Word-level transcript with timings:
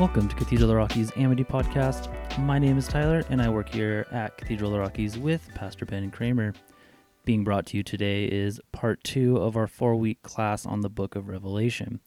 Welcome 0.00 0.28
to 0.28 0.34
Cathedral 0.34 0.62
of 0.64 0.68
the 0.68 0.76
Rockies 0.76 1.12
Amity 1.16 1.44
Podcast. 1.44 2.08
My 2.38 2.58
name 2.58 2.78
is 2.78 2.88
Tyler, 2.88 3.22
and 3.28 3.42
I 3.42 3.50
work 3.50 3.68
here 3.68 4.06
at 4.10 4.38
Cathedral 4.38 4.70
of 4.70 4.72
the 4.72 4.80
Rockies 4.80 5.18
with 5.18 5.46
Pastor 5.54 5.84
Ben 5.84 6.10
Cremer. 6.10 6.54
Being 7.26 7.44
brought 7.44 7.66
to 7.66 7.76
you 7.76 7.82
today 7.82 8.24
is 8.24 8.62
part 8.72 9.04
two 9.04 9.36
of 9.36 9.58
our 9.58 9.66
four 9.66 9.94
week 9.96 10.22
class 10.22 10.64
on 10.64 10.80
the 10.80 10.88
book 10.88 11.16
of 11.16 11.28
Revelation. 11.28 12.00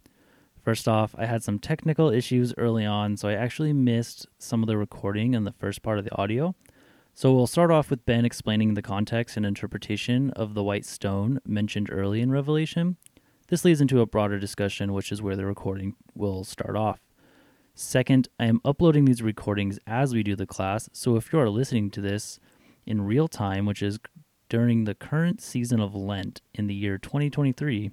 First 0.64 0.88
off, 0.88 1.14
I 1.20 1.28
had 1.28 1.44
some 1.44 1.60
technical 1.60 2.10
issues 2.10 2.52
early 2.58 2.84
on, 2.84 3.16
so 3.16 3.30
I 3.30 3.34
actually 3.34 3.74
missed 3.74 4.26
some 4.40 4.64
of 4.64 4.68
the 4.68 4.76
recording 4.76 5.36
and 5.36 5.46
the 5.46 5.52
first 5.52 5.84
part 5.84 6.00
of 6.00 6.04
the 6.04 6.16
audio. 6.16 6.56
So 7.14 7.32
we'll 7.32 7.46
start 7.46 7.70
off 7.70 7.92
with 7.92 8.08
Ben 8.08 8.26
explaining 8.26 8.74
the 8.74 8.82
context 8.82 9.38
and 9.38 9.46
interpretation 9.46 10.32
of 10.32 10.56
the 10.56 10.64
white 10.64 10.88
stone 10.88 11.42
mentioned 11.46 11.90
early 11.92 12.22
in 12.22 12.32
Revelation. 12.32 12.98
This 13.50 13.64
leads 13.64 13.82
into 13.82 14.02
a 14.02 14.08
broader 14.08 14.40
discussion, 14.40 14.94
which 14.94 15.12
is 15.12 15.22
where 15.22 15.36
the 15.36 15.46
recording 15.46 15.94
will 16.16 16.44
start 16.44 16.76
off. 16.76 17.03
Second, 17.76 18.28
I 18.40 18.46
am 18.46 18.62
uploading 18.64 19.06
these 19.06 19.24
recordings 19.24 19.80
as 19.88 20.14
we 20.14 20.22
do 20.22 20.36
the 20.36 20.46
class, 20.46 20.90
so 20.94 21.16
if 21.16 21.34
you 21.34 21.40
are 21.40 21.50
listening 21.50 21.90
to 21.92 22.02
this 22.02 22.40
in 22.86 23.02
real 23.02 23.28
time, 23.28 23.66
which 23.66 23.82
is 23.82 23.98
during 24.48 24.84
the 24.84 24.94
current 24.94 25.42
season 25.42 25.80
of 25.80 25.96
Lent 25.96 26.42
in 26.54 26.68
the 26.68 26.76
year 26.76 27.00
2023, 27.00 27.90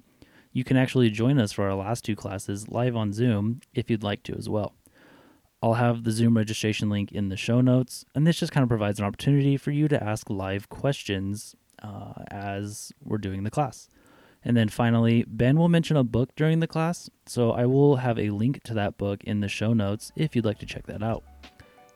you 0.53 0.63
can 0.63 0.77
actually 0.77 1.09
join 1.09 1.39
us 1.39 1.51
for 1.51 1.67
our 1.67 1.73
last 1.73 2.05
two 2.05 2.15
classes 2.15 2.69
live 2.69 2.95
on 2.95 3.11
Zoom 3.11 3.61
if 3.73 3.89
you'd 3.89 4.03
like 4.03 4.21
to 4.23 4.35
as 4.37 4.47
well. 4.47 4.75
I'll 5.63 5.73
have 5.73 6.03
the 6.03 6.11
Zoom 6.11 6.37
registration 6.37 6.89
link 6.89 7.11
in 7.11 7.29
the 7.29 7.37
show 7.37 7.59
notes, 7.59 8.05
and 8.13 8.27
this 8.27 8.37
just 8.37 8.51
kind 8.51 8.61
of 8.61 8.69
provides 8.69 8.99
an 8.99 9.05
opportunity 9.05 9.57
for 9.57 9.71
you 9.71 9.87
to 9.87 10.03
ask 10.03 10.29
live 10.29 10.69
questions 10.69 11.55
uh, 11.81 12.13
as 12.29 12.91
we're 13.03 13.17
doing 13.17 13.43
the 13.43 13.51
class. 13.51 13.89
And 14.43 14.57
then 14.57 14.69
finally, 14.69 15.23
Ben 15.27 15.57
will 15.57 15.69
mention 15.69 15.97
a 15.97 16.03
book 16.03 16.31
during 16.35 16.59
the 16.59 16.67
class, 16.67 17.09
so 17.25 17.51
I 17.51 17.65
will 17.65 17.97
have 17.97 18.17
a 18.17 18.31
link 18.31 18.63
to 18.63 18.73
that 18.73 18.97
book 18.97 19.23
in 19.23 19.39
the 19.39 19.47
show 19.47 19.73
notes 19.73 20.11
if 20.15 20.35
you'd 20.35 20.45
like 20.45 20.59
to 20.59 20.65
check 20.65 20.87
that 20.87 21.03
out. 21.03 21.23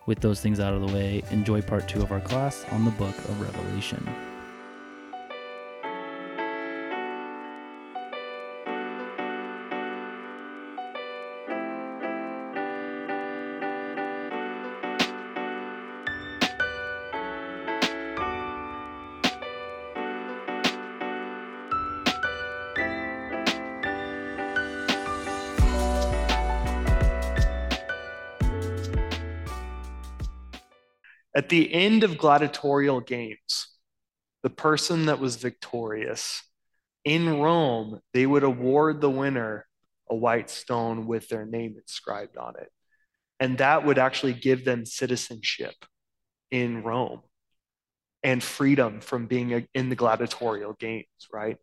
With 0.06 0.20
those 0.20 0.42
things 0.42 0.60
out 0.60 0.74
of 0.74 0.88
the 0.88 0.94
way, 0.94 1.24
enjoy 1.32 1.62
part 1.62 1.88
two 1.88 2.02
of 2.02 2.12
our 2.12 2.22
class 2.22 2.64
on 2.72 2.86
the 2.86 2.92
book 2.92 3.18
of 3.18 3.42
Revelation. 3.42 4.35
At 31.36 31.50
the 31.50 31.74
end 31.74 32.04
of 32.04 32.18
gladiatorial 32.18 33.02
games, 33.02 33.68
the 34.42 34.50
person 34.50 35.08
that 35.08 35.20
was 35.20 35.36
victorious 35.36 36.42
in 37.04 37.40
Rome, 37.40 38.00
they 38.14 38.26
would 38.26 38.44
award 38.44 39.02
the 39.02 39.10
winner 39.10 39.68
a 40.10 40.16
white 40.16 40.50
stone 40.50 41.08
with 41.08 41.28
their 41.30 41.46
name 41.46 41.76
inscribed 41.78 42.38
on 42.38 42.56
it. 42.60 42.72
And 43.40 43.58
that 43.58 43.86
would 43.86 43.98
actually 43.98 44.34
give 44.34 44.64
them 44.64 44.86
citizenship 44.86 45.76
in 46.52 46.84
Rome 46.84 47.22
and 48.26 48.42
freedom 48.42 49.00
from 49.02 49.28
being 49.28 49.68
in 49.76 49.90
the 49.90 49.96
gladiatorial 49.96 50.74
games, 50.74 51.06
right? 51.32 51.58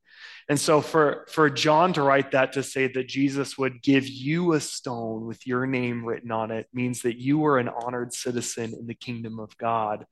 And 0.48 0.60
so 0.60 0.80
for, 0.80 1.26
for 1.28 1.50
John 1.50 1.92
to 1.94 2.02
write 2.02 2.30
that 2.30 2.52
to 2.52 2.62
say 2.62 2.86
that 2.86 3.08
Jesus 3.08 3.58
would 3.58 3.82
give 3.82 4.06
you 4.06 4.52
a 4.52 4.60
stone 4.60 5.26
with 5.26 5.44
your 5.44 5.66
name 5.66 6.04
written 6.04 6.30
on 6.30 6.52
it 6.52 6.68
means 6.72 7.02
that 7.02 7.18
you 7.18 7.40
were 7.40 7.58
an 7.58 7.68
honored 7.68 8.14
citizen 8.14 8.74
in 8.78 8.86
the 8.86 8.94
kingdom 8.94 9.40
of 9.40 9.58
God, 9.58 10.06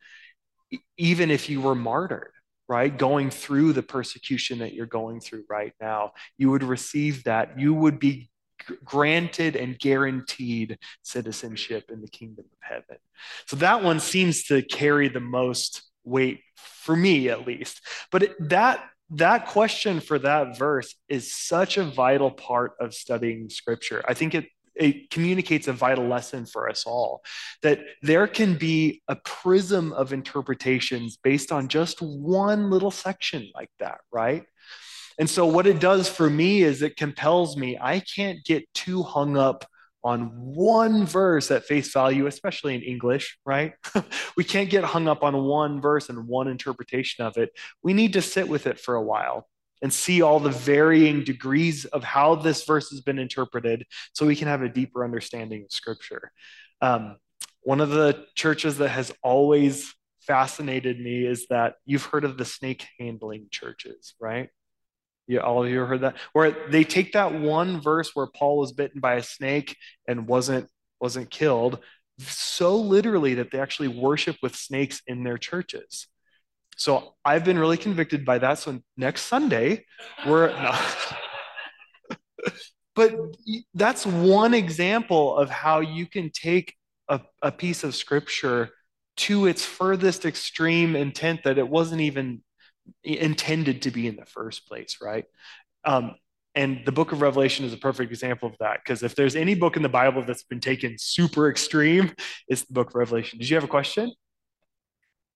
even 0.98 1.30
if 1.30 1.48
you 1.48 1.60
were 1.60 1.76
martyred, 1.76 2.32
right? 2.68 2.98
Going 2.98 3.30
through 3.30 3.72
the 3.72 3.84
persecution 3.84 4.58
that 4.58 4.74
you're 4.74 4.86
going 4.86 5.20
through 5.20 5.44
right 5.48 5.72
now, 5.80 6.14
you 6.36 6.50
would 6.50 6.64
receive 6.64 7.22
that. 7.24 7.60
You 7.60 7.74
would 7.74 8.00
be 8.00 8.28
granted 8.84 9.54
and 9.54 9.78
guaranteed 9.78 10.78
citizenship 11.02 11.92
in 11.92 12.00
the 12.00 12.08
kingdom 12.08 12.44
of 12.44 12.58
heaven. 12.60 12.96
So 13.46 13.54
that 13.56 13.84
one 13.84 14.00
seems 14.00 14.42
to 14.44 14.62
carry 14.62 15.08
the 15.08 15.20
most 15.20 15.89
weight 16.04 16.40
for 16.56 16.96
me 16.96 17.28
at 17.28 17.46
least. 17.46 17.80
But 18.10 18.22
it, 18.24 18.48
that 18.48 18.84
that 19.10 19.46
question 19.48 20.00
for 20.00 20.18
that 20.20 20.56
verse 20.56 20.94
is 21.08 21.34
such 21.34 21.76
a 21.76 21.84
vital 21.84 22.30
part 22.30 22.72
of 22.80 22.94
studying 22.94 23.50
scripture. 23.50 24.04
I 24.06 24.14
think 24.14 24.34
it 24.34 24.46
it 24.76 25.10
communicates 25.10 25.68
a 25.68 25.72
vital 25.72 26.06
lesson 26.06 26.46
for 26.46 26.68
us 26.68 26.86
all 26.86 27.22
that 27.62 27.80
there 28.02 28.26
can 28.26 28.56
be 28.56 29.02
a 29.08 29.16
prism 29.16 29.92
of 29.92 30.12
interpretations 30.12 31.18
based 31.22 31.50
on 31.52 31.68
just 31.68 32.00
one 32.00 32.70
little 32.70 32.90
section 32.90 33.50
like 33.54 33.70
that 33.78 33.98
right? 34.12 34.44
And 35.18 35.28
so 35.28 35.44
what 35.44 35.66
it 35.66 35.80
does 35.80 36.08
for 36.08 36.30
me 36.30 36.62
is 36.62 36.80
it 36.80 36.96
compels 36.96 37.56
me 37.56 37.76
i 37.80 38.00
can't 38.00 38.42
get 38.44 38.64
too 38.74 39.02
hung 39.02 39.36
up 39.36 39.66
on 40.02 40.30
one 40.34 41.04
verse 41.04 41.50
at 41.50 41.64
face 41.64 41.92
value, 41.92 42.26
especially 42.26 42.74
in 42.74 42.82
English, 42.82 43.38
right? 43.44 43.74
we 44.36 44.44
can't 44.44 44.70
get 44.70 44.84
hung 44.84 45.08
up 45.08 45.22
on 45.22 45.44
one 45.44 45.80
verse 45.80 46.08
and 46.08 46.26
one 46.26 46.48
interpretation 46.48 47.24
of 47.24 47.36
it. 47.36 47.50
We 47.82 47.92
need 47.92 48.14
to 48.14 48.22
sit 48.22 48.48
with 48.48 48.66
it 48.66 48.80
for 48.80 48.94
a 48.94 49.02
while 49.02 49.46
and 49.82 49.92
see 49.92 50.22
all 50.22 50.40
the 50.40 50.50
varying 50.50 51.24
degrees 51.24 51.84
of 51.86 52.04
how 52.04 52.34
this 52.34 52.64
verse 52.64 52.90
has 52.90 53.00
been 53.00 53.18
interpreted 53.18 53.86
so 54.12 54.26
we 54.26 54.36
can 54.36 54.48
have 54.48 54.62
a 54.62 54.68
deeper 54.68 55.04
understanding 55.04 55.64
of 55.64 55.72
Scripture. 55.72 56.32
Um, 56.80 57.16
one 57.62 57.80
of 57.80 57.90
the 57.90 58.26
churches 58.34 58.78
that 58.78 58.88
has 58.88 59.12
always 59.22 59.94
fascinated 60.20 61.00
me 61.00 61.26
is 61.26 61.46
that 61.48 61.74
you've 61.84 62.04
heard 62.04 62.24
of 62.24 62.36
the 62.38 62.44
snake 62.44 62.86
handling 62.98 63.48
churches, 63.50 64.14
right? 64.20 64.50
You 65.30 65.40
all 65.40 65.62
of 65.62 65.70
you 65.70 65.80
heard 65.80 66.00
that? 66.00 66.16
Where 66.32 66.56
they 66.68 66.84
take 66.84 67.12
that 67.12 67.32
one 67.32 67.80
verse 67.80 68.10
where 68.14 68.26
Paul 68.26 68.58
was 68.58 68.72
bitten 68.72 69.00
by 69.00 69.14
a 69.14 69.22
snake 69.22 69.76
and 70.08 70.26
wasn't 70.26 70.68
wasn't 71.00 71.30
killed 71.30 71.78
so 72.28 72.76
literally 72.76 73.34
that 73.34 73.50
they 73.50 73.58
actually 73.58 73.88
worship 73.88 74.36
with 74.42 74.56
snakes 74.56 75.02
in 75.06 75.24
their 75.24 75.38
churches. 75.38 76.06
So 76.76 77.14
I've 77.24 77.44
been 77.44 77.58
really 77.58 77.76
convicted 77.76 78.24
by 78.24 78.38
that. 78.38 78.58
So 78.58 78.80
next 78.96 79.22
Sunday, 79.22 79.84
we're 80.26 80.48
no. 80.62 80.74
but 82.94 83.14
that's 83.74 84.06
one 84.06 84.54
example 84.54 85.36
of 85.36 85.50
how 85.50 85.80
you 85.80 86.06
can 86.06 86.30
take 86.30 86.74
a, 87.08 87.20
a 87.42 87.52
piece 87.52 87.84
of 87.84 87.94
scripture 87.94 88.70
to 89.18 89.46
its 89.46 89.64
furthest 89.64 90.24
extreme 90.24 90.96
intent 90.96 91.40
that 91.44 91.58
it 91.58 91.68
wasn't 91.68 92.00
even 92.00 92.42
intended 93.02 93.82
to 93.82 93.90
be 93.90 94.06
in 94.06 94.16
the 94.16 94.26
first 94.26 94.66
place, 94.66 94.98
right? 95.00 95.24
Um, 95.84 96.14
and 96.54 96.82
the 96.84 96.92
book 96.92 97.12
of 97.12 97.22
Revelation 97.22 97.64
is 97.64 97.72
a 97.72 97.76
perfect 97.76 98.10
example 98.10 98.48
of 98.48 98.56
that 98.58 98.80
because 98.84 99.02
if 99.02 99.14
there's 99.14 99.36
any 99.36 99.54
book 99.54 99.76
in 99.76 99.82
the 99.82 99.88
Bible 99.88 100.24
that's 100.24 100.42
been 100.42 100.60
taken 100.60 100.96
super 100.98 101.48
extreme, 101.48 102.12
it's 102.48 102.64
the 102.64 102.72
book 102.72 102.88
of 102.88 102.96
Revelation. 102.96 103.38
Did 103.38 103.48
you 103.48 103.56
have 103.56 103.64
a 103.64 103.68
question? 103.68 104.12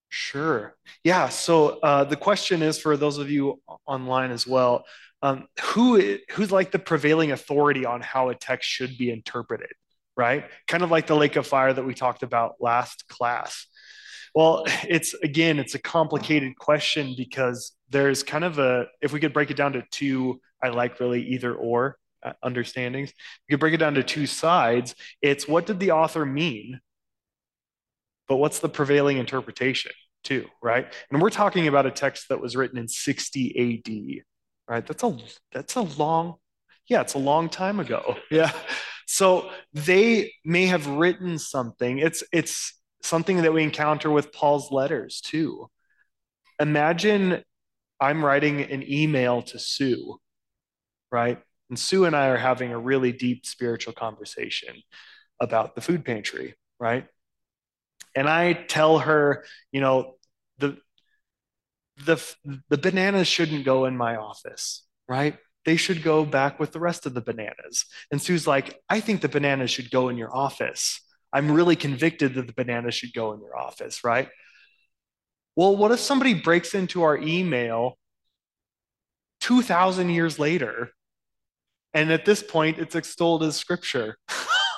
Sure. 0.09 0.75
Yeah. 1.03 1.28
So 1.28 1.81
uh, 1.81 2.04
the 2.04 2.16
question 2.16 2.62
is 2.62 2.78
for 2.78 2.97
those 2.97 3.19
of 3.19 3.31
you 3.31 3.60
online 3.87 4.31
as 4.31 4.47
well 4.47 4.84
um, 5.25 5.48
who 5.62 6.19
who's 6.32 6.52
like 6.52 6.70
the 6.70 6.79
prevailing 6.79 7.32
authority 7.32 7.87
on 7.87 8.02
how 8.02 8.29
a 8.29 8.34
text 8.34 8.69
should 8.69 8.99
be 8.99 9.11
interpreted, 9.11 9.73
right? 10.19 10.44
Kind 10.69 10.82
of 10.82 10.90
like 10.90 11.06
the 11.06 11.17
lake 11.17 11.37
of 11.37 11.46
fire 11.46 11.73
that 11.73 11.82
we 11.82 11.94
talked 11.94 12.23
about 12.23 12.56
last 12.61 13.08
class. 13.08 13.67
Well, 14.34 14.64
it's 14.88 15.14
again, 15.14 15.58
it's 15.58 15.75
a 15.75 15.78
complicated 15.78 16.56
question 16.58 17.14
because 17.16 17.72
there's 17.90 18.22
kind 18.22 18.44
of 18.44 18.58
a, 18.58 18.86
if 19.00 19.12
we 19.12 19.20
could 19.20 19.32
break 19.32 19.50
it 19.50 19.56
down 19.56 19.72
to 19.75 19.82
two, 19.90 20.40
I 20.62 20.69
like 20.69 20.98
really 21.00 21.22
either 21.28 21.54
or 21.54 21.96
uh, 22.22 22.32
understandings. 22.42 23.12
you 23.46 23.54
could 23.54 23.60
break 23.60 23.75
it 23.75 23.78
down 23.78 23.94
to 23.94 24.02
two 24.02 24.26
sides. 24.26 24.94
It's 25.22 25.46
what 25.46 25.66
did 25.66 25.78
the 25.78 25.92
author 25.92 26.25
mean? 26.25 26.81
But 28.26 28.36
what's 28.36 28.60
the 28.60 28.70
prevailing 28.70 29.19
interpretation, 29.19 29.92
too, 30.22 30.46
right? 30.62 30.90
And 31.10 31.20
we're 31.20 31.31
talking 31.31 31.69
about 31.69 31.84
a 31.84 31.90
text 31.90 32.31
that 32.31 32.40
was 32.40 32.56
written 32.56 32.78
in 32.78 32.88
60 32.88 33.82
AD, 33.86 34.25
right? 34.72 34.86
That's 34.86 35.04
a 35.04 35.19
that's 35.52 35.75
a 35.76 35.82
long, 35.82 36.36
yeah, 36.88 37.02
it's 37.02 37.14
a 37.14 37.19
long 37.19 37.48
time 37.48 37.81
ago. 37.81 38.16
Yeah. 38.31 38.50
So 39.06 39.50
they 39.75 40.32
may 40.46 40.64
have 40.64 40.86
written 40.86 41.38
something. 41.38 41.98
It's 41.98 42.25
it's 42.32 42.72
something 43.05 43.43
that 43.43 43.53
we 43.53 43.62
encounter 43.62 44.11
with 44.11 44.33
Paul's 44.33 44.71
letters 44.71 45.21
too. 45.21 45.71
Imagine 46.61 47.43
I'm 48.01 48.25
writing 48.25 48.61
an 48.62 48.85
email 48.89 49.43
to 49.43 49.59
Sue, 49.59 50.19
right? 51.11 51.39
And 51.71 51.79
Sue 51.79 52.05
and 52.05 52.15
I 52.15 52.29
are 52.29 52.37
having 52.37 52.73
a 52.73 52.79
really 52.79 53.12
deep 53.12 53.47
spiritual 53.47 53.93
conversation 53.93 54.77
about 55.41 55.75
the 55.75 55.81
food 55.81 56.05
pantry, 56.05 56.55
right? 56.79 57.06
And 58.15 58.29
I 58.29 58.53
tell 58.53 59.01
her, 59.01 59.45
you 59.73 59.81
know, 59.81 60.15
the 60.59 60.79
the 62.05 62.23
the 62.69 62.79
bananas 62.79 63.29
shouldn't 63.29 63.65
go 63.65 63.85
in 63.87 63.97
my 63.97 64.17
office, 64.17 64.85
right? 65.09 65.37
they 65.65 65.77
should 65.77 66.03
go 66.03 66.25
back 66.25 66.61
with 66.61 66.73
the 66.73 66.81
rest 66.81 67.06
of 67.06 67.15
the 67.15 67.21
bananas. 67.21 67.87
And 68.11 68.21
Sue's 68.21 68.47
like, 68.47 68.81
I 68.89 69.01
think 69.01 69.21
the 69.21 69.29
bananas 69.29 69.71
should 69.71 69.91
go 69.91 70.09
in 70.09 70.17
your 70.17 70.35
office. 70.35 71.01
I'm 71.34 71.50
really 71.50 71.75
convicted 71.75 72.34
that 72.34 72.46
the 72.46 72.52
banana 72.52 72.92
should 72.92 73.12
go 73.12 73.32
in 73.32 73.40
your 73.40 73.58
office, 73.58 74.04
right? 74.04 74.28
Well, 75.56 75.76
what 75.76 75.90
if 75.90 75.98
somebody 75.98 76.32
breaks 76.32 76.75
into 76.75 77.02
our 77.02 77.19
email 77.19 77.98
2,000 79.40 80.10
years 80.10 80.38
later? 80.38 80.90
And 81.92 82.12
at 82.12 82.25
this 82.25 82.40
point, 82.40 82.78
it's 82.78 82.94
extolled 82.94 83.42
as 83.42 83.56
scripture. 83.56 84.16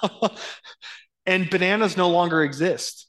and 1.27 1.51
bananas 1.51 1.95
no 1.95 2.09
longer 2.09 2.43
exist. 2.43 3.07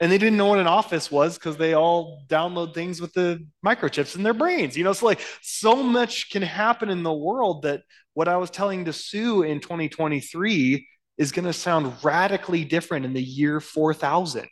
And 0.00 0.10
they 0.10 0.16
didn't 0.16 0.38
know 0.38 0.46
what 0.46 0.58
an 0.58 0.66
office 0.66 1.10
was 1.10 1.36
because 1.36 1.58
they 1.58 1.74
all 1.74 2.24
download 2.28 2.72
things 2.72 3.02
with 3.02 3.12
the 3.12 3.46
microchips 3.64 4.16
in 4.16 4.22
their 4.22 4.32
brains. 4.32 4.74
You 4.74 4.84
know, 4.84 4.94
so 4.94 5.04
like 5.04 5.20
so 5.42 5.82
much 5.82 6.30
can 6.30 6.40
happen 6.40 6.88
in 6.88 7.02
the 7.02 7.12
world 7.12 7.62
that 7.62 7.82
what 8.14 8.26
I 8.26 8.38
was 8.38 8.48
telling 8.48 8.86
to 8.86 8.94
Sue 8.94 9.42
in 9.42 9.60
2023 9.60 10.86
is 11.20 11.32
going 11.32 11.44
to 11.44 11.52
sound 11.52 11.92
radically 12.02 12.64
different 12.64 13.04
in 13.04 13.12
the 13.12 13.22
year 13.22 13.60
4000, 13.60 14.48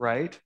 right? 0.00 0.38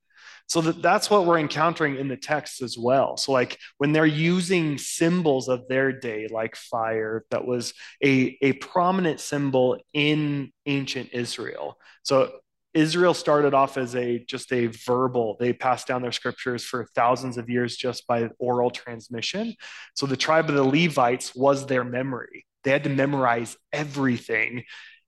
So 0.47 0.61
that, 0.61 0.83
that's 0.83 1.09
what 1.09 1.25
we're 1.25 1.39
encountering 1.39 1.97
in 1.97 2.09
the 2.09 2.17
text 2.17 2.61
as 2.61 2.77
well. 2.77 3.17
So, 3.17 3.33
like 3.33 3.59
when 3.79 3.93
they're 3.93 4.05
using 4.05 4.77
symbols 4.77 5.49
of 5.49 5.67
their 5.69 5.91
day, 5.91 6.29
like 6.31 6.57
fire, 6.57 7.25
that 7.31 7.47
was 7.47 7.73
a, 8.05 8.37
a 8.43 8.53
prominent 8.53 9.19
symbol 9.19 9.79
in 9.95 10.53
ancient 10.67 11.09
Israel. 11.15 11.79
So 12.03 12.33
Israel 12.75 13.15
started 13.15 13.55
off 13.55 13.79
as 13.79 13.97
a 13.97 14.19
just 14.27 14.53
a 14.53 14.67
verbal. 14.67 15.39
They 15.41 15.55
passed 15.55 15.87
down 15.87 16.03
their 16.03 16.13
scriptures 16.13 16.63
for 16.63 16.87
thousands 16.95 17.39
of 17.39 17.49
years 17.49 17.77
just 17.77 18.07
by 18.07 18.29
oral 18.39 18.71
transmission. 18.71 19.55
So 19.95 20.05
the 20.05 20.19
tribe 20.19 20.51
of 20.51 20.55
the 20.55 20.65
Levites 20.65 21.35
was 21.35 21.67
their 21.67 21.85
memory. 21.85 22.45
They 22.65 22.73
had 22.73 22.85
to 22.85 22.91
memorize 22.91 23.57
everything, 23.73 24.65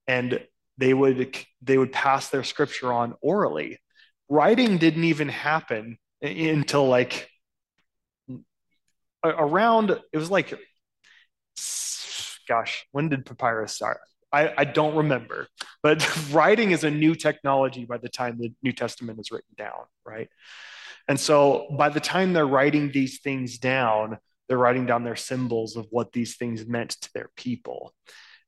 and 0.07 0.43
they 0.77 0.93
would 0.93 1.37
they 1.61 1.77
would 1.77 1.91
pass 1.91 2.29
their 2.29 2.43
scripture 2.43 2.91
on 2.91 3.15
orally. 3.21 3.79
Writing 4.29 4.77
didn't 4.77 5.03
even 5.03 5.29
happen 5.29 5.97
until 6.21 6.87
like 6.87 7.29
around 9.23 9.89
it 9.89 10.17
was 10.17 10.29
like 10.29 10.53
gosh 12.47 12.85
when 12.91 13.09
did 13.09 13.25
papyrus 13.25 13.73
start? 13.73 13.99
I, 14.31 14.53
I 14.57 14.65
don't 14.65 14.95
remember. 14.95 15.47
But 15.81 16.05
writing 16.31 16.71
is 16.71 16.83
a 16.83 16.91
new 16.91 17.15
technology 17.15 17.85
by 17.85 17.97
the 17.97 18.09
time 18.09 18.37
the 18.37 18.51
new 18.61 18.73
testament 18.73 19.19
is 19.19 19.31
written 19.31 19.53
down 19.57 19.85
right? 20.05 20.29
And 21.07 21.19
so 21.19 21.67
by 21.77 21.89
the 21.89 21.99
time 21.99 22.33
they're 22.33 22.47
writing 22.47 22.91
these 22.91 23.19
things 23.19 23.57
down 23.57 24.17
they're 24.47 24.57
writing 24.57 24.85
down 24.85 25.03
their 25.03 25.15
symbols 25.15 25.75
of 25.75 25.87
what 25.89 26.11
these 26.11 26.35
things 26.35 26.67
meant 26.67 26.91
to 27.01 27.09
their 27.13 27.29
people 27.35 27.93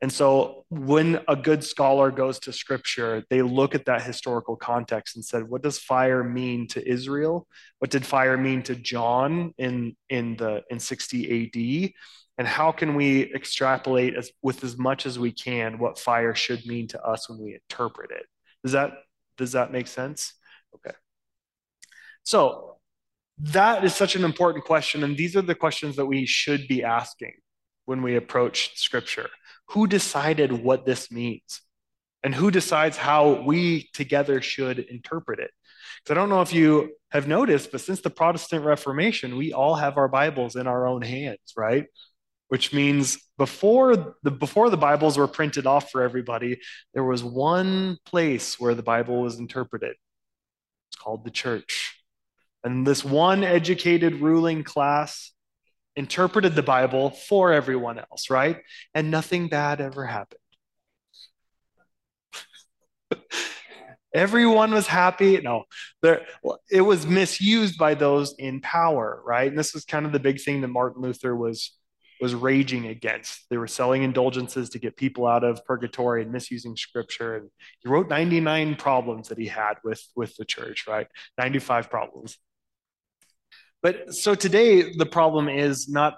and 0.02 0.12
so 0.12 0.66
when 0.70 1.22
a 1.28 1.36
good 1.36 1.64
scholar 1.64 2.12
goes 2.12 2.40
to 2.42 2.54
scripture, 2.54 3.24
they 3.32 3.42
look 3.42 3.74
at 3.74 3.86
that 3.86 4.04
historical 4.04 4.56
context 4.56 5.16
and 5.16 5.26
said, 5.26 5.50
what 5.50 5.64
does 5.64 5.80
fire 5.80 6.24
mean 6.24 6.68
to 6.70 6.88
Israel? 6.88 7.48
What 7.80 7.90
did 7.90 8.06
fire 8.06 8.38
mean 8.38 8.62
to 8.64 8.76
John 8.76 9.56
in, 9.58 9.96
in 10.10 10.36
the 10.38 10.64
in 10.70 10.80
60 10.80 11.86
AD? 11.86 11.92
And 12.38 12.48
how 12.48 12.72
can 12.72 12.94
we 12.94 13.34
extrapolate 13.34 14.16
as, 14.16 14.32
with 14.44 14.64
as 14.64 14.78
much 14.78 15.08
as 15.08 15.18
we 15.18 15.32
can 15.32 15.80
what 15.80 15.98
fire 15.98 16.36
should 16.36 16.68
mean 16.68 16.88
to 16.90 17.02
us 17.02 17.28
when 17.28 17.40
we 17.40 17.56
interpret 17.56 18.12
it? 18.12 18.28
Does 18.64 18.74
that 18.74 18.92
does 19.36 19.54
that 19.54 19.72
make 19.72 19.88
sense? 19.88 20.34
Okay. 20.76 20.96
So 22.22 22.78
that 23.40 23.84
is 23.84 23.96
such 23.96 24.16
an 24.16 24.24
important 24.24 24.66
question. 24.66 25.04
And 25.04 25.18
these 25.18 25.36
are 25.36 25.42
the 25.42 25.56
questions 25.56 25.96
that 25.96 26.06
we 26.06 26.28
should 26.28 26.68
be 26.68 26.84
asking 26.84 27.34
when 27.86 28.04
we 28.04 28.16
approach 28.16 28.78
scripture 28.78 29.30
who 29.70 29.88
decided 29.88 30.52
what 30.52 30.86
this 30.86 31.12
means? 31.12 31.62
And 32.24 32.34
who 32.34 32.52
decides 32.52 32.98
how 32.98 33.42
we 33.42 33.90
together 33.94 34.42
should 34.42 34.80
interpret 34.80 35.40
it? 35.40 35.52
Because 36.04 36.18
I 36.18 36.20
don't 36.20 36.30
know 36.30 36.42
if 36.42 36.54
you 36.54 36.94
have 37.12 37.28
noticed, 37.28 37.72
but 37.72 37.82
since 37.82 38.02
the 38.02 38.10
Protestant 38.10 38.66
Reformation, 38.66 39.38
we 39.38 39.54
all 39.54 39.76
have 39.76 39.98
our 39.98 40.08
Bibles 40.08 40.56
in 40.56 40.68
our 40.68 40.88
own 40.88 41.02
hands, 41.02 41.54
right? 41.56 41.86
Which 42.50 42.74
means 42.74 43.18
before 43.38 44.16
the 44.24 44.32
before 44.32 44.70
the 44.70 44.78
Bibles 44.78 45.18
were 45.18 45.28
printed 45.28 45.68
off 45.68 45.92
for 45.92 46.02
everybody, 46.02 46.60
there 46.94 47.04
was 47.04 47.24
one 47.24 47.98
place 48.06 48.60
where 48.60 48.74
the 48.74 48.84
Bible 48.84 49.22
was 49.22 49.38
interpreted. 49.38 49.96
It's 50.90 50.98
called 50.98 51.24
the 51.26 51.32
church. 51.32 52.02
And 52.64 52.86
this 52.86 53.04
one 53.04 53.44
educated 53.44 54.16
ruling 54.16 54.64
class 54.64 55.32
interpreted 55.98 56.56
the 56.56 56.64
Bible 56.64 57.10
for 57.10 57.52
everyone 57.52 58.00
else, 58.00 58.30
right? 58.30 58.62
And 58.94 59.12
nothing 59.12 59.50
bad 59.50 59.82
ever 59.82 60.06
happened. 60.06 60.40
Everyone 64.14 64.72
was 64.72 64.88
happy. 64.88 65.42
No, 65.42 65.64
there, 66.02 66.26
it 66.72 66.82
was 66.82 67.06
misused 67.06 67.78
by 67.78 67.96
those 67.96 68.36
in 68.38 68.62
power, 68.62 69.22
right? 69.26 69.50
And 69.50 69.58
this 69.58 69.74
was 69.74 69.84
kind 69.86 70.06
of 70.06 70.12
the 70.12 70.20
big 70.20 70.40
thing 70.40 70.62
that 70.62 70.70
Martin 70.70 71.02
Luther 71.02 71.36
was 71.36 71.78
was 72.20 72.34
raging 72.34 72.88
against. 72.88 73.48
They 73.50 73.58
were 73.58 73.68
selling 73.68 74.02
indulgences 74.02 74.70
to 74.72 74.80
get 74.80 74.98
people 74.98 75.28
out 75.28 75.44
of 75.44 75.64
purgatory 75.66 76.24
and 76.24 76.32
misusing 76.32 76.76
scripture. 76.76 77.36
And 77.36 77.50
he 77.80 77.90
wrote 77.90 78.10
99 78.10 78.76
problems 78.76 79.28
that 79.28 79.38
he 79.38 79.48
had 79.48 79.76
with 79.84 80.02
with 80.16 80.36
the 80.36 80.46
church, 80.46 80.86
right? 80.88 81.08
95 81.38 81.90
problems. 81.90 82.38
But 83.88 84.14
so 84.14 84.36
today, 84.36 84.98
the 84.98 85.06
problem 85.06 85.48
is 85.48 85.88
not, 85.88 86.18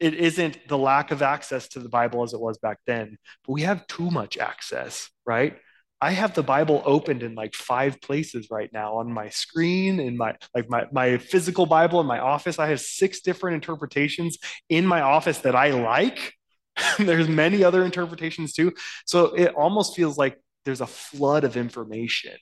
it 0.00 0.14
isn't 0.14 0.56
the 0.68 0.78
lack 0.78 1.10
of 1.10 1.20
access 1.20 1.68
to 1.68 1.78
the 1.78 1.90
Bible 1.90 2.22
as 2.22 2.32
it 2.32 2.40
was 2.40 2.56
back 2.56 2.78
then, 2.86 3.18
but 3.44 3.52
we 3.52 3.60
have 3.60 3.86
too 3.88 4.10
much 4.10 4.38
access, 4.38 5.10
right? 5.26 5.58
I 6.00 6.12
have 6.12 6.32
the 6.32 6.42
Bible 6.42 6.82
opened 6.86 7.22
in 7.22 7.34
like 7.34 7.54
five 7.54 8.00
places 8.00 8.48
right 8.50 8.70
now 8.72 8.94
on 8.94 9.12
my 9.12 9.28
screen, 9.28 10.00
in 10.00 10.16
my 10.16 10.34
like 10.54 10.70
my, 10.70 10.86
my 10.92 11.18
physical 11.18 11.66
Bible 11.66 12.00
in 12.00 12.06
my 12.06 12.20
office. 12.20 12.58
I 12.58 12.68
have 12.68 12.80
six 12.80 13.20
different 13.20 13.56
interpretations 13.56 14.38
in 14.70 14.86
my 14.86 15.02
office 15.02 15.40
that 15.40 15.54
I 15.54 15.72
like. 15.72 16.32
there's 16.98 17.28
many 17.28 17.64
other 17.64 17.84
interpretations 17.84 18.54
too. 18.54 18.72
So 19.04 19.34
it 19.34 19.54
almost 19.54 19.94
feels 19.94 20.16
like 20.16 20.40
there's 20.64 20.80
a 20.80 20.86
flood 20.86 21.44
of 21.44 21.58
information. 21.58 22.32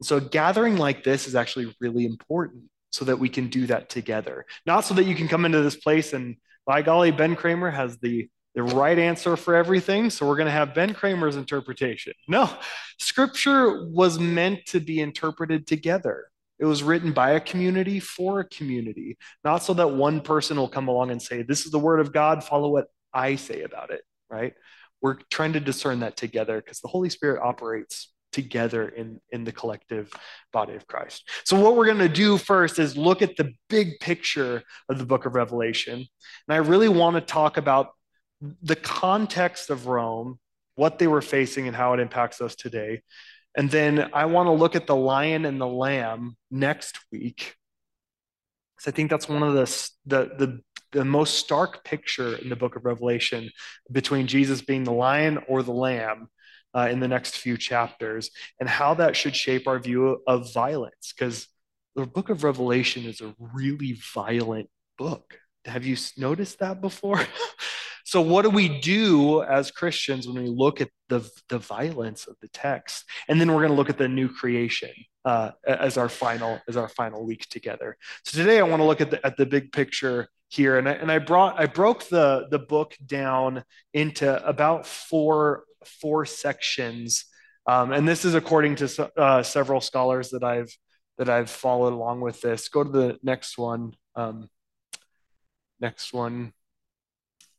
And 0.00 0.06
so 0.06 0.18
gathering 0.18 0.78
like 0.78 1.04
this 1.04 1.28
is 1.28 1.34
actually 1.34 1.76
really 1.78 2.06
important 2.06 2.70
so 2.90 3.04
that 3.04 3.18
we 3.18 3.28
can 3.28 3.48
do 3.48 3.66
that 3.66 3.88
together. 3.88 4.46
Not 4.66 4.84
so 4.84 4.94
that 4.94 5.04
you 5.04 5.14
can 5.14 5.28
come 5.28 5.44
into 5.44 5.60
this 5.60 5.76
place 5.76 6.12
and, 6.12 6.36
by 6.66 6.82
golly, 6.82 7.10
Ben 7.10 7.34
Cremer 7.34 7.70
has 7.70 7.96
the, 7.98 8.28
the 8.54 8.62
right 8.62 8.98
answer 8.98 9.36
for 9.36 9.54
everything. 9.54 10.10
So 10.10 10.26
we're 10.26 10.36
going 10.36 10.46
to 10.46 10.52
have 10.52 10.74
Ben 10.74 10.92
Cremer's 10.92 11.36
interpretation. 11.36 12.12
No, 12.28 12.50
scripture 12.98 13.88
was 13.88 14.18
meant 14.18 14.66
to 14.66 14.80
be 14.80 15.00
interpreted 15.00 15.66
together. 15.66 16.26
It 16.58 16.66
was 16.66 16.82
written 16.82 17.12
by 17.12 17.30
a 17.30 17.40
community 17.40 18.00
for 18.00 18.40
a 18.40 18.44
community, 18.44 19.16
not 19.44 19.62
so 19.62 19.74
that 19.74 19.88
one 19.88 20.20
person 20.20 20.56
will 20.56 20.68
come 20.68 20.88
along 20.88 21.10
and 21.10 21.22
say, 21.22 21.42
This 21.42 21.64
is 21.64 21.70
the 21.70 21.78
word 21.78 22.00
of 22.00 22.12
God, 22.12 22.42
follow 22.42 22.68
what 22.68 22.88
I 23.14 23.36
say 23.36 23.62
about 23.62 23.90
it, 23.90 24.02
right? 24.28 24.54
We're 25.00 25.18
trying 25.30 25.52
to 25.52 25.60
discern 25.60 26.00
that 26.00 26.16
together 26.16 26.60
because 26.60 26.80
the 26.80 26.88
Holy 26.88 27.08
Spirit 27.08 27.40
operates 27.40 28.12
together 28.32 28.88
in, 28.88 29.20
in 29.30 29.44
the 29.44 29.52
collective 29.52 30.12
body 30.52 30.74
of 30.74 30.86
Christ. 30.86 31.28
So, 31.44 31.58
what 31.58 31.76
we're 31.76 31.86
going 31.86 31.98
to 31.98 32.08
do 32.08 32.38
first 32.38 32.78
is 32.78 32.96
look 32.96 33.22
at 33.22 33.36
the 33.36 33.52
big 33.68 33.98
picture 34.00 34.62
of 34.88 34.98
the 34.98 35.06
book 35.06 35.26
of 35.26 35.34
Revelation. 35.34 35.94
And 35.94 36.54
I 36.54 36.56
really 36.56 36.88
want 36.88 37.16
to 37.16 37.20
talk 37.20 37.56
about 37.56 37.90
the 38.62 38.76
context 38.76 39.70
of 39.70 39.86
Rome, 39.86 40.38
what 40.76 40.98
they 40.98 41.06
were 41.06 41.22
facing, 41.22 41.66
and 41.66 41.76
how 41.76 41.94
it 41.94 42.00
impacts 42.00 42.40
us 42.40 42.54
today. 42.54 43.02
And 43.56 43.70
then 43.70 44.10
I 44.12 44.26
want 44.26 44.46
to 44.46 44.52
look 44.52 44.76
at 44.76 44.86
the 44.86 44.96
lion 44.96 45.44
and 45.44 45.60
the 45.60 45.66
lamb 45.66 46.36
next 46.50 46.98
week. 47.10 47.54
Because 48.76 48.92
I 48.92 48.94
think 48.94 49.10
that's 49.10 49.28
one 49.28 49.42
of 49.42 49.54
the, 49.54 49.90
the, 50.06 50.30
the, 50.38 50.60
the 50.92 51.04
most 51.04 51.34
stark 51.34 51.82
picture 51.84 52.36
in 52.36 52.48
the 52.48 52.56
book 52.56 52.76
of 52.76 52.84
Revelation 52.84 53.50
between 53.90 54.28
Jesus 54.28 54.62
being 54.62 54.84
the 54.84 54.92
lion 54.92 55.38
or 55.48 55.62
the 55.62 55.72
lamb 55.72 56.28
uh, 56.74 56.88
in 56.90 57.00
the 57.00 57.08
next 57.08 57.36
few 57.36 57.56
chapters 57.56 58.30
and 58.60 58.68
how 58.68 58.94
that 58.94 59.16
should 59.16 59.34
shape 59.34 59.66
our 59.66 59.78
view 59.78 60.22
of 60.26 60.52
violence 60.52 61.12
because 61.16 61.48
the 61.94 62.06
book 62.06 62.28
of 62.28 62.44
revelation 62.44 63.04
is 63.04 63.20
a 63.20 63.34
really 63.38 63.98
violent 64.14 64.68
book. 64.96 65.38
Have 65.64 65.84
you 65.84 65.96
noticed 66.16 66.60
that 66.60 66.80
before? 66.80 67.20
So 68.08 68.22
what 68.22 68.40
do 68.40 68.48
we 68.48 68.80
do 68.80 69.42
as 69.42 69.70
christians 69.70 70.26
when 70.26 70.42
we 70.42 70.48
look 70.48 70.80
at 70.80 70.88
the, 71.10 71.30
the 71.50 71.58
violence 71.58 72.26
of 72.26 72.36
the 72.40 72.48
text? 72.48 73.04
And 73.28 73.38
then 73.38 73.48
we're 73.48 73.60
going 73.60 73.68
to 73.68 73.74
look 73.74 73.90
at 73.90 73.98
the 73.98 74.08
new 74.08 74.30
creation 74.30 74.92
uh, 75.26 75.50
as 75.66 75.98
our 75.98 76.08
final 76.08 76.58
as 76.66 76.78
our 76.78 76.88
final 76.88 77.26
week 77.26 77.46
together. 77.50 77.98
So 78.24 78.38
today 78.38 78.60
i 78.60 78.62
want 78.62 78.80
to 78.80 78.86
look 78.86 79.02
at 79.02 79.10
the, 79.10 79.26
at 79.26 79.36
the 79.36 79.44
big 79.44 79.72
picture 79.72 80.28
here 80.48 80.78
and 80.78 80.88
I, 80.88 80.92
and 80.92 81.12
I 81.12 81.18
brought 81.18 81.60
I 81.60 81.66
broke 81.66 82.08
the 82.08 82.46
the 82.50 82.58
book 82.58 82.96
down 83.04 83.62
into 83.92 84.42
about 84.42 84.86
four 84.86 85.64
four 85.84 86.26
sections, 86.26 87.24
um, 87.66 87.92
and 87.92 88.08
this 88.08 88.24
is 88.24 88.34
according 88.34 88.76
to 88.76 89.10
uh, 89.16 89.42
several 89.42 89.80
scholars 89.80 90.30
that 90.30 90.42
I've 90.42 90.70
that 91.18 91.28
I've 91.28 91.50
followed 91.50 91.92
along 91.92 92.20
with 92.20 92.40
this. 92.40 92.68
Go 92.68 92.84
to 92.84 92.90
the 92.90 93.18
next 93.22 93.58
one. 93.58 93.94
Um, 94.14 94.48
next 95.80 96.12
one. 96.12 96.52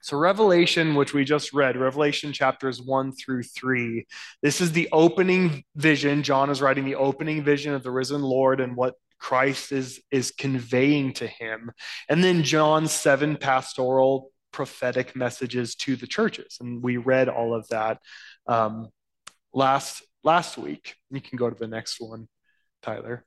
So, 0.01 0.17
Revelation, 0.17 0.95
which 0.95 1.13
we 1.13 1.25
just 1.25 1.51
read, 1.51 1.75
Revelation 1.75 2.31
chapters 2.31 2.81
one 2.81 3.11
through 3.11 3.43
three, 3.43 4.07
this 4.41 4.61
is 4.61 4.71
the 4.71 4.88
opening 4.93 5.63
vision. 5.75 6.23
John 6.23 6.49
is 6.49 6.61
writing 6.61 6.85
the 6.85 6.95
opening 6.95 7.43
vision 7.43 7.73
of 7.73 7.83
the 7.83 7.91
risen 7.91 8.21
Lord 8.21 8.61
and 8.61 8.77
what 8.77 8.95
Christ 9.19 9.73
is, 9.73 10.01
is 10.09 10.31
conveying 10.31 11.13
to 11.13 11.27
him. 11.27 11.71
And 12.07 12.23
then 12.23 12.43
John's 12.43 12.93
seven 12.93 13.35
pastoral 13.35 14.31
prophetic 14.51 15.15
messages 15.15 15.75
to 15.75 15.96
the 15.96 16.08
churches. 16.08 16.58
And 16.60 16.84
we 16.84 16.98
read 16.98 17.29
all 17.29 17.53
of 17.53 17.68
that 17.70 18.00
um, 18.48 18.89
last, 19.53 20.03
last 20.24 20.58
week. 20.58 20.96
You 21.10 21.22
can 21.22 21.38
go 21.38 21.50
to 21.50 21.56
the 21.56 21.68
next 21.68 22.00
one, 22.00 22.27
Tyler. 22.82 23.25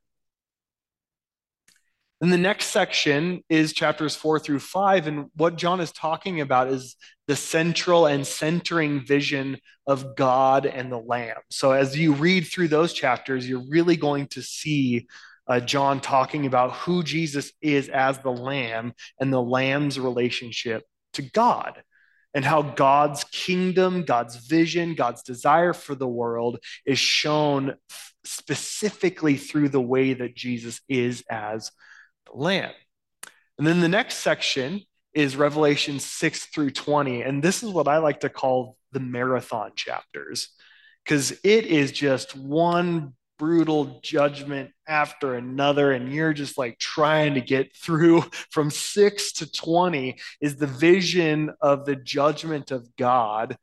And 2.21 2.33
the 2.33 2.38
next 2.38 2.67
section 2.67 3.43
is 3.49 3.73
chapters 3.73 4.14
four 4.14 4.38
through 4.38 4.61
five. 4.61 5.09
And 5.09 5.26
what 5.35 5.57
John 5.57 5.81
is 5.81 5.91
talking 5.91 6.41
about 6.41 6.69
is 6.69 6.95
the 7.26 7.35
central 7.35 8.07
and 8.07 8.25
centering 8.25 9.05
vision 9.05 9.59
of 9.88 10.14
God 10.14 10.64
and 10.64 10.93
the 10.93 10.99
Lamb. 11.00 11.38
So 11.50 11.73
as 11.73 11.99
you 11.99 12.12
read 12.12 12.43
through 12.43 12.69
those 12.69 12.93
chapters, 12.93 13.49
you're 13.49 13.69
really 13.69 13.97
going 13.97 14.29
to 14.29 14.43
see 14.43 15.09
uh, 15.49 15.59
John 15.59 15.99
talking 16.00 16.47
about 16.47 16.73
who 16.75 17.02
Jesus 17.02 17.52
is 17.61 17.88
as 17.88 18.19
the 18.19 18.31
Lamb 18.31 18.93
and 19.19 19.33
the 19.33 19.43
Lamb's 19.43 19.99
relationship 19.99 20.85
to 21.14 21.23
God. 21.23 21.83
And 22.35 22.45
how 22.47 22.62
God's 22.62 23.25
kingdom, 23.25 24.04
God's 24.04 24.37
vision, 24.37 24.95
God's 24.95 25.23
desire 25.23 25.75
for 25.75 25.95
the 25.95 26.09
world 26.09 26.59
is 26.87 26.99
shown 26.99 27.75
specifically 28.25 29.37
through 29.37 29.69
the 29.69 29.83
way 29.83 30.14
that 30.14 30.35
Jesus 30.35 30.81
is 30.88 31.23
as 31.28 31.71
the 32.26 32.38
Lamb. 32.38 32.73
And 33.59 33.66
then 33.66 33.81
the 33.81 33.88
next 33.88 34.16
section 34.16 34.81
is 35.12 35.37
Revelation 35.37 36.00
6 36.00 36.47
through 36.47 36.71
20. 36.71 37.21
And 37.21 37.42
this 37.42 37.62
is 37.62 37.69
what 37.69 37.87
I 37.87 37.99
like 37.99 38.21
to 38.21 38.31
call 38.31 38.78
the 38.92 39.00
marathon 39.00 39.73
chapters, 39.76 40.49
because 41.04 41.33
it 41.45 41.66
is 41.66 41.92
just 41.92 42.35
one 42.35 43.12
brutal 43.42 43.99
judgment 44.04 44.70
after 44.87 45.34
another. 45.34 45.90
And 45.90 46.12
you're 46.12 46.32
just 46.32 46.56
like 46.56 46.78
trying 46.78 47.34
to 47.34 47.40
get 47.40 47.75
through 47.75 48.20
from 48.50 48.70
6 48.70 49.32
to 49.32 49.50
20 49.50 50.16
is 50.40 50.58
the 50.58 50.68
vision 50.68 51.50
of 51.61 51.84
the 51.84 51.96
judgment 51.96 52.70
of 52.70 52.87
God 52.94 53.56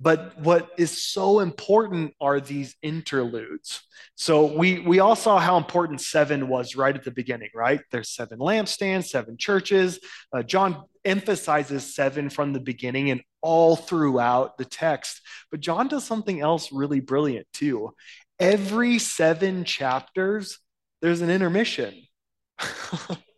but 0.00 0.38
what 0.38 0.70
is 0.78 1.02
so 1.02 1.40
important 1.40 2.14
are 2.20 2.40
these 2.40 2.76
interludes. 2.82 3.82
So 4.14 4.46
we 4.46 4.78
we 4.78 5.00
all 5.00 5.16
saw 5.16 5.38
how 5.38 5.56
important 5.56 6.00
seven 6.00 6.48
was 6.48 6.76
right 6.76 6.94
at 6.94 7.02
the 7.02 7.10
beginning, 7.10 7.50
right? 7.54 7.80
There's 7.90 8.10
seven 8.10 8.38
lampstands, 8.38 9.06
seven 9.06 9.36
churches. 9.36 9.98
Uh, 10.32 10.42
John 10.44 10.84
emphasizes 11.04 11.94
seven 11.94 12.30
from 12.30 12.52
the 12.52 12.60
beginning 12.60 13.10
and 13.10 13.22
all 13.40 13.74
throughout 13.74 14.56
the 14.56 14.64
text. 14.64 15.20
But 15.50 15.60
John 15.60 15.88
does 15.88 16.04
something 16.04 16.40
else 16.40 16.70
really 16.70 17.00
brilliant 17.00 17.46
too. 17.52 17.94
Every 18.40 18.98
seven 18.98 19.64
chapters, 19.64 20.58
there's 21.02 21.20
an 21.20 21.30
intermission. 21.30 21.94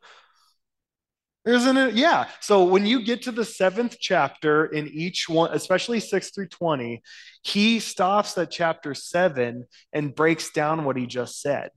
Isn't 1.46 1.76
it? 1.78 1.94
Yeah. 1.94 2.28
So 2.40 2.64
when 2.64 2.84
you 2.84 3.02
get 3.02 3.22
to 3.22 3.32
the 3.32 3.46
seventh 3.46 3.96
chapter 3.98 4.66
in 4.66 4.88
each 4.88 5.26
one, 5.28 5.50
especially 5.52 5.98
six 5.98 6.30
through 6.30 6.48
20, 6.48 7.02
he 7.42 7.80
stops 7.80 8.36
at 8.36 8.50
chapter 8.50 8.94
seven 8.94 9.66
and 9.92 10.14
breaks 10.14 10.50
down 10.50 10.84
what 10.84 10.98
he 10.98 11.06
just 11.06 11.40
said. 11.40 11.70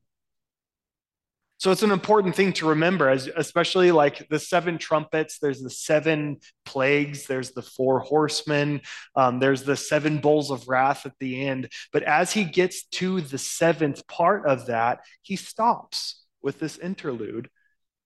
So 1.64 1.72
it's 1.72 1.82
an 1.82 1.92
important 1.92 2.36
thing 2.36 2.52
to 2.56 2.68
remember, 2.68 3.08
as 3.08 3.28
especially 3.38 3.94
like 3.94 4.28
the 4.28 4.38
seven 4.38 4.78
trumpets. 4.78 5.40
There's 5.40 5.62
the 5.62 5.70
seven 5.70 6.42
plagues. 6.66 7.26
There's 7.26 7.52
the 7.52 7.62
four 7.62 8.02
horsemen. 8.02 8.82
Um, 9.16 9.40
there's 9.40 9.64
the 9.64 9.78
seven 9.78 10.18
bowls 10.18 10.52
of 10.52 10.68
wrath 10.68 11.06
at 11.06 11.14
the 11.22 11.48
end. 11.48 11.70
But 11.94 12.04
as 12.04 12.34
he 12.34 12.44
gets 12.44 12.84
to 13.00 13.22
the 13.22 13.38
seventh 13.38 14.06
part 14.10 14.46
of 14.46 14.66
that, 14.66 15.06
he 15.22 15.38
stops 15.38 16.22
with 16.42 16.60
this 16.60 16.78
interlude 16.78 17.50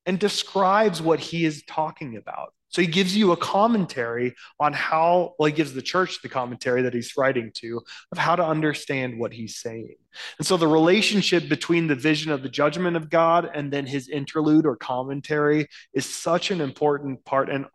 and 0.08 0.18
describes 0.18 1.02
what 1.02 1.20
he 1.20 1.46
is 1.46 1.62
talking 1.68 2.18
about. 2.18 2.54
So 2.70 2.82
he 2.82 2.88
gives 2.88 3.16
you 3.16 3.32
a 3.32 3.38
commentary 3.38 4.36
on 4.60 4.74
how, 4.74 5.36
well, 5.40 5.48
he 5.48 5.54
gives 5.54 5.74
the 5.74 5.82
church 5.82 6.22
the 6.22 6.30
commentary 6.30 6.82
that 6.82 6.94
he's 6.94 7.16
writing 7.16 7.52
to 7.56 7.82
of 8.12 8.18
how 8.18 8.36
to 8.36 8.44
understand 8.44 9.20
what 9.20 9.34
he's 9.34 9.58
saying. 9.58 9.96
And 10.38 10.46
so 10.46 10.58
the 10.58 10.68
relationship 10.68 11.48
between 11.48 11.88
the 11.88 11.96
vision 11.96 12.32
of 12.32 12.44
the 12.44 12.50
judgment 12.50 12.98
of 12.98 13.10
God 13.10 13.50
and 13.54 13.72
then 13.72 13.86
his 13.86 14.10
interlude 14.10 14.66
or 14.66 14.76
commentary 14.76 15.68
is 15.94 16.06
such 16.06 16.52
an 16.52 16.60
important 16.60 17.24
part 17.24 17.50
and 17.50 17.66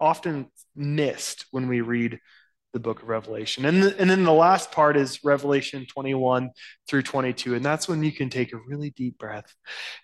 often 0.00 0.46
missed 0.74 1.46
when 1.50 1.68
we 1.68 1.80
read 1.80 2.18
the 2.72 2.80
book 2.80 3.02
of 3.02 3.08
Revelation. 3.08 3.64
And, 3.64 3.82
the, 3.82 3.98
and 3.98 4.10
then 4.10 4.24
the 4.24 4.32
last 4.32 4.70
part 4.70 4.96
is 4.96 5.24
Revelation 5.24 5.86
21 5.86 6.50
through 6.86 7.02
22. 7.02 7.54
And 7.54 7.64
that's 7.64 7.88
when 7.88 8.02
you 8.02 8.12
can 8.12 8.28
take 8.28 8.52
a 8.52 8.58
really 8.66 8.90
deep 8.90 9.18
breath 9.18 9.54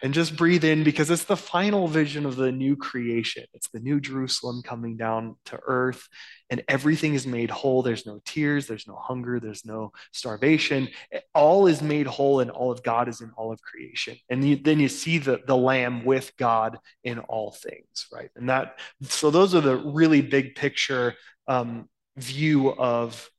and 0.03 0.15
just 0.15 0.37
breathe 0.37 0.65
in 0.65 0.83
because 0.83 1.11
it's 1.11 1.25
the 1.25 1.37
final 1.37 1.89
vision 1.89 2.25
of 2.25 2.37
the 2.37 2.51
new 2.51 2.75
creation. 2.75 3.45
It's 3.53 3.69
the 3.69 3.81
new 3.81 4.01
Jerusalem 4.01 4.63
coming 4.63 4.97
down 4.97 5.37
to 5.47 5.61
earth, 5.67 6.09
and 6.49 6.63
everything 6.69 7.15
is 7.15 7.27
made 7.27 7.51
whole. 7.51 7.83
There's 7.83 8.07
no 8.07 8.21
tears, 8.25 8.67
there's 8.67 8.87
no 8.87 8.97
hunger, 8.97 9.41
there's 9.41 9.67
no 9.67 9.93
starvation. 10.13 10.89
All 11.35 11.67
is 11.67 11.83
made 11.83 12.07
whole, 12.07 12.41
and 12.41 12.51
all 12.51 12.71
of 12.71 12.83
God 12.83 13.09
is 13.09 13.21
in 13.21 13.31
all 13.37 13.53
of 13.53 13.61
creation. 13.61 14.17
And 14.31 14.47
you, 14.47 14.57
then 14.57 14.81
you 14.81 14.89
see 14.89 15.19
the, 15.19 15.41
the 15.47 15.57
Lamb 15.57 16.05
with 16.05 16.33
God 16.39 16.79
in 17.03 17.19
all 17.19 17.53
things, 17.53 18.07
right? 18.13 18.31
And 18.37 18.49
that, 18.49 18.79
so 19.03 19.31
those 19.31 19.55
are 19.55 19.61
the 19.61 19.77
really 19.77 20.23
big 20.23 20.55
picture. 20.55 21.15
Um, 21.47 21.89
view 22.17 22.73
of, 22.73 23.31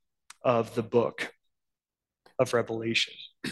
of 0.44 0.76
the 0.76 0.84
book 0.84 1.32
of 2.40 2.54
Revelation. 2.54 3.14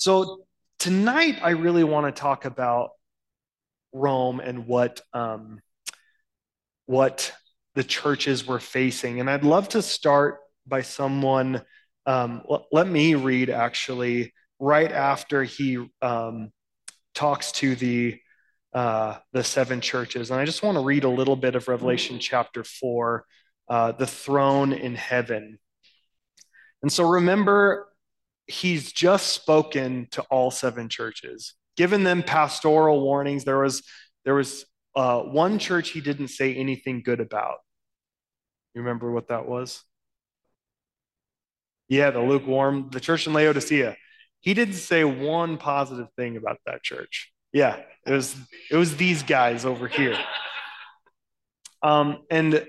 So 0.00 0.44
tonight, 0.78 1.40
I 1.42 1.50
really 1.50 1.82
want 1.82 2.06
to 2.06 2.20
talk 2.20 2.44
about 2.44 2.90
Rome 3.92 4.38
and 4.38 4.66
what 4.66 5.00
um, 5.12 5.60
what 6.86 7.32
the 7.74 7.82
churches 7.82 8.46
were 8.46 8.60
facing, 8.60 9.18
and 9.20 9.28
I'd 9.28 9.44
love 9.44 9.70
to 9.70 9.82
start 9.82 10.38
by 10.66 10.82
someone. 10.82 11.62
Um, 12.06 12.42
let, 12.70 12.86
me 12.86 13.16
read 13.16 13.50
actually 13.50 14.32
right 14.58 14.90
after 14.90 15.42
he 15.42 15.84
um, 16.00 16.52
talks 17.14 17.52
to 17.52 17.74
the 17.74 18.18
uh, 18.72 19.16
the 19.32 19.42
seven 19.42 19.80
churches, 19.80 20.30
and 20.30 20.40
I 20.40 20.44
just 20.44 20.62
want 20.62 20.76
to 20.76 20.84
read 20.84 21.04
a 21.04 21.08
little 21.08 21.36
bit 21.36 21.54
of 21.54 21.66
Revelation 21.68 22.18
chapter 22.20 22.62
four 22.62 23.24
uh, 23.68 23.92
the 23.92 24.06
throne 24.06 24.72
in 24.72 24.94
heaven. 24.94 25.58
And 26.82 26.92
so 26.92 27.08
remember, 27.08 27.88
he's 28.46 28.92
just 28.92 29.28
spoken 29.28 30.08
to 30.12 30.22
all 30.30 30.50
seven 30.50 30.88
churches, 30.88 31.54
given 31.76 32.04
them 32.04 32.22
pastoral 32.22 33.00
warnings. 33.00 33.44
There 33.44 33.58
was, 33.58 33.82
there 34.24 34.34
was 34.34 34.64
uh, 34.96 35.20
one 35.20 35.58
church 35.58 35.90
he 35.90 36.00
didn't 36.00 36.28
say 36.28 36.54
anything 36.54 37.02
good 37.02 37.20
about. 37.20 37.58
You 38.74 38.82
remember 38.82 39.10
what 39.10 39.28
that 39.28 39.48
was? 39.48 39.82
Yeah, 41.88 42.10
the 42.10 42.20
lukewarm, 42.20 42.90
the 42.92 43.00
church 43.00 43.26
in 43.26 43.32
Laodicea. 43.32 43.96
He 44.40 44.54
didn't 44.54 44.74
say 44.74 45.04
one 45.04 45.56
positive 45.56 46.08
thing 46.16 46.36
about 46.36 46.58
that 46.66 46.82
church. 46.82 47.32
Yeah, 47.52 47.80
it 48.06 48.12
was 48.12 48.36
it 48.70 48.76
was 48.76 48.96
these 48.96 49.22
guys 49.22 49.64
over 49.64 49.88
here. 49.88 50.18
Um, 51.82 52.24
and 52.30 52.66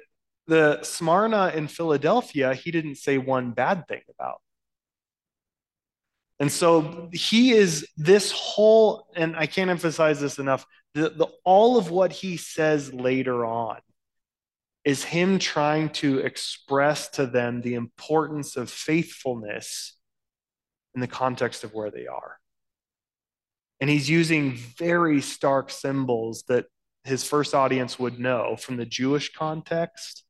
the 0.50 0.82
Smyrna 0.84 1.54
in 1.56 1.68
Philadelphia, 1.68 2.54
he 2.54 2.72
didn't 2.72 2.96
say 2.96 3.18
one 3.18 3.52
bad 3.52 3.88
thing 3.88 4.02
about. 4.10 4.42
And 6.40 6.52
so 6.52 7.10
he 7.14 7.52
is 7.52 7.88
this 7.98 8.32
whole, 8.32 9.08
and 9.16 9.36
I 9.36 9.46
can't 9.46 9.70
emphasize 9.70 10.20
this 10.20 10.40
enough, 10.40 10.66
the, 10.96 11.10
the, 11.10 11.28
all 11.46 11.78
of 11.78 11.92
what 11.92 12.12
he 12.12 12.38
says 12.38 12.94
later 12.94 13.46
on 13.46 13.78
is 14.84 15.04
him 15.04 15.38
trying 15.38 15.90
to 15.90 16.20
express 16.20 17.10
to 17.10 17.28
them 17.28 17.62
the 17.62 17.76
importance 17.76 18.56
of 18.56 18.72
faithfulness 18.72 19.98
in 20.96 21.02
the 21.02 21.08
context 21.08 21.64
of 21.64 21.74
where 21.74 21.92
they 21.92 22.08
are. 22.08 22.38
And 23.82 23.90
he's 23.90 24.10
using 24.10 24.56
very 24.56 25.22
stark 25.22 25.70
symbols 25.70 26.44
that 26.48 26.66
his 27.04 27.24
first 27.24 27.54
audience 27.54 28.00
would 28.00 28.20
know 28.20 28.56
from 28.56 28.78
the 28.78 28.86
Jewish 28.86 29.32
context 29.32 30.24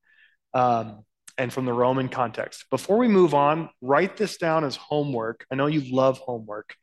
um, 0.54 1.04
and 1.38 1.52
from 1.54 1.66
the 1.66 1.74
Roman 1.74 2.10
context. 2.10 2.66
Before 2.70 2.98
we 2.98 3.08
move 3.08 3.34
on, 3.34 3.70
write 3.82 4.18
this 4.18 4.38
down 4.38 4.64
as 4.64 4.76
homework. 4.76 5.46
I 5.52 5.56
know 5.56 5.68
you 5.68 5.96
love 5.96 6.18
homework. 6.20 6.76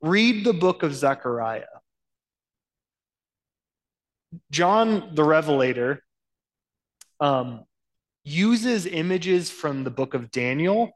Read 0.00 0.44
the 0.44 0.52
book 0.52 0.82
of 0.82 0.94
Zechariah. 0.94 1.64
John 4.50 5.14
the 5.14 5.24
Revelator 5.24 6.02
um, 7.20 7.64
uses 8.24 8.86
images 8.86 9.50
from 9.50 9.84
the 9.84 9.90
book 9.90 10.14
of 10.14 10.30
Daniel, 10.30 10.90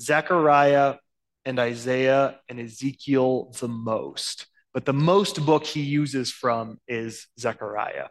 Zechariah, 0.00 0.96
and 1.44 1.58
Isaiah 1.58 2.38
and 2.48 2.60
Ezekiel 2.60 3.54
the 3.60 3.68
most. 3.68 4.46
But 4.74 4.84
the 4.84 4.92
most 4.92 5.44
book 5.44 5.64
he 5.64 5.80
uses 5.80 6.30
from 6.30 6.78
is 6.86 7.26
Zechariah. 7.38 8.08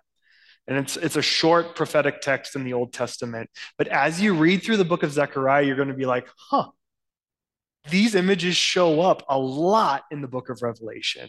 And 0.69 0.77
it's, 0.77 0.97
it's 0.97 1.15
a 1.15 1.21
short 1.21 1.75
prophetic 1.75 2.21
text 2.21 2.55
in 2.55 2.63
the 2.63 2.73
Old 2.73 2.93
Testament. 2.93 3.49
But 3.75 3.87
as 3.87 4.21
you 4.21 4.35
read 4.35 4.63
through 4.63 4.77
the 4.77 4.85
book 4.85 5.01
of 5.01 5.11
Zechariah, 5.11 5.65
you're 5.65 5.75
going 5.75 5.87
to 5.87 5.95
be 5.95 6.05
like, 6.05 6.27
huh, 6.37 6.69
these 7.89 8.13
images 8.13 8.55
show 8.55 9.01
up 9.01 9.23
a 9.27 9.37
lot 9.37 10.03
in 10.11 10.21
the 10.21 10.27
book 10.27 10.49
of 10.49 10.61
Revelation. 10.61 11.27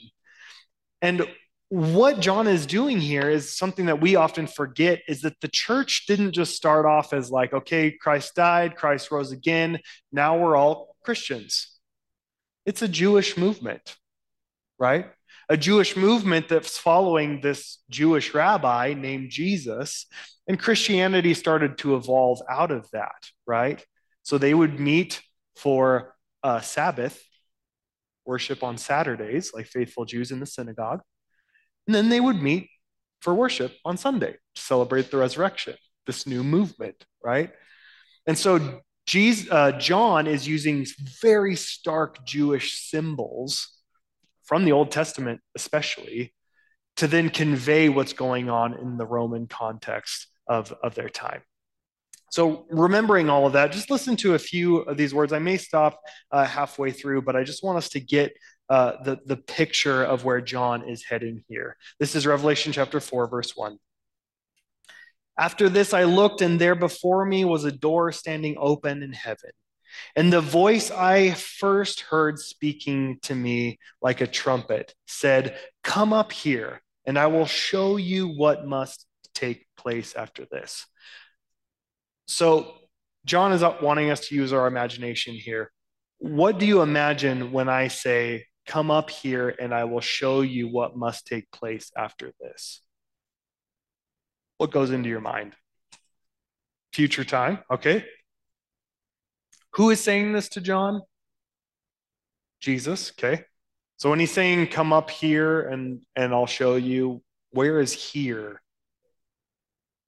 And 1.00 1.26
what 1.70 2.20
John 2.20 2.49
is 2.49 2.66
doing 2.66 3.00
here 3.00 3.30
is 3.30 3.56
something 3.56 3.87
that 3.87 4.02
we 4.02 4.14
often 4.14 4.47
forget 4.47 5.00
is 5.09 5.23
that 5.23 5.40
the 5.40 5.49
church 5.49 6.04
didn't 6.06 6.32
just 6.32 6.54
start 6.54 6.85
off 6.85 7.14
as 7.14 7.30
like, 7.30 7.54
okay, 7.54 7.92
Christ 7.92 8.35
died, 8.35 8.76
Christ 8.76 9.11
rose 9.11 9.32
again, 9.32 9.78
now 10.12 10.37
we're 10.37 10.56
all 10.56 10.97
Christians. 11.02 11.78
It's 12.66 12.82
a 12.82 12.88
Jewish 12.88 13.38
movement, 13.38 13.97
right? 14.78 15.06
A 15.50 15.57
Jewish 15.57 15.97
movement 15.97 16.49
that's 16.49 16.78
following 16.78 17.40
this 17.40 17.78
Jewish 17.90 18.33
rabbi 18.35 18.95
named 18.95 19.30
Jesus. 19.30 20.07
And 20.47 20.59
Christianity 20.59 21.35
started 21.35 21.76
to 21.78 21.97
evolve 21.97 22.40
out 22.49 22.71
of 22.71 22.88
that, 22.92 23.28
right? 23.47 23.85
So 24.23 24.38
they 24.38 24.54
would 24.54 24.78
meet 24.78 25.21
for 25.57 26.14
a 26.45 26.62
Sabbath 26.62 27.21
worship 28.25 28.62
on 28.62 28.78
Saturdays, 28.78 29.52
like 29.52 29.66
faithful 29.66 30.04
Jews 30.04 30.30
in 30.30 30.38
the 30.38 30.47
synagogue. 30.47 31.00
And 31.88 31.95
then 31.97 32.11
they 32.11 32.21
would 32.21 32.40
meet 32.40 32.71
for 33.21 33.35
worship 33.35 33.75
on 33.85 33.97
Sunday 33.97 34.37
to 34.54 34.62
celebrate 34.62 35.11
the 35.11 35.16
resurrection, 35.16 35.75
this 36.07 36.28
new 36.28 36.45
movement, 36.45 37.04
right? 37.25 37.50
And 38.25 38.38
so 38.38 38.83
Jesus, 39.04 39.50
uh, 39.50 39.73
John 39.73 40.28
is 40.28 40.47
using 40.47 40.87
very 41.21 41.57
stark 41.57 42.25
Jewish 42.25 42.88
symbols 42.88 43.79
from 44.50 44.64
the 44.64 44.73
Old 44.73 44.90
Testament, 44.90 45.40
especially, 45.54 46.35
to 46.97 47.07
then 47.07 47.30
convey 47.30 47.88
what's 47.88 48.12
going 48.12 48.50
on 48.50 48.75
in 48.75 48.97
the 48.97 49.07
Roman 49.07 49.47
context 49.47 50.26
of, 50.49 50.75
of 50.83 50.97
their 50.97 51.09
time. 51.09 51.42
So, 52.33 52.66
remembering 52.69 53.30
all 53.30 53.47
of 53.47 53.52
that, 53.52 53.71
just 53.71 53.92
listen 53.92 54.16
to 54.16 54.35
a 54.35 54.40
few 54.40 54.78
of 54.78 54.97
these 54.97 55.14
words. 55.14 55.33
I 55.33 55.38
may 55.38 55.57
stop 55.57 56.00
uh, 56.33 56.45
halfway 56.45 56.90
through, 56.90 57.23
but 57.23 57.37
I 57.37 57.45
just 57.45 57.62
want 57.62 57.78
us 57.78 57.90
to 57.90 58.00
get 58.00 58.33
uh, 58.69 59.00
the, 59.04 59.21
the 59.25 59.37
picture 59.37 60.02
of 60.02 60.25
where 60.25 60.40
John 60.40 60.88
is 60.88 61.04
heading 61.04 61.45
here. 61.47 61.76
This 62.00 62.16
is 62.16 62.26
Revelation 62.26 62.73
chapter 62.73 62.99
4, 62.99 63.28
verse 63.28 63.52
1. 63.54 63.78
After 65.38 65.69
this, 65.69 65.95
I 65.95 66.04
looked, 66.04 66.42
and 66.42 66.61
there 66.61 66.75
before 66.75 67.25
me 67.25 67.45
was 67.45 67.62
a 67.62 67.71
door 67.71 68.11
standing 68.11 68.57
open 68.59 69.04
in 69.04 69.12
heaven. 69.12 69.52
And 70.16 70.32
the 70.32 70.40
voice 70.40 70.90
I 70.90 71.32
first 71.32 72.00
heard 72.02 72.38
speaking 72.38 73.18
to 73.23 73.35
me 73.35 73.78
like 74.00 74.20
a 74.20 74.26
trumpet 74.26 74.94
said, 75.06 75.56
Come 75.82 76.12
up 76.12 76.32
here, 76.32 76.80
and 77.06 77.18
I 77.18 77.26
will 77.26 77.47
show 77.47 77.97
you 77.97 78.28
what 78.28 78.66
must 78.66 79.06
take 79.35 79.66
place 79.76 80.14
after 80.14 80.47
this. 80.50 80.87
So, 82.26 82.75
John 83.25 83.52
is 83.52 83.62
wanting 83.82 84.11
us 84.11 84.28
to 84.28 84.35
use 84.35 84.52
our 84.52 84.66
imagination 84.66 85.35
here. 85.35 85.70
What 86.18 86.59
do 86.59 86.66
you 86.66 86.80
imagine 86.82 87.52
when 87.52 87.68
I 87.68 87.88
say, 87.88 88.47
Come 88.66 88.90
up 88.90 89.11
here, 89.11 89.54
and 89.59 89.75
I 89.75 89.85
will 89.85 90.00
show 90.00 90.42
you 90.42 90.68
what 90.68 90.97
must 90.97 91.26
take 91.26 91.50
place 91.50 91.90
after 91.97 92.32
this? 92.40 92.82
what 94.61 94.70
goes 94.70 94.90
into 94.90 95.09
your 95.09 95.23
mind? 95.23 95.54
Future 96.92 97.25
time, 97.25 97.61
okay? 97.73 98.04
Who 99.75 99.91
is 99.91 100.00
saying 100.00 100.33
this 100.33 100.49
to 100.50 100.61
John? 100.61 101.02
Jesus, 102.61 103.13
okay? 103.13 103.45
So 103.97 104.11
when 104.11 104.19
he's 104.19 104.33
saying, 104.33 104.69
come 104.69 104.93
up 104.93 105.11
here 105.11 105.61
and, 105.61 106.00
and 106.17 106.33
I'll 106.33 106.47
show 106.47 106.76
you, 106.76 107.23
where 107.50 107.80
is 107.80 107.93
here? 107.93 108.63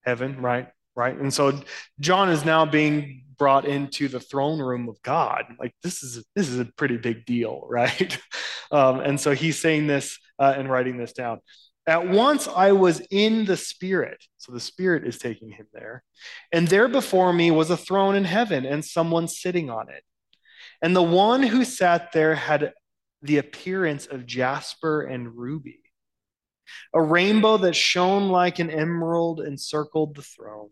Heaven, 0.03 0.41
right? 0.41 0.69
Right? 0.95 1.17
And 1.17 1.33
so 1.33 1.61
John 2.01 2.29
is 2.29 2.45
now 2.45 2.67
being 2.67 3.25
brought 3.39 3.65
into 3.65 4.09
the 4.09 4.21
throne 4.21 4.61
room 4.61 4.89
of 4.89 5.01
God. 5.03 5.45
Like 5.59 5.75
this 5.83 6.03
is 6.03 6.25
this 6.37 6.49
is 6.49 6.61
a 6.61 6.65
pretty 6.65 6.97
big 6.97 7.25
deal, 7.25 7.67
right? 7.69 8.19
Um, 8.71 9.01
and 9.01 9.21
so 9.21 9.33
he's 9.33 9.61
saying 9.61 9.87
this 9.87 10.19
uh, 10.39 10.55
and 10.57 10.71
writing 10.71 10.97
this 10.97 11.13
down. 11.13 11.41
At 11.87 12.09
once 12.09 12.47
I 12.47 12.73
was 12.73 13.01
in 13.11 13.45
the 13.45 13.57
Spirit. 13.57 14.25
So 14.39 14.53
the 14.53 14.61
Spirit 14.61 15.07
is 15.07 15.19
taking 15.19 15.51
him 15.51 15.67
there. 15.73 16.05
And 16.53 16.69
there 16.69 16.89
before 16.89 17.33
me 17.33 17.51
was 17.51 17.71
a 17.71 17.77
throne 17.77 18.15
in 18.15 18.25
heaven 18.25 18.65
and 18.65 18.85
someone 18.85 19.27
sitting 19.27 19.69
on 19.69 19.89
it. 19.89 20.05
And 20.81 20.95
the 20.95 21.03
one 21.03 21.43
who 21.43 21.65
sat 21.65 22.13
there 22.13 22.35
had 22.35 22.73
the 23.21 23.39
appearance 23.39 24.07
of 24.07 24.27
jasper 24.27 25.03
and 25.03 25.37
ruby. 25.37 25.81
A 26.95 27.03
rainbow 27.03 27.57
that 27.59 27.77
shone 27.77 28.29
like 28.29 28.59
an 28.59 28.71
emerald 28.71 29.41
encircled 29.41 30.15
the 30.15 30.23
throne. 30.23 30.71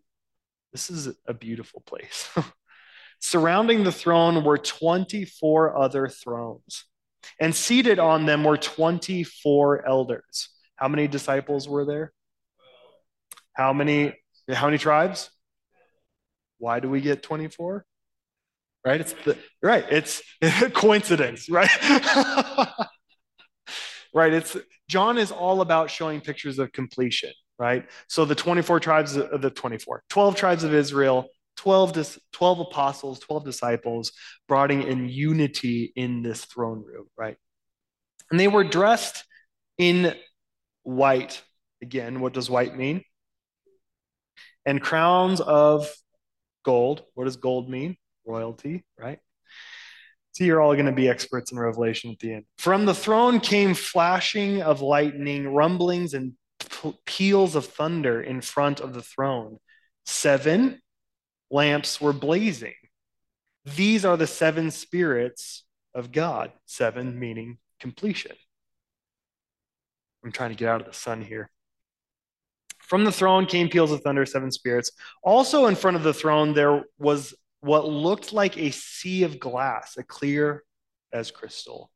This 0.73 0.91
is 0.91 1.09
a 1.27 1.35
beautiful 1.35 1.83
place. 1.85 2.31
Surrounding 3.21 3.83
the 3.83 3.93
throne 3.93 4.45
were 4.45 4.57
24 4.57 5.77
other 5.77 6.09
thrones, 6.09 6.85
and 7.39 7.55
seated 7.55 7.99
on 7.99 8.25
them 8.25 8.45
were 8.45 8.57
24 8.57 9.87
elders 9.87 10.49
how 10.81 10.89
many 10.89 11.07
disciples 11.07 11.69
were 11.69 11.85
there? 11.85 12.13
How 13.53 13.73
many 13.73 14.15
how 14.51 14.67
many 14.67 14.79
tribes? 14.79 15.31
Why 16.59 16.81
do 16.81 16.89
we 16.89 17.01
get 17.01 17.23
24? 17.23 17.85
Right? 18.85 19.01
It's 19.01 19.13
the 19.25 19.37
right, 19.63 19.85
it's 19.91 20.23
coincidence, 20.73 21.51
right? 21.51 21.69
right, 24.15 24.33
it's 24.33 24.57
John 24.89 25.19
is 25.19 25.31
all 25.31 25.61
about 25.61 25.91
showing 25.91 26.23
pictures 26.23 26.59
of 26.59 26.73
completion, 26.73 27.33
right? 27.59 27.87
So 28.09 28.25
the 28.25 28.35
24 28.35 28.81
tribes 28.81 29.17
of 29.17 29.43
the 29.43 29.51
24, 29.51 30.03
12 30.09 30.35
tribes 30.35 30.65
of 30.65 30.73
Israel, 30.73 31.29
12, 31.59 32.21
12 32.33 32.61
apostles, 32.61 33.19
12 33.21 33.45
disciples 33.45 34.13
brought 34.49 34.71
in 34.71 35.11
unity 35.11 35.93
in 35.95 36.23
this 36.23 36.47
throne 36.47 36.83
room, 36.83 37.07
right? 37.19 37.37
And 38.31 38.41
they 38.41 38.49
were 38.49 38.65
dressed 38.65 39.25
in 39.77 40.15
white. 40.97 41.43
Again, 41.83 42.21
what 42.21 42.33
does 42.33 42.51
white 42.51 42.77
mean? 42.77 43.03
And 44.67 44.81
crowns 44.81 45.41
of 45.41 45.91
gold. 46.65 47.03
What 47.15 47.25
does 47.25 47.37
gold 47.37 47.71
mean? 47.71 47.97
Royalty, 48.27 48.85
right? 48.99 49.19
So 50.33 50.45
you're 50.45 50.61
all 50.61 50.75
going 50.75 50.87
to 50.87 50.93
be 50.93 51.09
experts 51.09 51.51
in 51.51 51.59
Revelation 51.59 52.11
at 52.11 52.19
the 52.19 52.35
end. 52.35 52.45
From 52.59 52.87
the 52.87 52.95
throne 52.95 53.41
came 53.41 53.75
flashing 53.75 54.63
of 54.63 54.81
lightning, 54.81 55.49
rumblings, 55.49 56.15
and 56.15 56.35
peals 57.05 57.57
of 57.57 57.67
thunder 57.67 58.23
in 58.23 58.41
front 58.41 58.81
of 58.81 58.95
the 58.95 59.03
throne. 59.03 59.59
Seven 60.07 60.81
lamps 61.51 62.01
were 62.01 62.13
blazing. 62.13 62.75
These 63.65 64.05
are 64.05 64.17
the 64.17 64.27
seven 64.27 64.71
spirits 64.71 65.65
of 65.95 66.13
God. 66.13 66.53
Seven 66.67 67.19
meaning 67.19 67.59
completion. 67.81 68.37
I'm 70.25 70.33
trying 70.33 70.51
to 70.51 70.57
get 70.57 70.69
out 70.69 70.81
of 70.81 70.87
the 70.87 70.93
sun 70.93 71.23
here. 71.23 71.51
From 72.79 73.05
the 73.05 73.13
throne 73.13 73.47
came 73.47 73.69
peals 73.69 73.93
of 73.93 74.01
thunder, 74.01 74.27
seven 74.27 74.51
spirits. 74.51 74.91
Also 75.23 75.67
in 75.67 75.77
front 75.77 75.97
of 75.97 76.03
the 76.03 76.13
throne, 76.13 76.55
there 76.55 76.83
was 76.99 77.35
what 77.61 77.89
looked 77.89 78.33
like 78.33 78.59
a 78.59 78.71
sea 78.71 79.23
of 79.23 79.39
glass, 79.39 79.97
a 79.97 80.03
clear 80.03 80.65
as 81.13 81.31
crystal. 81.31 81.91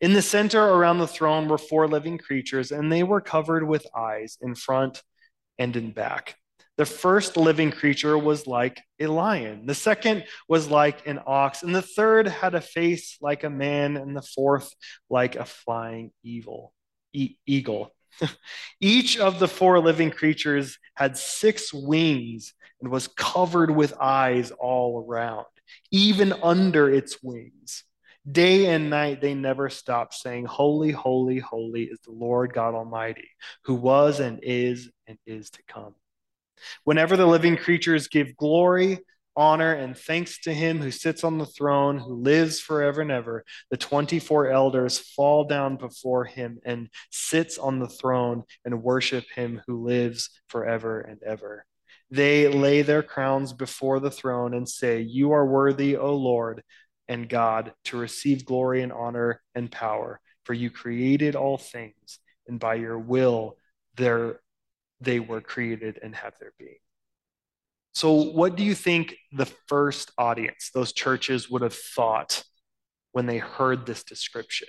In 0.00 0.14
the 0.14 0.22
center 0.22 0.62
around 0.62 0.98
the 0.98 1.06
throne 1.06 1.48
were 1.48 1.58
four 1.58 1.86
living 1.86 2.18
creatures, 2.18 2.72
and 2.72 2.90
they 2.90 3.02
were 3.02 3.20
covered 3.20 3.66
with 3.66 3.86
eyes 3.94 4.38
in 4.40 4.54
front 4.54 5.02
and 5.58 5.76
in 5.76 5.92
back. 5.92 6.36
The 6.76 6.86
first 6.86 7.36
living 7.36 7.70
creature 7.70 8.16
was 8.16 8.46
like 8.46 8.80
a 8.98 9.06
lion, 9.08 9.66
the 9.66 9.74
second 9.74 10.24
was 10.48 10.70
like 10.70 11.06
an 11.06 11.20
ox, 11.26 11.62
and 11.62 11.74
the 11.74 11.82
third 11.82 12.26
had 12.26 12.54
a 12.54 12.60
face 12.60 13.18
like 13.20 13.44
a 13.44 13.50
man, 13.50 13.98
and 13.98 14.16
the 14.16 14.22
fourth 14.22 14.72
like 15.10 15.36
a 15.36 15.44
flying 15.44 16.12
evil 16.22 16.72
e- 17.12 17.36
eagle. 17.46 17.92
Each 18.80 19.18
of 19.18 19.38
the 19.38 19.48
four 19.48 19.78
living 19.80 20.10
creatures 20.10 20.78
had 20.94 21.16
six 21.16 21.72
wings 21.72 22.54
and 22.80 22.90
was 22.90 23.08
covered 23.08 23.70
with 23.70 23.98
eyes 24.00 24.50
all 24.52 25.04
around, 25.06 25.46
even 25.90 26.32
under 26.32 26.90
its 26.90 27.22
wings. 27.22 27.84
Day 28.30 28.66
and 28.66 28.90
night 28.90 29.20
they 29.20 29.34
never 29.34 29.70
stopped 29.70 30.14
saying, 30.14 30.44
Holy, 30.44 30.90
holy, 30.90 31.38
holy 31.38 31.84
is 31.84 31.98
the 32.04 32.12
Lord 32.12 32.52
God 32.52 32.74
Almighty, 32.74 33.28
who 33.64 33.74
was 33.74 34.20
and 34.20 34.40
is 34.42 34.90
and 35.06 35.18
is 35.26 35.50
to 35.50 35.62
come. 35.66 35.94
Whenever 36.84 37.16
the 37.16 37.26
living 37.26 37.56
creatures 37.56 38.08
give 38.08 38.36
glory, 38.36 38.98
honor 39.40 39.72
and 39.72 39.96
thanks 39.96 40.38
to 40.40 40.52
him 40.52 40.80
who 40.80 40.90
sits 40.90 41.24
on 41.24 41.38
the 41.38 41.46
throne, 41.46 41.96
who 41.96 42.22
lives 42.22 42.60
forever 42.60 43.00
and 43.00 43.10
ever. 43.10 43.42
The 43.70 43.78
24 43.78 44.50
elders 44.50 44.98
fall 44.98 45.44
down 45.44 45.78
before 45.78 46.26
him 46.26 46.58
and 46.62 46.90
sits 47.10 47.56
on 47.56 47.78
the 47.78 47.88
throne 47.88 48.44
and 48.66 48.82
worship 48.82 49.24
him 49.34 49.62
who 49.66 49.82
lives 49.82 50.28
forever 50.48 51.00
and 51.00 51.22
ever. 51.22 51.64
They 52.10 52.48
lay 52.48 52.82
their 52.82 53.02
crowns 53.02 53.54
before 53.54 53.98
the 53.98 54.10
throne 54.10 54.52
and 54.52 54.68
say, 54.68 55.00
You 55.00 55.32
are 55.32 55.46
worthy, 55.46 55.96
O 55.96 56.14
Lord 56.14 56.62
and 57.08 57.26
God, 57.26 57.72
to 57.86 57.96
receive 57.96 58.44
glory 58.44 58.82
and 58.82 58.92
honor 58.92 59.40
and 59.54 59.72
power, 59.72 60.20
for 60.44 60.52
you 60.52 60.70
created 60.70 61.34
all 61.34 61.56
things, 61.56 62.18
and 62.46 62.60
by 62.60 62.74
your 62.74 62.98
will 62.98 63.56
there 63.96 64.40
they 65.00 65.18
were 65.18 65.40
created 65.40 65.98
and 66.02 66.14
have 66.14 66.38
their 66.38 66.52
being. 66.58 66.76
So, 67.92 68.12
what 68.12 68.56
do 68.56 68.62
you 68.62 68.74
think 68.74 69.16
the 69.32 69.46
first 69.66 70.12
audience, 70.16 70.70
those 70.72 70.92
churches, 70.92 71.50
would 71.50 71.62
have 71.62 71.74
thought 71.74 72.44
when 73.12 73.26
they 73.26 73.38
heard 73.38 73.84
this 73.84 74.04
description? 74.04 74.68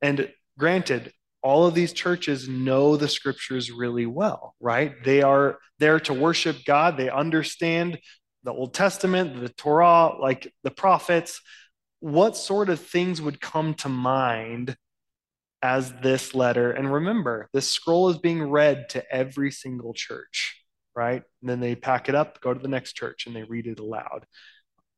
And 0.00 0.30
granted, 0.58 1.12
all 1.42 1.66
of 1.66 1.74
these 1.74 1.92
churches 1.92 2.48
know 2.48 2.96
the 2.96 3.08
scriptures 3.08 3.70
really 3.70 4.06
well, 4.06 4.54
right? 4.60 4.94
They 5.04 5.22
are 5.22 5.58
there 5.78 6.00
to 6.00 6.14
worship 6.14 6.58
God. 6.64 6.96
They 6.96 7.10
understand 7.10 7.98
the 8.42 8.52
Old 8.52 8.74
Testament, 8.74 9.40
the 9.40 9.48
Torah, 9.48 10.16
like 10.20 10.52
the 10.62 10.70
prophets. 10.70 11.40
What 12.00 12.36
sort 12.36 12.68
of 12.68 12.80
things 12.80 13.20
would 13.20 13.40
come 13.40 13.74
to 13.74 13.88
mind 13.88 14.76
as 15.62 15.92
this 16.02 16.34
letter? 16.34 16.70
And 16.70 16.92
remember, 16.92 17.48
this 17.52 17.70
scroll 17.70 18.08
is 18.08 18.18
being 18.18 18.42
read 18.42 18.88
to 18.90 19.04
every 19.12 19.50
single 19.50 19.94
church 19.94 20.55
right? 20.96 21.22
And 21.42 21.50
then 21.50 21.60
they 21.60 21.76
pack 21.76 22.08
it 22.08 22.14
up, 22.14 22.40
go 22.40 22.54
to 22.54 22.58
the 22.58 22.68
next 22.68 22.94
church, 22.94 23.26
and 23.26 23.36
they 23.36 23.42
read 23.42 23.66
it 23.66 23.78
aloud. 23.78 24.26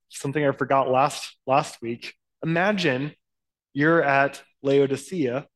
Something 0.09 0.47
I 0.47 0.53
forgot 0.53 0.89
last 0.89 1.37
last 1.47 1.83
week. 1.83 2.15
Imagine 2.43 3.13
you're 3.75 4.03
at 4.03 4.43
Laodicea. 4.63 5.47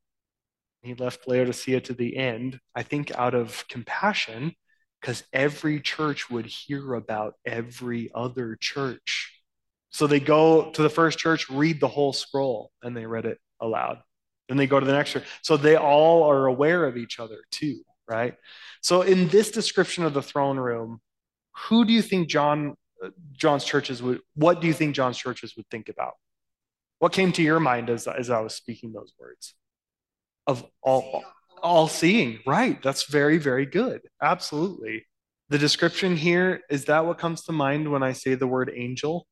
He 0.83 0.94
left 0.94 1.28
Laodicea 1.28 1.81
to 1.83 1.94
the 1.94 2.16
end, 2.16 2.59
I 2.74 2.83
think 2.83 3.16
out 3.16 3.35
of 3.35 3.64
compassion, 3.68 4.52
because 5.00 5.22
every 5.33 5.81
church 5.81 6.28
would 6.28 6.46
hear 6.46 6.94
about 6.94 7.35
every 7.46 8.11
other 8.12 8.59
church. 8.61 9.33
So 9.90 10.09
they 10.09 10.18
go 10.20 10.72
to 10.72 10.83
the 10.83 10.90
first 10.90 11.20
church, 11.20 11.48
read 11.48 11.78
the 11.78 11.88
whole 11.88 12.12
scroll, 12.12 12.72
and 12.83 12.96
they 12.96 13.07
read 13.07 13.26
it 13.26 13.38
aloud. 13.61 13.98
Then 14.48 14.57
they 14.57 14.66
go 14.66 14.81
to 14.81 14.87
the 14.87 14.92
next 14.92 15.12
church. 15.12 15.24
So 15.42 15.57
they 15.57 15.76
all 15.76 16.24
are 16.24 16.46
aware 16.46 16.85
of 16.85 16.96
each 16.96 17.20
other 17.20 17.44
too 17.52 17.83
right? 18.12 18.35
So 18.83 19.03
in 19.03 19.29
this 19.29 19.51
description 19.51 20.05
of 20.05 20.14
the 20.14 20.22
throne 20.22 20.59
room, 20.59 21.01
who 21.68 21.85
do 21.85 21.92
you 21.92 22.03
think 22.03 22.29
John 22.29 22.75
uh, 23.03 23.09
John's 23.33 23.64
churches 23.64 24.03
would 24.03 24.20
what 24.35 24.61
do 24.61 24.66
you 24.66 24.72
think 24.72 24.94
John's 24.94 25.18
churches 25.18 25.55
would 25.57 25.68
think 25.70 25.88
about? 25.88 26.14
What 26.98 27.12
came 27.12 27.33
to 27.33 27.42
your 27.42 27.59
mind 27.59 27.90
as, 27.90 28.07
as 28.07 28.31
I 28.31 28.40
was 28.40 28.55
speaking 28.55 28.92
those 28.92 29.12
words? 29.18 29.55
Of 30.46 30.64
all 30.83 31.25
all 31.62 31.88
seeing, 31.88 32.40
right? 32.46 32.83
That's 32.83 33.05
very, 33.05 33.38
very 33.38 33.66
good. 33.66 34.03
Absolutely. 34.20 35.07
The 35.48 35.59
description 35.59 36.16
here, 36.16 36.62
is 36.70 36.87
that 36.87 37.07
what 37.07 37.18
comes 37.18 37.42
to 37.44 37.53
mind 37.53 37.90
when 37.90 38.03
I 38.03 38.12
say 38.12 38.35
the 38.35 38.46
word 38.46 38.72
angel? 38.75 39.27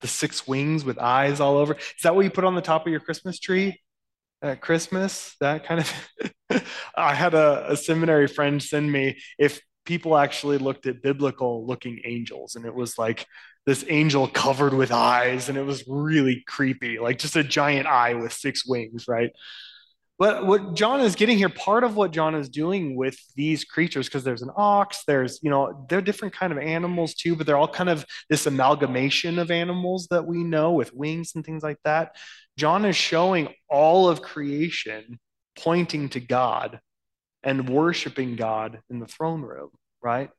The 0.00 0.08
six 0.08 0.46
wings 0.46 0.84
with 0.84 0.98
eyes 0.98 1.40
all 1.40 1.56
over. 1.56 1.74
Is 1.74 2.02
that 2.02 2.14
what 2.14 2.24
you 2.24 2.30
put 2.30 2.44
on 2.44 2.54
the 2.54 2.60
top 2.60 2.86
of 2.86 2.90
your 2.90 3.00
Christmas 3.00 3.38
tree? 3.38 3.80
at 4.44 4.60
Christmas, 4.60 5.34
that 5.40 5.64
kind 5.64 5.80
of. 5.80 5.92
I 6.96 7.14
had 7.14 7.34
a, 7.34 7.72
a 7.72 7.76
seminary 7.76 8.26
friend 8.26 8.62
send 8.62 8.90
me 8.90 9.18
if 9.38 9.60
people 9.84 10.16
actually 10.16 10.58
looked 10.58 10.86
at 10.86 11.02
biblical 11.02 11.66
looking 11.66 12.00
angels, 12.04 12.54
and 12.54 12.64
it 12.64 12.74
was 12.74 12.98
like 12.98 13.26
this 13.66 13.84
angel 13.88 14.28
covered 14.28 14.74
with 14.74 14.92
eyes, 14.92 15.48
and 15.48 15.56
it 15.56 15.64
was 15.64 15.84
really 15.88 16.42
creepy, 16.46 16.98
like 16.98 17.18
just 17.18 17.36
a 17.36 17.44
giant 17.44 17.86
eye 17.86 18.14
with 18.14 18.32
six 18.32 18.66
wings, 18.66 19.06
right? 19.08 19.30
But 20.16 20.46
what 20.46 20.74
John 20.74 21.00
is 21.00 21.16
getting 21.16 21.38
here, 21.38 21.48
part 21.48 21.82
of 21.82 21.96
what 21.96 22.12
John 22.12 22.36
is 22.36 22.48
doing 22.48 22.94
with 22.94 23.18
these 23.34 23.64
creatures, 23.64 24.06
because 24.06 24.22
there's 24.22 24.42
an 24.42 24.50
ox, 24.56 25.02
there's, 25.08 25.40
you 25.42 25.50
know, 25.50 25.86
they're 25.88 26.00
different 26.00 26.34
kind 26.34 26.52
of 26.52 26.58
animals 26.58 27.14
too, 27.14 27.34
but 27.34 27.46
they're 27.46 27.56
all 27.56 27.66
kind 27.66 27.90
of 27.90 28.06
this 28.30 28.46
amalgamation 28.46 29.40
of 29.40 29.50
animals 29.50 30.06
that 30.10 30.24
we 30.24 30.44
know 30.44 30.72
with 30.72 30.94
wings 30.94 31.32
and 31.34 31.44
things 31.44 31.64
like 31.64 31.78
that. 31.84 32.14
John 32.56 32.84
is 32.84 32.94
showing 32.94 33.48
all 33.68 34.08
of 34.08 34.22
creation 34.22 35.18
pointing 35.56 36.08
to 36.10 36.20
God 36.20 36.80
and 37.42 37.68
worshiping 37.68 38.36
God 38.36 38.80
in 38.90 38.98
the 38.98 39.06
throne 39.06 39.42
room, 39.42 39.70
right? 40.02 40.30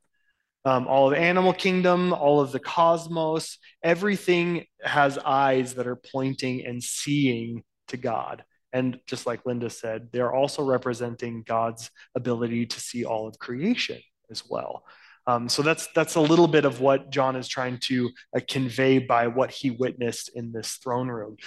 Um, 0.65 0.87
all 0.87 1.07
of 1.07 1.13
animal 1.13 1.53
kingdom, 1.53 2.11
all 2.11 2.41
of 2.41 2.51
the 2.51 2.59
cosmos, 2.59 3.59
everything 3.83 4.65
has 4.83 5.19
eyes 5.19 5.75
that 5.75 5.85
are 5.85 5.95
pointing 6.11 6.65
and 6.65 6.81
seeing 6.81 7.63
to 7.89 7.97
God. 7.97 8.43
And 8.73 8.99
just 9.07 9.25
like 9.25 9.45
Linda 9.45 9.69
said, 9.69 10.09
they're 10.11 10.33
also 10.33 10.63
representing 10.63 11.43
God's 11.45 11.91
ability 12.15 12.65
to 12.65 12.79
see 12.79 13.05
all 13.05 13.27
of 13.27 13.37
creation 13.39 14.01
as 14.31 14.43
well. 14.49 14.83
Um, 15.27 15.49
so 15.49 15.61
that's 15.61 15.87
that's 15.95 16.15
a 16.15 16.21
little 16.21 16.47
bit 16.47 16.65
of 16.65 16.81
what 16.81 17.09
John 17.09 17.35
is 17.35 17.47
trying 17.47 17.79
to 17.83 18.11
uh, 18.35 18.41
convey 18.47 18.99
by 18.99 19.27
what 19.27 19.49
he 19.49 19.71
witnessed 19.71 20.31
in 20.35 20.51
this 20.51 20.73
throne 20.73 21.07
room. 21.07 21.37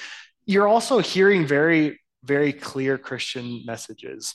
You're 0.47 0.67
also 0.67 0.99
hearing 0.99 1.47
very 1.47 2.01
very 2.25 2.53
clear 2.53 2.99
Christian 2.99 3.63
messages 3.65 4.35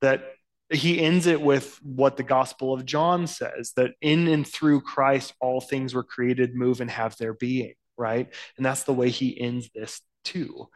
that 0.00 0.22
he 0.70 1.00
ends 1.00 1.26
it 1.26 1.40
with 1.40 1.78
what 1.82 2.16
the 2.16 2.22
Gospel 2.22 2.72
of 2.72 2.86
John 2.86 3.26
says 3.26 3.72
that 3.76 3.92
in 4.00 4.26
and 4.28 4.46
through 4.46 4.80
Christ 4.80 5.34
all 5.40 5.60
things 5.60 5.94
were 5.94 6.04
created, 6.04 6.54
move, 6.54 6.80
and 6.80 6.90
have 6.90 7.16
their 7.16 7.34
being. 7.34 7.74
Right, 7.98 8.32
and 8.56 8.64
that's 8.64 8.84
the 8.84 8.94
way 8.94 9.10
he 9.10 9.38
ends 9.38 9.68
this 9.74 10.00
too. 10.24 10.68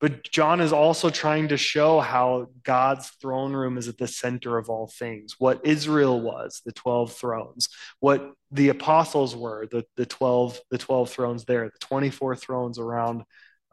But 0.00 0.24
John 0.24 0.60
is 0.60 0.72
also 0.72 1.08
trying 1.08 1.48
to 1.48 1.56
show 1.56 2.00
how 2.00 2.48
God's 2.62 3.08
throne 3.22 3.52
room 3.52 3.78
is 3.78 3.88
at 3.88 3.96
the 3.96 4.08
center 4.08 4.58
of 4.58 4.68
all 4.68 4.86
things. 4.86 5.36
What 5.38 5.64
Israel 5.64 6.20
was, 6.20 6.62
the 6.64 6.72
12 6.72 7.12
thrones, 7.12 7.68
what 8.00 8.32
the 8.50 8.70
apostles 8.70 9.36
were, 9.36 9.66
the, 9.70 9.84
the 9.96 10.06
12 10.06 10.60
the 10.70 10.78
12 10.78 11.10
thrones 11.10 11.44
there, 11.44 11.66
the 11.66 11.86
24 11.86 12.36
thrones 12.36 12.78
around 12.78 13.22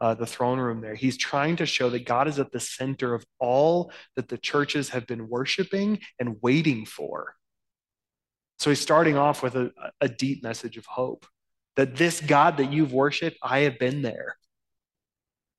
uh, 0.02 0.14
the 0.14 0.26
throne 0.26 0.58
room 0.58 0.80
there. 0.80 0.96
He's 0.96 1.16
trying 1.16 1.54
to 1.56 1.64
show 1.64 1.88
that 1.90 2.06
God 2.06 2.26
is 2.26 2.40
at 2.40 2.50
the 2.50 2.58
center 2.58 3.14
of 3.14 3.24
all 3.38 3.92
that 4.16 4.28
the 4.28 4.36
churches 4.36 4.88
have 4.88 5.06
been 5.06 5.28
worshiping 5.28 6.00
and 6.18 6.38
waiting 6.42 6.84
for. 6.84 7.36
So 8.58 8.70
he's 8.70 8.80
starting 8.80 9.16
off 9.16 9.44
with 9.44 9.54
a, 9.54 9.70
a 10.00 10.08
deep 10.08 10.42
message 10.42 10.76
of 10.76 10.86
hope 10.86 11.24
that 11.76 11.94
this 11.94 12.20
God 12.20 12.56
that 12.56 12.72
you've 12.72 12.92
worshiped, 12.92 13.38
I 13.44 13.60
have 13.60 13.78
been 13.78 14.02
there 14.02 14.36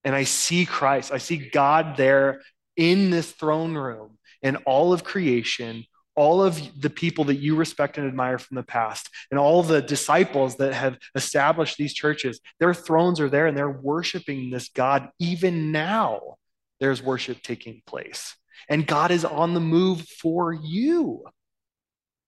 and 0.03 0.13
I 0.13 0.25
see 0.25 0.65
Christ. 0.65 1.13
I 1.13 1.19
see 1.19 1.37
God 1.37 1.95
there 1.95 2.41
in 2.75 3.11
this 3.11 3.31
throne 3.31 3.75
room 3.75 4.17
and 4.41 4.57
all 4.65 4.91
of 4.91 5.05
creation, 5.05 5.85
all 6.15 6.43
of 6.43 6.59
the 6.79 6.89
people 6.89 7.25
that 7.25 7.39
you 7.39 7.55
respect 7.55 7.97
and 7.97 8.07
admire 8.07 8.37
from 8.37 8.55
the 8.55 8.63
past, 8.63 9.09
and 9.31 9.39
all 9.39 9.63
the 9.63 9.81
disciples 9.81 10.57
that 10.57 10.73
have 10.73 10.97
established 11.15 11.77
these 11.77 11.93
churches. 11.93 12.39
Their 12.59 12.73
thrones 12.73 13.19
are 13.19 13.29
there 13.29 13.47
and 13.47 13.57
they're 13.57 13.69
worshiping 13.69 14.49
this 14.49 14.69
God. 14.69 15.09
Even 15.19 15.71
now, 15.71 16.35
there's 16.79 17.01
worship 17.01 17.41
taking 17.41 17.81
place. 17.85 18.35
And 18.69 18.87
God 18.87 19.11
is 19.11 19.25
on 19.25 19.53
the 19.53 19.59
move 19.59 20.01
for 20.21 20.53
you. 20.53 21.23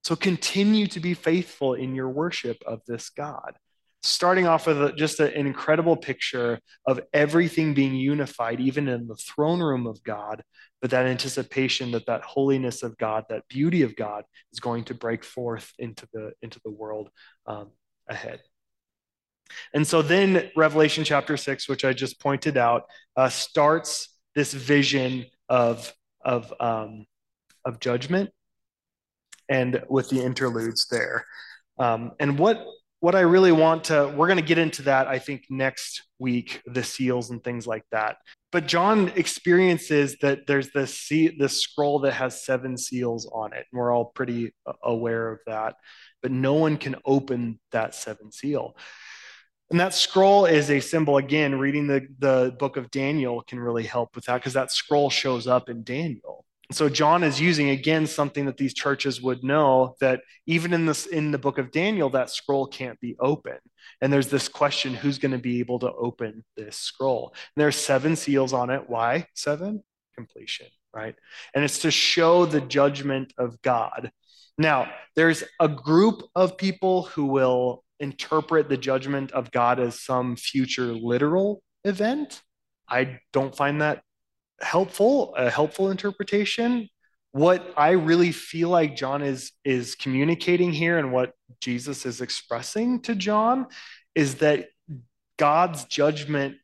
So 0.04 0.16
continue 0.16 0.88
to 0.88 1.00
be 1.00 1.14
faithful 1.14 1.74
in 1.74 1.96
your 1.96 2.10
worship 2.10 2.58
of 2.66 2.82
this 2.88 3.10
God 3.10 3.58
starting 4.06 4.46
off 4.46 4.68
with 4.68 4.96
just 4.96 5.20
an 5.20 5.34
incredible 5.34 5.98
picture 5.98 6.60
of 6.86 7.02
everything 7.14 7.74
being 7.74 7.96
unified, 7.96 8.60
even 8.60 8.88
in 8.88 9.08
the 9.08 9.16
throne 9.16 9.60
room 9.60 9.88
of 9.88 10.04
God, 10.04 10.44
but 10.86 10.92
that 10.92 11.08
anticipation 11.08 11.90
that 11.90 12.06
that 12.06 12.22
holiness 12.22 12.84
of 12.84 12.96
God, 13.00 13.26
that 13.30 13.48
beauty 13.48 13.82
of 13.82 13.96
God, 13.96 14.24
is 14.54 14.60
going 14.60 14.84
to 14.84 14.94
break 14.94 15.24
forth 15.24 15.74
into 15.80 16.08
the 16.14 16.34
into 16.44 16.60
the 16.64 16.70
world 16.70 17.10
um, 17.48 17.72
ahead. 18.08 18.40
And 19.74 19.88
so 19.88 20.04
then 20.04 20.52
Revelation 20.56 21.04
chapter 21.04 21.38
six, 21.38 21.68
which 21.68 21.84
I 21.84 21.94
just 21.94 22.22
pointed 22.22 22.56
out, 22.56 22.84
uh, 23.18 23.30
starts 23.30 24.10
this 24.36 24.54
vision 24.54 25.26
of 25.50 25.92
of 26.24 26.54
um, 26.60 27.08
of 27.66 27.80
judgment, 27.80 28.30
and 29.50 29.82
with 29.90 30.10
the 30.10 30.22
interludes 30.22 30.86
there. 30.90 31.26
Um, 31.80 32.12
and 32.20 32.38
what 32.38 32.64
what 33.00 33.16
I 33.16 33.22
really 33.22 33.52
want 33.52 33.86
to, 33.86 34.14
we're 34.16 34.28
going 34.28 34.40
to 34.40 34.46
get 34.46 34.58
into 34.58 34.84
that, 34.84 35.08
I 35.08 35.20
think, 35.20 35.46
next 35.50 36.04
week, 36.18 36.62
the 36.66 36.84
seals 36.84 37.30
and 37.30 37.44
things 37.44 37.68
like 37.68 37.84
that. 37.92 38.18
But 38.52 38.68
John 38.68 39.12
experiences 39.16 40.18
that 40.22 40.48
there's 40.48 40.72
this, 40.72 40.98
sea, 40.98 41.36
this 41.38 41.62
scroll 41.62 42.00
that 42.00 42.14
has 42.14 42.46
seven 42.46 42.78
seals 42.78 43.30
on 43.32 43.54
it. 43.54 43.66
And 43.72 43.80
we're 43.80 43.92
all 43.92 44.06
pretty 44.06 44.54
aware 44.82 45.32
of 45.32 45.40
that. 45.46 45.76
But 46.22 46.32
no 46.32 46.54
one 46.54 46.78
can 46.78 46.96
open 47.06 47.60
that 47.72 47.94
seven 47.94 48.32
seal. 48.32 48.76
And 49.70 49.80
that 49.80 49.94
scroll 49.94 50.46
is 50.46 50.70
a 50.70 50.80
symbol, 50.80 51.18
again, 51.18 51.60
reading 51.60 51.88
the, 51.88 52.08
the 52.20 52.56
book 52.58 52.78
of 52.78 52.92
Daniel 52.92 53.42
can 53.42 53.60
really 53.60 53.84
help 53.84 54.16
with 54.16 54.26
that 54.26 54.36
because 54.36 54.54
that 54.54 54.72
scroll 54.72 55.10
shows 55.10 55.48
up 55.48 55.70
in 55.70 55.84
Daniel 55.84 56.46
so 56.72 56.90
John 56.90 57.24
is 57.24 57.40
using 57.40 57.70
again 57.70 58.08
something 58.08 58.46
that 58.46 58.58
these 58.58 58.74
churches 58.74 59.22
would 59.22 59.44
know 59.44 59.96
that 60.00 60.22
even 60.48 60.74
in 60.74 60.86
this 60.86 61.06
in 61.06 61.32
the 61.32 61.38
book 61.38 61.58
of 61.58 61.72
Daniel 61.72 62.10
that 62.12 62.30
scroll 62.30 62.66
can't 62.68 63.00
be 63.00 63.16
open. 63.20 63.58
And 64.02 64.12
there's 64.12 64.30
this 64.30 64.48
question 64.48 64.94
who's 64.94 65.20
going 65.20 65.32
to 65.32 65.38
be 65.38 65.60
able 65.60 65.80
to 65.80 65.92
open 65.94 66.44
this 66.58 66.78
scroll? 66.78 67.34
And 67.34 67.62
there 67.62 67.68
are 67.68 67.72
seven 67.72 68.16
seals 68.16 68.54
on 68.54 68.70
it. 68.70 68.90
Why? 68.90 69.28
Seven? 69.36 69.84
Completion, 70.16 70.68
right? 70.94 71.16
And 71.54 71.64
it's 71.64 71.80
to 71.80 71.92
show 71.92 72.46
the 72.46 72.62
judgment 72.62 73.34
of 73.38 73.62
God. 73.62 74.12
Now, 74.58 74.90
there's 75.16 75.44
a 75.60 75.68
group 75.68 76.24
of 76.34 76.58
people 76.58 77.04
who 77.04 77.26
will 77.26 77.84
interpret 78.00 78.70
the 78.70 78.78
judgment 78.78 79.32
of 79.32 79.52
God 79.52 79.80
as 79.80 80.02
some 80.02 80.36
future 80.36 80.94
literal 80.94 81.62
event. 81.84 82.42
I 82.90 83.20
don't 83.34 83.56
find 83.56 83.82
that 83.82 84.02
helpful, 84.62 85.34
a 85.36 85.50
helpful 85.50 85.92
interpretation. 85.92 86.90
what 87.36 87.74
I 87.76 87.92
really 87.92 88.32
feel 88.32 88.70
like 88.70 88.96
John 88.96 89.22
is 89.22 89.52
is 89.66 89.96
communicating 89.96 90.72
here 90.72 90.98
and 90.98 91.12
what 91.12 91.34
Jesus 91.60 92.06
is 92.06 92.22
expressing 92.22 93.02
to 93.02 93.14
John 93.14 93.68
is 94.16 94.36
that 94.36 94.70
God's 95.38 95.84
judgment 95.84 96.56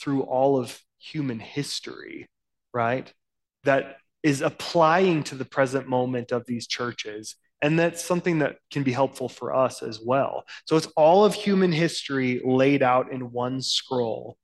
through 0.00 0.22
all 0.22 0.56
of 0.56 0.80
human 0.98 1.38
history, 1.38 2.26
right? 2.72 3.12
That 3.64 3.98
is 4.22 4.40
applying 4.40 5.24
to 5.24 5.34
the 5.34 5.44
present 5.44 5.86
moment 5.86 6.32
of 6.32 6.46
these 6.46 6.66
churches. 6.66 7.36
And 7.60 7.78
that's 7.78 8.02
something 8.02 8.38
that 8.38 8.56
can 8.70 8.84
be 8.84 8.92
helpful 8.92 9.28
for 9.28 9.54
us 9.54 9.82
as 9.82 10.00
well. 10.02 10.44
So 10.64 10.78
it's 10.78 10.86
all 10.96 11.26
of 11.26 11.34
human 11.34 11.72
history 11.72 12.40
laid 12.42 12.82
out 12.82 13.12
in 13.12 13.30
one 13.30 13.60
scroll 13.60 14.38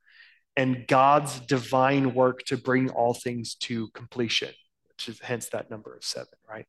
and 0.57 0.87
God's 0.87 1.41
divine 1.41 2.15
work 2.15 2.45
to 2.45 2.57
bring 2.57 2.91
all 2.91 3.15
things 3.15 3.55
to 3.57 3.89
completion, 3.89 4.51
which 4.89 5.09
is 5.09 5.21
hence 5.21 5.49
that 5.49 5.71
number 5.71 5.95
of 5.95 6.05
seven, 6.05 6.29
right? 6.49 6.67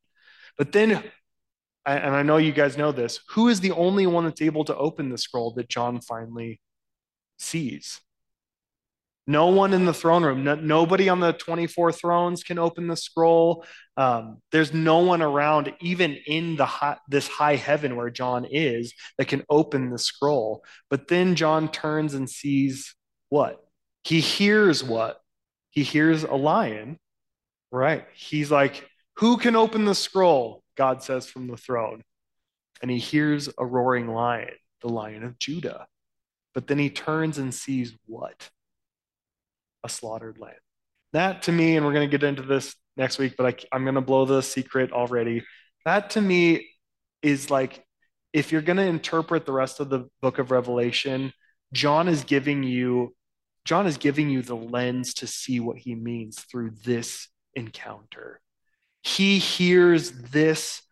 But 0.58 0.72
then, 0.72 1.02
and 1.84 2.14
I 2.14 2.22
know 2.22 2.38
you 2.38 2.52
guys 2.52 2.76
know 2.76 2.92
this, 2.92 3.20
who 3.30 3.48
is 3.48 3.60
the 3.60 3.72
only 3.72 4.06
one 4.06 4.24
that's 4.24 4.42
able 4.42 4.64
to 4.64 4.76
open 4.76 5.10
the 5.10 5.18
scroll 5.18 5.52
that 5.52 5.68
John 5.68 6.00
finally 6.00 6.60
sees? 7.38 8.00
No 9.28 9.48
one 9.48 9.72
in 9.72 9.84
the 9.84 9.94
throne 9.94 10.22
room. 10.22 10.44
No, 10.44 10.54
nobody 10.54 11.08
on 11.08 11.18
the 11.18 11.32
24 11.32 11.92
thrones 11.92 12.44
can 12.44 12.58
open 12.58 12.86
the 12.86 12.96
scroll. 12.96 13.64
Um, 13.96 14.40
there's 14.52 14.72
no 14.72 14.98
one 14.98 15.20
around, 15.20 15.74
even 15.80 16.16
in 16.26 16.56
the 16.56 16.66
high, 16.66 16.98
this 17.08 17.26
high 17.26 17.56
heaven 17.56 17.96
where 17.96 18.10
John 18.10 18.44
is, 18.44 18.94
that 19.18 19.26
can 19.26 19.44
open 19.50 19.90
the 19.90 19.98
scroll. 19.98 20.64
But 20.90 21.08
then 21.08 21.34
John 21.34 21.72
turns 21.72 22.14
and 22.14 22.30
sees 22.30 22.94
what? 23.28 23.65
He 24.06 24.20
hears 24.20 24.84
what? 24.84 25.20
He 25.70 25.82
hears 25.82 26.22
a 26.22 26.36
lion, 26.36 26.96
right? 27.72 28.06
He's 28.14 28.52
like, 28.52 28.88
Who 29.16 29.36
can 29.36 29.56
open 29.56 29.84
the 29.84 29.96
scroll? 29.96 30.62
God 30.76 31.02
says 31.02 31.26
from 31.26 31.48
the 31.48 31.56
throne. 31.56 32.04
And 32.80 32.88
he 32.88 32.98
hears 32.98 33.48
a 33.58 33.66
roaring 33.66 34.06
lion, 34.06 34.54
the 34.80 34.90
lion 34.90 35.24
of 35.24 35.40
Judah. 35.40 35.88
But 36.54 36.68
then 36.68 36.78
he 36.78 36.88
turns 36.88 37.38
and 37.38 37.52
sees 37.52 37.96
what? 38.06 38.48
A 39.82 39.88
slaughtered 39.88 40.38
lamb. 40.38 40.54
That 41.12 41.42
to 41.42 41.52
me, 41.52 41.76
and 41.76 41.84
we're 41.84 41.92
going 41.92 42.08
to 42.08 42.18
get 42.18 42.24
into 42.24 42.42
this 42.42 42.76
next 42.96 43.18
week, 43.18 43.34
but 43.36 43.46
I, 43.46 43.76
I'm 43.76 43.82
going 43.82 43.96
to 43.96 44.00
blow 44.00 44.24
the 44.24 44.40
secret 44.40 44.92
already. 44.92 45.44
That 45.84 46.10
to 46.10 46.20
me 46.20 46.68
is 47.22 47.50
like, 47.50 47.84
if 48.32 48.52
you're 48.52 48.62
going 48.62 48.76
to 48.76 48.84
interpret 48.84 49.46
the 49.46 49.52
rest 49.52 49.80
of 49.80 49.88
the 49.88 50.08
book 50.22 50.38
of 50.38 50.52
Revelation, 50.52 51.32
John 51.72 52.06
is 52.06 52.22
giving 52.22 52.62
you 52.62 53.16
John 53.66 53.88
is 53.88 53.98
giving 53.98 54.30
you 54.30 54.42
the 54.42 54.54
lens 54.54 55.12
to 55.14 55.26
see 55.26 55.58
what 55.58 55.76
he 55.76 55.96
means 55.96 56.40
through 56.40 56.70
this 56.84 57.28
encounter. 57.54 58.40
He 59.02 59.40
hears 59.40 60.12
this 60.12 60.82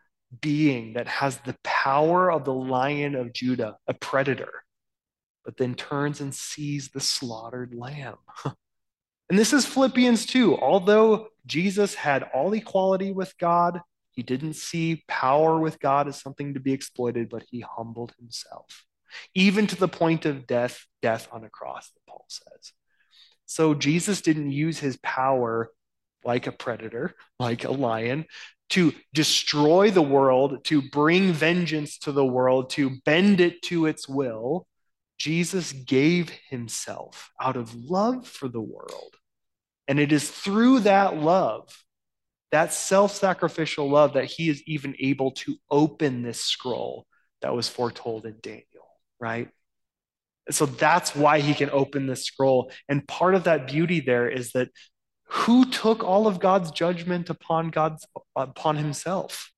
being 0.41 0.95
that 0.95 1.07
has 1.07 1.39
the 1.39 1.57
power 1.63 2.33
of 2.33 2.45
the 2.45 2.53
lion 2.53 3.15
of 3.15 3.33
Judah, 3.33 3.77
a 3.87 3.95
predator, 3.95 4.65
but 5.45 5.57
then 5.57 5.77
turns 5.77 6.21
and 6.21 6.35
sees 6.35 6.89
the 6.89 6.99
slaughtered 7.01 7.77
lamb. 7.77 8.17
and 8.45 9.39
this 9.39 9.53
is 9.53 9.65
Philippians 9.65 10.27
2. 10.27 10.59
Although 10.59 11.29
Jesus 11.47 11.95
had 11.95 12.25
all 12.35 12.53
equality 12.55 13.13
with 13.13 13.39
God, 13.39 13.83
he 14.11 14.25
didn't 14.25 14.55
see 14.55 15.05
power 15.07 15.61
with 15.61 15.79
God 15.79 16.09
as 16.09 16.21
something 16.21 16.55
to 16.55 16.61
be 16.61 16.73
exploited, 16.73 17.29
but 17.29 17.45
he 17.49 17.61
humbled 17.61 18.15
himself 18.19 18.85
even 19.35 19.67
to 19.69 19.77
the 19.77 19.89
point 19.89 20.27
of 20.27 20.47
death, 20.47 20.87
death 21.03 21.29
on 21.33 21.45
a 21.45 21.51
cross, 21.51 21.91
that 21.91 22.11
Paul 22.11 22.27
says. 22.29 22.73
So 23.47 23.75
Jesus 23.75 24.21
didn't 24.21 24.53
use 24.53 24.79
his 24.79 24.97
power 25.03 25.71
like 26.25 26.47
a 26.47 26.53
predator, 26.53 27.15
like 27.39 27.65
a 27.65 27.71
lion, 27.71 28.25
to 28.71 28.93
destroy 29.13 29.91
the 29.91 30.03
world, 30.03 30.65
to 30.65 30.83
bring 30.83 31.33
vengeance 31.33 31.99
to 31.99 32.13
the 32.13 32.25
world, 32.25 32.71
to 32.71 32.99
bend 33.05 33.41
it 33.41 33.63
to 33.63 33.87
its 33.87 34.09
will. 34.09 34.67
Jesus 35.19 35.73
gave 35.73 36.31
himself 36.49 37.31
out 37.41 37.57
of 37.57 37.75
love 37.75 38.27
for 38.27 38.49
the 38.49 38.61
world. 38.61 39.15
And 39.87 40.01
it 40.01 40.13
is 40.13 40.29
through 40.29 40.81
that 40.81 41.17
love, 41.17 41.85
that 42.53 42.73
self 42.73 43.15
sacrificial 43.15 43.89
love, 43.89 44.15
that 44.15 44.25
he 44.25 44.49
is 44.49 44.63
even 44.67 44.97
able 44.99 45.33
to 45.33 45.57
open 45.71 46.23
this 46.23 46.41
scroll 46.41 47.07
that 47.43 47.55
was 47.55 47.69
foretold 47.69 48.25
in 48.25 48.37
Daniel 48.41 48.74
right? 49.25 49.49
So 50.51 50.67
that's 50.67 51.17
why 51.17 51.41
he 51.41 51.55
can 51.55 51.71
open 51.71 52.07
the 52.07 52.17
scroll. 52.17 52.71
And 52.91 53.09
part 53.09 53.35
of 53.35 53.45
that 53.45 53.67
beauty 53.67 54.01
there 54.01 54.29
is 54.29 54.53
that 54.53 54.69
who 55.29 55.65
took 55.71 56.05
all 56.05 56.27
of 56.27 56.41
God's 56.41 56.71
judgment 56.71 57.31
upon 57.31 57.71
God's 57.71 58.07
upon 58.37 58.77
himself? 58.77 59.51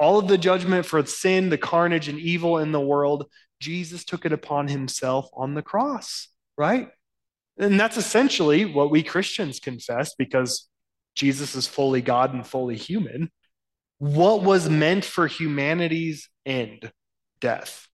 All 0.00 0.18
of 0.18 0.26
the 0.26 0.36
judgment 0.36 0.84
for 0.84 1.06
sin, 1.06 1.50
the 1.50 1.58
carnage 1.58 2.08
and 2.08 2.18
evil 2.18 2.58
in 2.58 2.72
the 2.72 2.80
world, 2.80 3.26
Jesus 3.60 4.04
took 4.04 4.26
it 4.26 4.32
upon 4.32 4.66
himself 4.66 5.30
on 5.32 5.54
the 5.54 5.62
cross, 5.62 6.26
right? 6.58 6.88
And 7.56 7.78
that's 7.78 7.96
essentially 7.96 8.64
what 8.64 8.90
we 8.90 9.04
Christians 9.04 9.60
confess 9.60 10.16
because 10.18 10.68
Jesus 11.14 11.54
is 11.54 11.68
fully 11.68 12.02
God 12.02 12.34
and 12.34 12.44
fully 12.44 12.76
human. 12.76 13.30
What 13.98 14.42
was 14.42 14.68
meant 14.68 15.04
for 15.04 15.28
humanity's 15.28 16.28
end? 16.44 16.90
Death. 17.38 17.86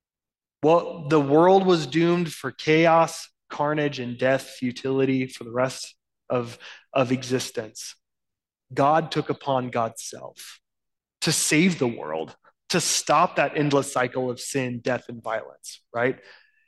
Well, 0.63 1.09
the 1.09 1.21
world 1.21 1.65
was 1.65 1.87
doomed 1.87 2.33
for 2.33 2.51
chaos, 2.51 3.29
carnage, 3.49 3.99
and 3.99 4.19
death, 4.19 4.43
futility 4.43 5.27
for 5.27 5.45
the 5.45 5.53
rest 5.53 5.95
of, 6.29 6.59
of 6.93 7.13
existence. 7.13 7.97
God 8.73 9.11
took 9.11 9.31
upon 9.31 9.71
God's 9.71 10.03
self 10.05 10.61
to 11.23 11.33
save 11.33 11.79
the 11.79 11.87
world, 11.87 12.37
to 12.69 12.81
stop 12.81 13.37
that 13.37 13.57
endless 13.57 13.93
cycle 13.93 14.31
of 14.31 14.39
sin, 14.39 14.81
death, 14.81 15.07
and 15.09 15.23
violence, 15.23 15.81
right? 15.95 16.19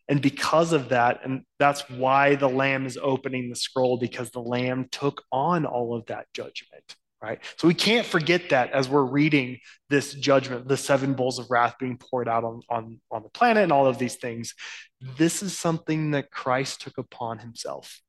And 0.08 0.20
because 0.20 0.72
of 0.72 0.88
that, 0.88 1.20
and 1.24 1.42
that's 1.58 1.88
why 1.88 2.34
the 2.34 2.48
Lamb 2.48 2.86
is 2.86 2.98
opening 3.00 3.50
the 3.50 3.56
scroll, 3.56 3.98
because 3.98 4.30
the 4.30 4.40
Lamb 4.40 4.88
took 4.90 5.22
on 5.30 5.64
all 5.64 5.94
of 5.94 6.06
that 6.06 6.26
judgment 6.34 6.96
right? 7.22 7.38
So 7.56 7.68
we 7.68 7.74
can't 7.74 8.06
forget 8.06 8.50
that 8.50 8.72
as 8.72 8.88
we're 8.88 9.04
reading 9.04 9.60
this 9.88 10.12
judgment, 10.12 10.66
the 10.66 10.76
seven 10.76 11.14
bowls 11.14 11.38
of 11.38 11.50
wrath 11.50 11.76
being 11.78 11.96
poured 11.96 12.28
out 12.28 12.42
on, 12.42 12.62
on, 12.68 13.00
on 13.10 13.22
the 13.22 13.28
planet 13.28 13.62
and 13.62 13.72
all 13.72 13.86
of 13.86 13.98
these 13.98 14.16
things. 14.16 14.54
This 15.16 15.42
is 15.42 15.56
something 15.56 16.10
that 16.10 16.32
Christ 16.32 16.80
took 16.80 16.98
upon 16.98 17.38
himself 17.38 18.02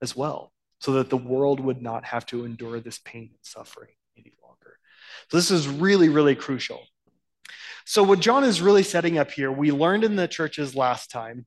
as 0.00 0.16
well, 0.16 0.52
so 0.80 0.92
that 0.92 1.10
the 1.10 1.16
world 1.16 1.60
would 1.60 1.82
not 1.82 2.06
have 2.06 2.24
to 2.26 2.44
endure 2.44 2.80
this 2.80 2.98
pain 2.98 3.28
and 3.30 3.38
suffering 3.42 3.90
any 4.16 4.32
longer. 4.42 4.78
So 5.30 5.36
this 5.36 5.50
is 5.50 5.68
really, 5.68 6.08
really 6.08 6.34
crucial. 6.34 6.80
So 7.84 8.02
what 8.02 8.20
John 8.20 8.44
is 8.44 8.62
really 8.62 8.82
setting 8.82 9.18
up 9.18 9.30
here, 9.30 9.50
we 9.50 9.72
learned 9.72 10.04
in 10.04 10.16
the 10.16 10.28
churches 10.28 10.74
last 10.74 11.10
time 11.10 11.46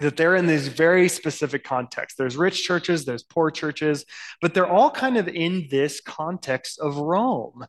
that 0.00 0.16
they're 0.16 0.36
in 0.36 0.46
these 0.46 0.68
very 0.68 1.08
specific 1.08 1.64
contexts. 1.64 2.18
There's 2.18 2.36
rich 2.36 2.64
churches, 2.64 3.04
there's 3.04 3.22
poor 3.22 3.50
churches, 3.50 4.04
but 4.42 4.52
they're 4.52 4.66
all 4.66 4.90
kind 4.90 5.16
of 5.16 5.28
in 5.28 5.68
this 5.70 6.00
context 6.00 6.78
of 6.78 6.96
Rome. 6.96 7.66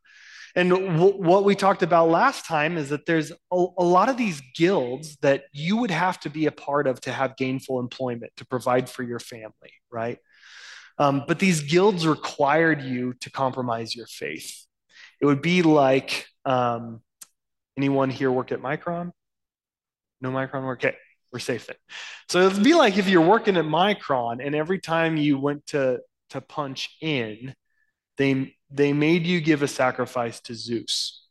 And 0.56 0.70
w- 0.70 1.22
what 1.22 1.46
we 1.46 1.56
talked 1.56 1.84
about 1.84 2.10
last 2.10 2.46
time 2.46 2.78
is 2.78 2.90
that 2.90 3.06
there's 3.06 3.32
a, 3.32 3.66
a, 3.78 3.84
lot 3.84 4.10
of 4.10 4.18
these 4.18 4.42
guilds 4.56 5.16
that 5.18 5.44
you 5.54 5.78
would 5.78 5.92
have 5.92 6.20
to 6.22 6.30
be 6.30 6.48
a 6.48 6.52
part 6.52 6.88
of 6.88 7.00
to 7.02 7.14
have 7.14 7.38
gainful 7.38 7.80
employment 7.80 8.32
to 8.38 8.46
provide 8.46 8.90
for 8.90 9.04
your 9.04 9.20
family, 9.20 9.74
right? 9.92 10.18
Um, 10.98 11.24
but 11.28 11.38
these 11.40 11.62
guilds 11.62 12.08
required 12.08 12.82
you 12.82 13.14
to 13.22 13.30
compromise 13.30 13.96
your 13.96 14.08
faith. 14.08 14.66
It 15.22 15.28
would 15.28 15.44
be 15.44 15.62
like 15.62 16.26
um, 16.44 17.02
anyone 17.78 18.10
here 18.10 18.32
work 18.32 18.52
at 18.52 18.60
Micron? 18.60 19.12
No 20.22 20.32
Micron 20.32 20.66
work? 20.66 20.84
Okay 20.84 20.98
we're 21.32 21.40
safe 21.40 21.68
then. 21.68 21.76
So 22.30 22.48
it'd 22.48 22.64
be 22.64 22.74
like 22.74 22.98
if 22.98 23.08
you're 23.08 23.22
working 23.22 23.58
at 23.58 23.66
Micron 23.66 24.46
and 24.46 24.56
every 24.56 24.80
time 24.80 25.18
you 25.18 25.38
went 25.40 25.66
to 25.68 26.00
to 26.32 26.42
punch 26.42 26.96
in, 27.02 27.54
they 28.18 28.56
they 28.70 28.94
made 28.94 29.26
you 29.26 29.42
give 29.42 29.64
a 29.64 29.68
sacrifice 29.68 30.40
to 30.42 30.54
Zeus. 30.54 31.26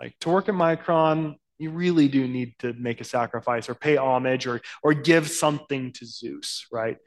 Like 0.00 0.16
to 0.20 0.30
work 0.30 0.48
at 0.48 0.54
Micron, 0.54 1.36
you 1.64 1.70
really 1.70 2.08
do 2.08 2.28
need 2.28 2.54
to 2.60 2.72
make 2.74 3.00
a 3.00 3.04
sacrifice 3.04 3.68
or 3.68 3.74
pay 3.74 3.96
homage 3.96 4.46
or 4.46 4.60
or 4.82 4.94
give 4.94 5.28
something 5.28 5.92
to 5.94 6.06
Zeus, 6.06 6.66
right? 6.70 6.98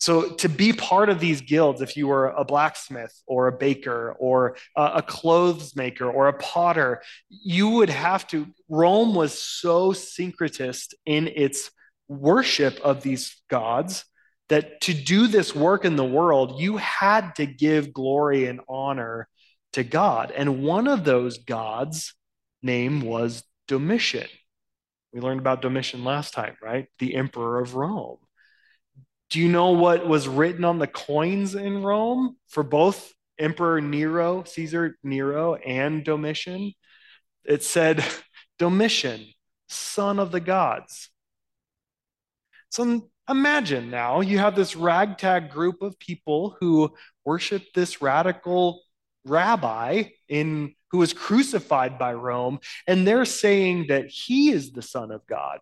So 0.00 0.34
to 0.34 0.48
be 0.48 0.72
part 0.72 1.08
of 1.08 1.20
these 1.20 1.40
guilds, 1.40 1.80
if 1.80 1.96
you 1.96 2.08
were 2.08 2.28
a 2.28 2.44
blacksmith 2.44 3.14
or 3.26 3.46
a 3.46 3.52
baker 3.52 4.16
or 4.18 4.56
a, 4.76 5.02
clothes 5.02 5.76
maker 5.76 6.10
or 6.10 6.28
a 6.28 6.38
potter, 6.38 7.02
you 7.28 7.68
would 7.68 7.90
have 7.90 8.26
to. 8.28 8.46
Rome 8.68 9.14
was 9.14 9.38
so 9.38 9.92
syncretist 9.92 10.94
in 11.06 11.28
its 11.28 11.70
worship 12.08 12.80
of 12.80 13.02
these 13.02 13.42
gods 13.48 14.04
that 14.48 14.80
to 14.82 14.94
do 14.94 15.26
this 15.26 15.54
work 15.54 15.84
in 15.84 15.96
the 15.96 16.04
world, 16.04 16.60
you 16.60 16.76
had 16.76 17.34
to 17.36 17.46
give 17.46 17.92
glory 17.92 18.46
and 18.46 18.60
honor 18.68 19.28
to 19.72 19.82
God. 19.82 20.30
And 20.30 20.62
one 20.62 20.86
of 20.86 21.04
those 21.04 21.38
gods' 21.38 22.14
name 22.62 23.00
was 23.00 23.42
Domitian. 23.68 24.28
We 25.12 25.20
learned 25.20 25.40
about 25.40 25.62
Domitian 25.62 26.04
last 26.04 26.34
time, 26.34 26.56
right? 26.62 26.88
The 26.98 27.14
emperor 27.14 27.60
of 27.60 27.74
Rome. 27.74 28.18
Do 29.30 29.40
you 29.40 29.48
know 29.48 29.70
what 29.70 30.06
was 30.06 30.28
written 30.28 30.64
on 30.64 30.78
the 30.78 30.86
coins 30.86 31.54
in 31.54 31.82
Rome 31.82 32.36
for 32.48 32.62
both 32.62 33.12
Emperor 33.38 33.80
Nero, 33.80 34.44
Caesar 34.44 34.96
Nero, 35.02 35.54
and 35.54 36.04
Domitian, 36.04 36.72
it 37.44 37.62
said, 37.62 38.04
Domitian, 38.58 39.26
son 39.68 40.18
of 40.18 40.30
the 40.30 40.40
gods. 40.40 41.10
So 42.70 43.08
imagine 43.28 43.90
now 43.90 44.20
you 44.20 44.38
have 44.38 44.54
this 44.54 44.76
ragtag 44.76 45.50
group 45.50 45.82
of 45.82 45.98
people 45.98 46.56
who 46.60 46.94
worship 47.24 47.64
this 47.74 48.00
radical 48.02 48.82
rabbi 49.24 50.04
in 50.28 50.74
who 50.94 50.98
was 50.98 51.12
crucified 51.12 51.98
by 51.98 52.14
Rome, 52.14 52.60
and 52.86 53.04
they're 53.04 53.24
saying 53.24 53.86
that 53.88 54.06
he 54.06 54.50
is 54.52 54.70
the 54.70 54.80
son 54.80 55.10
of 55.10 55.26
God. 55.26 55.58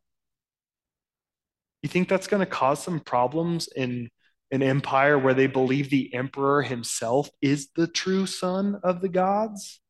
You 1.80 1.88
think 1.88 2.06
that's 2.06 2.26
going 2.26 2.40
to 2.40 2.46
cause 2.46 2.82
some 2.82 3.00
problems 3.00 3.66
in 3.74 4.10
an 4.50 4.62
empire 4.62 5.18
where 5.18 5.32
they 5.32 5.46
believe 5.46 5.88
the 5.88 6.12
emperor 6.12 6.60
himself 6.60 7.30
is 7.40 7.70
the 7.74 7.86
true 7.86 8.26
son 8.26 8.78
of 8.84 9.00
the 9.00 9.08
gods? 9.08 9.80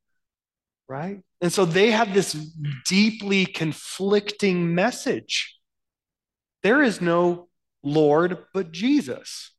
Right? 0.88 1.22
And 1.40 1.52
so 1.52 1.64
they 1.64 1.90
have 1.90 2.14
this 2.14 2.34
deeply 2.86 3.44
conflicting 3.44 4.76
message. 4.76 5.58
There 6.62 6.84
is 6.84 7.00
no 7.00 7.48
Lord 7.82 8.44
but 8.54 8.70
Jesus. 8.70 9.50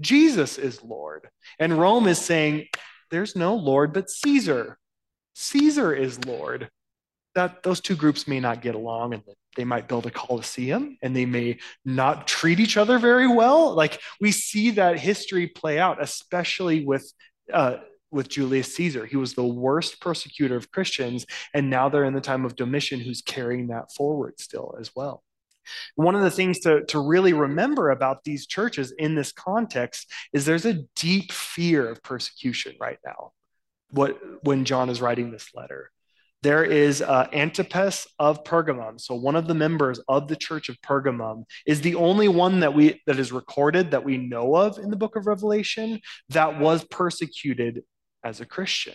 Jesus 0.00 0.56
is 0.56 0.82
Lord. 0.82 1.28
And 1.58 1.78
Rome 1.78 2.06
is 2.06 2.18
saying, 2.18 2.68
there's 3.10 3.36
no 3.36 3.54
Lord 3.54 3.92
but 3.92 4.08
Caesar. 4.08 4.78
Caesar 5.34 5.94
is 5.94 6.24
Lord. 6.24 6.68
That 7.34 7.64
those 7.64 7.80
two 7.80 7.96
groups 7.96 8.28
may 8.28 8.38
not 8.38 8.62
get 8.62 8.76
along 8.76 9.14
and 9.14 9.22
they 9.56 9.64
might 9.64 9.88
build 9.88 10.06
a 10.06 10.10
coliseum 10.10 10.96
and 11.02 11.16
they 11.16 11.26
may 11.26 11.58
not 11.84 12.28
treat 12.28 12.60
each 12.60 12.76
other 12.76 12.98
very 12.98 13.26
well. 13.26 13.74
Like 13.74 14.00
we 14.20 14.30
see 14.30 14.70
that 14.72 15.00
history 15.00 15.48
play 15.48 15.80
out, 15.80 16.00
especially 16.00 16.84
with 16.84 17.12
uh, 17.52 17.78
with 18.12 18.28
Julius 18.28 18.72
Caesar. 18.76 19.04
He 19.04 19.16
was 19.16 19.34
the 19.34 19.44
worst 19.44 20.00
persecutor 20.00 20.56
of 20.56 20.70
Christians, 20.70 21.26
and 21.52 21.68
now 21.68 21.88
they're 21.88 22.04
in 22.04 22.14
the 22.14 22.20
time 22.20 22.44
of 22.44 22.54
Domitian, 22.54 23.00
who's 23.00 23.20
carrying 23.20 23.66
that 23.66 23.92
forward 23.92 24.38
still 24.38 24.76
as 24.80 24.92
well. 24.94 25.24
One 25.96 26.14
of 26.14 26.22
the 26.22 26.30
things 26.30 26.60
to, 26.60 26.84
to 26.86 27.00
really 27.00 27.32
remember 27.32 27.90
about 27.90 28.22
these 28.24 28.46
churches 28.46 28.92
in 28.96 29.14
this 29.14 29.32
context 29.32 30.10
is 30.32 30.44
there's 30.44 30.66
a 30.66 30.84
deep 30.94 31.32
fear 31.32 31.88
of 31.88 32.02
persecution 32.02 32.76
right 32.78 32.98
now. 33.04 33.32
What 33.94 34.18
when 34.44 34.64
John 34.64 34.90
is 34.90 35.00
writing 35.00 35.30
this 35.30 35.48
letter, 35.54 35.90
there 36.42 36.62
is 36.64 37.00
uh, 37.00 37.26
Antipas 37.32 38.06
of 38.18 38.44
Pergamum. 38.44 39.00
So 39.00 39.14
one 39.14 39.34
of 39.34 39.48
the 39.48 39.54
members 39.54 39.98
of 40.08 40.28
the 40.28 40.36
church 40.36 40.68
of 40.68 40.80
Pergamum 40.82 41.44
is 41.66 41.80
the 41.80 41.94
only 41.94 42.28
one 42.28 42.60
that 42.60 42.74
we 42.74 43.00
that 43.06 43.18
is 43.18 43.32
recorded 43.32 43.92
that 43.92 44.04
we 44.04 44.18
know 44.18 44.54
of 44.54 44.78
in 44.78 44.90
the 44.90 44.96
book 44.96 45.16
of 45.16 45.26
Revelation 45.26 46.00
that 46.28 46.60
was 46.60 46.84
persecuted 46.84 47.82
as 48.22 48.40
a 48.40 48.46
Christian. 48.46 48.94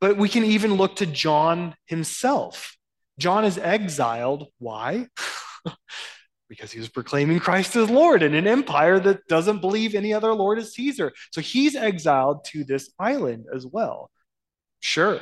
But 0.00 0.16
we 0.16 0.28
can 0.28 0.44
even 0.44 0.74
look 0.74 0.96
to 0.96 1.06
John 1.06 1.74
himself. 1.86 2.76
John 3.18 3.44
is 3.44 3.58
exiled. 3.58 4.48
Why? 4.58 5.06
because 6.48 6.72
he 6.72 6.78
was 6.78 6.88
proclaiming 6.88 7.38
Christ 7.38 7.76
as 7.76 7.90
Lord 7.90 8.22
in 8.22 8.34
an 8.34 8.46
empire 8.46 8.98
that 9.00 9.26
doesn't 9.28 9.60
believe 9.60 9.94
any 9.94 10.12
other 10.12 10.34
Lord 10.34 10.58
is 10.58 10.74
Caesar. 10.74 11.12
So 11.30 11.40
he's 11.40 11.76
exiled 11.76 12.44
to 12.46 12.64
this 12.64 12.92
island 12.98 13.46
as 13.54 13.66
well. 13.66 14.10
Sure, 14.84 15.20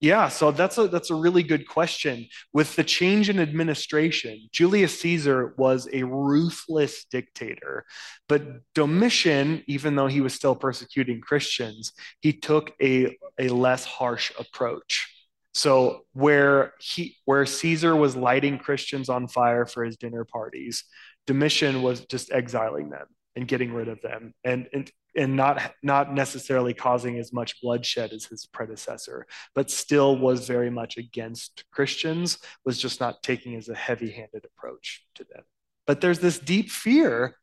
yeah, 0.00 0.28
so 0.28 0.50
that's 0.50 0.76
a 0.76 0.88
that's 0.88 1.10
a 1.10 1.14
really 1.14 1.42
good 1.42 1.66
question. 1.66 2.26
With 2.52 2.76
the 2.76 2.84
change 2.84 3.30
in 3.30 3.40
administration, 3.40 4.48
Julius 4.52 5.00
Caesar 5.00 5.54
was 5.56 5.88
a 5.94 6.02
ruthless 6.02 7.06
dictator, 7.06 7.86
but 8.28 8.42
Domitian, 8.74 9.62
even 9.66 9.96
though 9.96 10.08
he 10.08 10.20
was 10.20 10.34
still 10.34 10.54
persecuting 10.56 11.22
Christians, 11.22 11.92
he 12.20 12.34
took 12.34 12.72
a 12.82 13.16
a 13.38 13.48
less 13.48 13.84
harsh 13.86 14.30
approach. 14.38 15.08
So 15.54 16.02
where 16.12 16.74
he 16.80 17.16
where 17.24 17.46
Caesar 17.46 17.96
was 17.96 18.16
lighting 18.16 18.58
Christians 18.58 19.08
on 19.08 19.28
fire 19.28 19.64
for 19.64 19.84
his 19.84 19.96
dinner 19.96 20.26
parties, 20.26 20.84
Domitian 21.26 21.82
was 21.82 22.04
just 22.06 22.30
exiling 22.30 22.90
them 22.90 23.06
and 23.36 23.48
getting 23.48 23.72
rid 23.72 23.88
of 23.88 24.00
them 24.02 24.32
and, 24.44 24.68
and 24.72 24.90
and 25.16 25.36
not 25.36 25.72
not 25.82 26.12
necessarily 26.12 26.74
causing 26.74 27.18
as 27.18 27.32
much 27.32 27.60
bloodshed 27.60 28.12
as 28.12 28.24
his 28.24 28.46
predecessor, 28.46 29.26
but 29.54 29.70
still 29.70 30.16
was 30.18 30.46
very 30.48 30.70
much 30.70 30.96
against 30.96 31.64
Christians, 31.70 32.38
was 32.64 32.78
just 32.78 33.00
not 33.00 33.22
taking 33.22 33.54
as 33.54 33.68
a 33.68 33.74
heavy-handed 33.74 34.44
approach 34.44 35.04
to 35.14 35.24
them. 35.24 35.44
But 35.86 36.00
there's 36.00 36.18
this 36.18 36.38
deep 36.38 36.70
fear. 36.70 37.36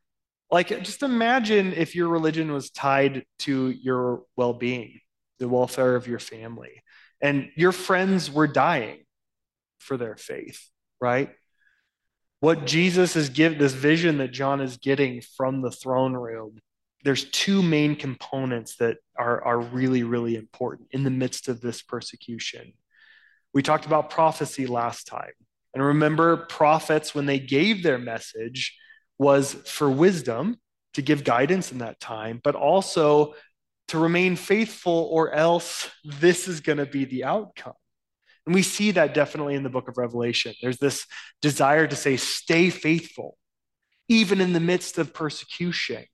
Like, 0.49 0.67
just 0.83 1.01
imagine 1.01 1.71
if 1.71 1.95
your 1.95 2.09
religion 2.09 2.51
was 2.51 2.71
tied 2.71 3.23
to 3.39 3.69
your 3.69 4.23
well-being, 4.35 4.99
the 5.39 5.47
welfare 5.47 5.95
of 5.95 6.07
your 6.07 6.19
family, 6.19 6.83
and 7.21 7.51
your 7.55 7.71
friends 7.71 8.29
were 8.29 8.47
dying 8.47 9.05
for 9.79 9.95
their 9.95 10.17
faith, 10.17 10.69
right? 10.99 11.29
What 12.41 12.65
Jesus 12.65 13.15
is 13.15 13.29
giving, 13.29 13.57
this 13.57 13.73
vision 13.73 14.17
that 14.17 14.33
John 14.33 14.59
is 14.61 14.77
getting 14.77 15.21
from 15.21 15.61
the 15.61 15.71
throne 15.71 16.13
room 16.13 16.59
there's 17.03 17.25
two 17.25 17.61
main 17.61 17.95
components 17.95 18.75
that 18.75 18.97
are, 19.17 19.43
are 19.43 19.59
really, 19.59 20.03
really 20.03 20.35
important 20.35 20.89
in 20.91 21.03
the 21.03 21.09
midst 21.09 21.47
of 21.47 21.61
this 21.61 21.81
persecution. 21.81 22.73
We 23.53 23.63
talked 23.63 23.85
about 23.85 24.09
prophecy 24.09 24.67
last 24.67 25.07
time. 25.07 25.31
And 25.73 25.83
remember, 25.83 26.37
prophets, 26.37 27.15
when 27.15 27.25
they 27.25 27.39
gave 27.39 27.81
their 27.81 27.97
message, 27.97 28.77
was 29.17 29.53
for 29.53 29.89
wisdom 29.89 30.57
to 30.93 31.01
give 31.01 31.23
guidance 31.23 31.71
in 31.71 31.79
that 31.79 31.99
time, 31.99 32.41
but 32.43 32.55
also 32.55 33.35
to 33.87 33.97
remain 33.97 34.35
faithful, 34.35 35.07
or 35.11 35.31
else 35.31 35.89
this 36.03 36.47
is 36.47 36.61
going 36.61 36.77
to 36.77 36.85
be 36.85 37.05
the 37.05 37.23
outcome. 37.23 37.73
And 38.45 38.55
we 38.55 38.63
see 38.63 38.91
that 38.91 39.13
definitely 39.13 39.55
in 39.55 39.63
the 39.63 39.69
book 39.69 39.87
of 39.87 39.97
Revelation. 39.97 40.53
There's 40.61 40.79
this 40.79 41.05
desire 41.41 41.87
to 41.87 41.95
say, 41.95 42.17
stay 42.17 42.69
faithful, 42.69 43.37
even 44.09 44.41
in 44.41 44.53
the 44.53 44.59
midst 44.59 44.97
of 44.97 45.13
persecution 45.13 46.05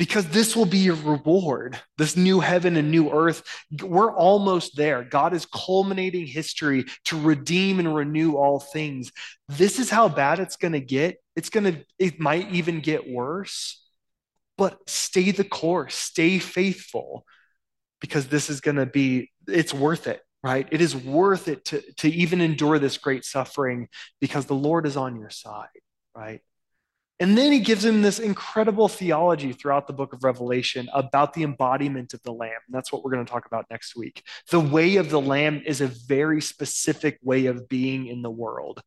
because 0.00 0.26
this 0.28 0.56
will 0.56 0.64
be 0.64 0.78
your 0.78 0.94
reward. 0.94 1.78
This 1.98 2.16
new 2.16 2.40
heaven 2.40 2.78
and 2.78 2.90
new 2.90 3.10
earth, 3.10 3.42
we're 3.82 4.10
almost 4.10 4.74
there. 4.74 5.04
God 5.04 5.34
is 5.34 5.44
culminating 5.44 6.26
history 6.26 6.86
to 7.04 7.20
redeem 7.20 7.78
and 7.78 7.94
renew 7.94 8.32
all 8.36 8.60
things. 8.60 9.12
This 9.50 9.78
is 9.78 9.90
how 9.90 10.08
bad 10.08 10.38
it's 10.38 10.56
going 10.56 10.72
to 10.72 10.80
get. 10.80 11.18
It's 11.36 11.50
going 11.50 11.64
to, 11.64 11.84
it 11.98 12.18
might 12.18 12.50
even 12.50 12.80
get 12.80 13.10
worse, 13.10 13.86
but 14.56 14.78
stay 14.86 15.32
the 15.32 15.44
course, 15.44 15.96
stay 15.96 16.38
faithful, 16.38 17.26
because 18.00 18.26
this 18.26 18.48
is 18.48 18.62
going 18.62 18.78
to 18.78 18.86
be, 18.86 19.30
it's 19.48 19.74
worth 19.74 20.06
it, 20.06 20.22
right? 20.42 20.66
It 20.70 20.80
is 20.80 20.96
worth 20.96 21.48
it 21.48 21.64
to, 21.66 21.82
to 21.98 22.08
even 22.08 22.40
endure 22.40 22.78
this 22.78 22.98
great 22.98 23.24
suffering 23.24 23.88
because 24.20 24.46
the 24.46 24.54
Lord 24.54 24.86
is 24.86 24.96
on 24.96 25.18
your 25.18 25.30
side, 25.30 25.68
right? 26.14 26.40
And 27.20 27.36
then 27.36 27.52
he 27.52 27.60
gives 27.60 27.84
him 27.84 28.00
this 28.00 28.18
incredible 28.18 28.88
theology 28.88 29.52
throughout 29.52 29.86
the 29.86 29.92
book 29.92 30.14
of 30.14 30.24
Revelation 30.24 30.88
about 30.94 31.34
the 31.34 31.42
embodiment 31.42 32.14
of 32.14 32.22
the 32.22 32.32
Lamb. 32.32 32.52
And 32.66 32.74
that's 32.74 32.90
what 32.90 33.04
we're 33.04 33.10
going 33.10 33.26
to 33.26 33.30
talk 33.30 33.44
about 33.44 33.66
next 33.70 33.94
week. 33.94 34.22
The 34.50 34.58
way 34.58 34.96
of 34.96 35.10
the 35.10 35.20
Lamb 35.20 35.62
is 35.66 35.82
a 35.82 35.86
very 35.86 36.40
specific 36.40 37.18
way 37.22 37.44
of 37.46 37.68
being 37.68 38.06
in 38.06 38.22
the 38.22 38.30
world. 38.30 38.80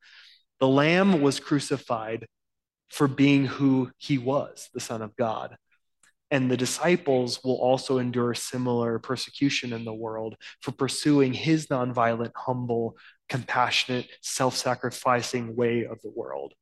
The 0.59 0.67
Lamb 0.67 1.21
was 1.21 1.39
crucified 1.39 2.25
for 2.89 3.07
being 3.07 3.45
who 3.45 3.91
he 3.97 4.17
was, 4.17 4.69
the 4.73 4.79
Son 4.79 5.03
of 5.03 5.15
God. 5.15 5.55
And 6.33 6.49
the 6.49 6.57
disciples 6.57 7.39
will 7.43 7.57
also 7.57 7.99
endure 7.99 8.33
similar 8.33 8.97
persecution 8.97 9.71
in 9.71 9.85
the 9.85 9.93
world 9.93 10.35
for 10.61 10.71
pursuing 10.71 11.31
his 11.31 11.67
nonviolent, 11.67 12.31
humble, 12.35 12.97
compassionate, 13.29 14.07
self 14.21 14.57
sacrificing 14.57 15.55
way 15.55 15.85
of 15.85 16.01
the 16.01 16.09
world. 16.09 16.55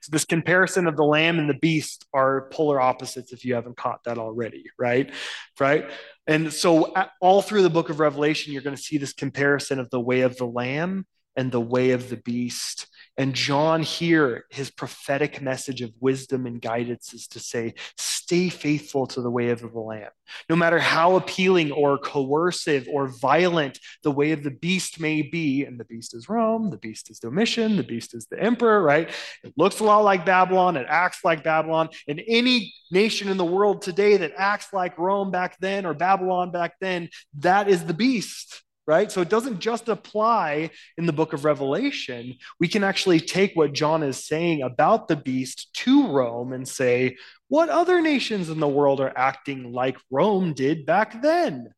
So 0.00 0.10
this 0.10 0.24
comparison 0.24 0.88
of 0.88 0.96
the 0.96 1.04
lamb 1.04 1.38
and 1.38 1.48
the 1.48 1.54
beast 1.54 2.04
are 2.12 2.48
polar 2.50 2.80
opposites 2.80 3.32
if 3.32 3.44
you 3.44 3.54
haven't 3.54 3.76
caught 3.76 4.02
that 4.04 4.18
already, 4.18 4.64
right? 4.76 5.12
Right? 5.60 5.88
And 6.26 6.52
so 6.52 6.92
all 7.20 7.42
through 7.42 7.62
the 7.62 7.70
book 7.70 7.90
of 7.90 8.00
Revelation 8.00 8.52
you're 8.52 8.62
going 8.62 8.76
to 8.76 8.82
see 8.82 8.98
this 8.98 9.12
comparison 9.12 9.78
of 9.78 9.88
the 9.90 10.00
way 10.00 10.22
of 10.22 10.36
the 10.36 10.46
lamb 10.46 11.06
and 11.38 11.52
the 11.52 11.60
way 11.60 11.92
of 11.92 12.10
the 12.10 12.16
beast. 12.16 12.88
And 13.16 13.32
John 13.32 13.80
here, 13.82 14.46
his 14.50 14.70
prophetic 14.70 15.40
message 15.40 15.82
of 15.82 15.92
wisdom 16.00 16.46
and 16.46 16.60
guidance 16.60 17.14
is 17.14 17.28
to 17.28 17.38
say, 17.38 17.74
stay 17.96 18.48
faithful 18.48 19.06
to 19.06 19.22
the 19.22 19.30
way 19.30 19.50
of 19.50 19.60
the 19.60 19.68
Lamb. 19.68 20.10
No 20.50 20.56
matter 20.56 20.80
how 20.80 21.14
appealing 21.14 21.70
or 21.70 21.96
coercive 21.96 22.88
or 22.92 23.06
violent 23.06 23.78
the 24.02 24.10
way 24.10 24.32
of 24.32 24.42
the 24.42 24.50
beast 24.50 24.98
may 24.98 25.22
be, 25.22 25.64
and 25.64 25.78
the 25.78 25.84
beast 25.84 26.12
is 26.12 26.28
Rome, 26.28 26.70
the 26.70 26.76
beast 26.76 27.08
is 27.08 27.20
Domitian, 27.20 27.76
the 27.76 27.84
beast 27.84 28.14
is 28.14 28.26
the 28.26 28.42
emperor, 28.42 28.82
right? 28.82 29.08
It 29.44 29.52
looks 29.56 29.78
a 29.78 29.84
lot 29.84 30.02
like 30.02 30.26
Babylon, 30.26 30.76
it 30.76 30.86
acts 30.88 31.24
like 31.24 31.44
Babylon. 31.44 31.88
And 32.08 32.20
any 32.26 32.74
nation 32.90 33.28
in 33.28 33.36
the 33.36 33.44
world 33.44 33.82
today 33.82 34.16
that 34.16 34.32
acts 34.36 34.72
like 34.72 34.98
Rome 34.98 35.30
back 35.30 35.56
then 35.60 35.86
or 35.86 35.94
Babylon 35.94 36.50
back 36.50 36.74
then, 36.80 37.10
that 37.34 37.68
is 37.68 37.84
the 37.84 37.94
beast 37.94 38.64
right? 38.88 39.12
So 39.12 39.20
it 39.20 39.28
doesn't 39.28 39.60
just 39.60 39.90
apply 39.90 40.70
in 40.96 41.04
the 41.04 41.12
book 41.12 41.34
of 41.34 41.44
Revelation. 41.44 42.34
We 42.58 42.68
can 42.68 42.82
actually 42.82 43.20
take 43.20 43.52
what 43.54 43.74
John 43.74 44.02
is 44.02 44.26
saying 44.26 44.62
about 44.62 45.08
the 45.08 45.16
beast 45.16 45.68
to 45.84 46.08
Rome 46.08 46.54
and 46.54 46.66
say, 46.66 47.18
what 47.48 47.68
other 47.68 48.00
nations 48.00 48.48
in 48.48 48.60
the 48.60 48.66
world 48.66 49.02
are 49.02 49.12
acting 49.14 49.74
like 49.74 49.98
Rome 50.10 50.54
did 50.54 50.86
back 50.86 51.20
then? 51.20 51.74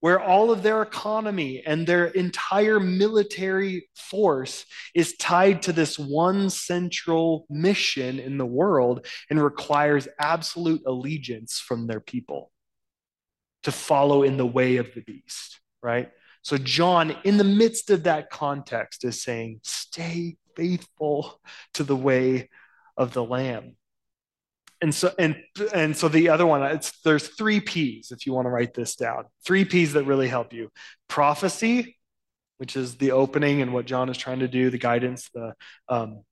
Where 0.00 0.18
all 0.18 0.50
of 0.50 0.64
their 0.64 0.82
economy 0.82 1.62
and 1.64 1.86
their 1.86 2.06
entire 2.06 2.80
military 2.80 3.88
force 3.94 4.66
is 4.96 5.16
tied 5.16 5.62
to 5.62 5.72
this 5.72 5.96
one 5.96 6.50
central 6.50 7.46
mission 7.48 8.18
in 8.18 8.36
the 8.36 8.46
world 8.46 9.06
and 9.28 9.40
requires 9.40 10.08
absolute 10.18 10.82
allegiance 10.86 11.60
from 11.60 11.86
their 11.86 12.00
people 12.00 12.50
to 13.62 13.70
follow 13.70 14.24
in 14.24 14.38
the 14.38 14.46
way 14.46 14.78
of 14.78 14.92
the 14.94 15.02
beast 15.02 15.60
right? 15.82 16.10
So, 16.42 16.56
John, 16.56 17.16
in 17.24 17.36
the 17.36 17.44
midst 17.44 17.90
of 17.90 18.04
that 18.04 18.30
context, 18.30 19.04
is 19.04 19.22
saying, 19.22 19.60
stay 19.62 20.36
faithful 20.56 21.40
to 21.74 21.84
the 21.84 21.96
way 21.96 22.48
of 22.96 23.12
the 23.12 23.24
Lamb. 23.24 23.76
And 24.82 24.94
so, 24.94 25.12
and, 25.18 25.36
and 25.74 25.94
so 25.94 26.08
the 26.08 26.30
other 26.30 26.46
one, 26.46 26.62
it's, 26.62 26.98
there's 27.02 27.28
three 27.28 27.60
P's 27.60 28.10
if 28.12 28.24
you 28.24 28.32
want 28.32 28.46
to 28.46 28.50
write 28.50 28.72
this 28.72 28.96
down. 28.96 29.24
Three 29.44 29.66
P's 29.66 29.92
that 29.92 30.04
really 30.04 30.28
help 30.28 30.54
you 30.54 30.70
prophecy, 31.08 31.98
which 32.56 32.76
is 32.76 32.96
the 32.96 33.10
opening 33.10 33.60
and 33.60 33.74
what 33.74 33.84
John 33.84 34.08
is 34.08 34.16
trying 34.16 34.38
to 34.38 34.48
do, 34.48 34.70
the 34.70 34.78
guidance, 34.78 35.28
the, 35.34 35.54
um, 35.88 36.22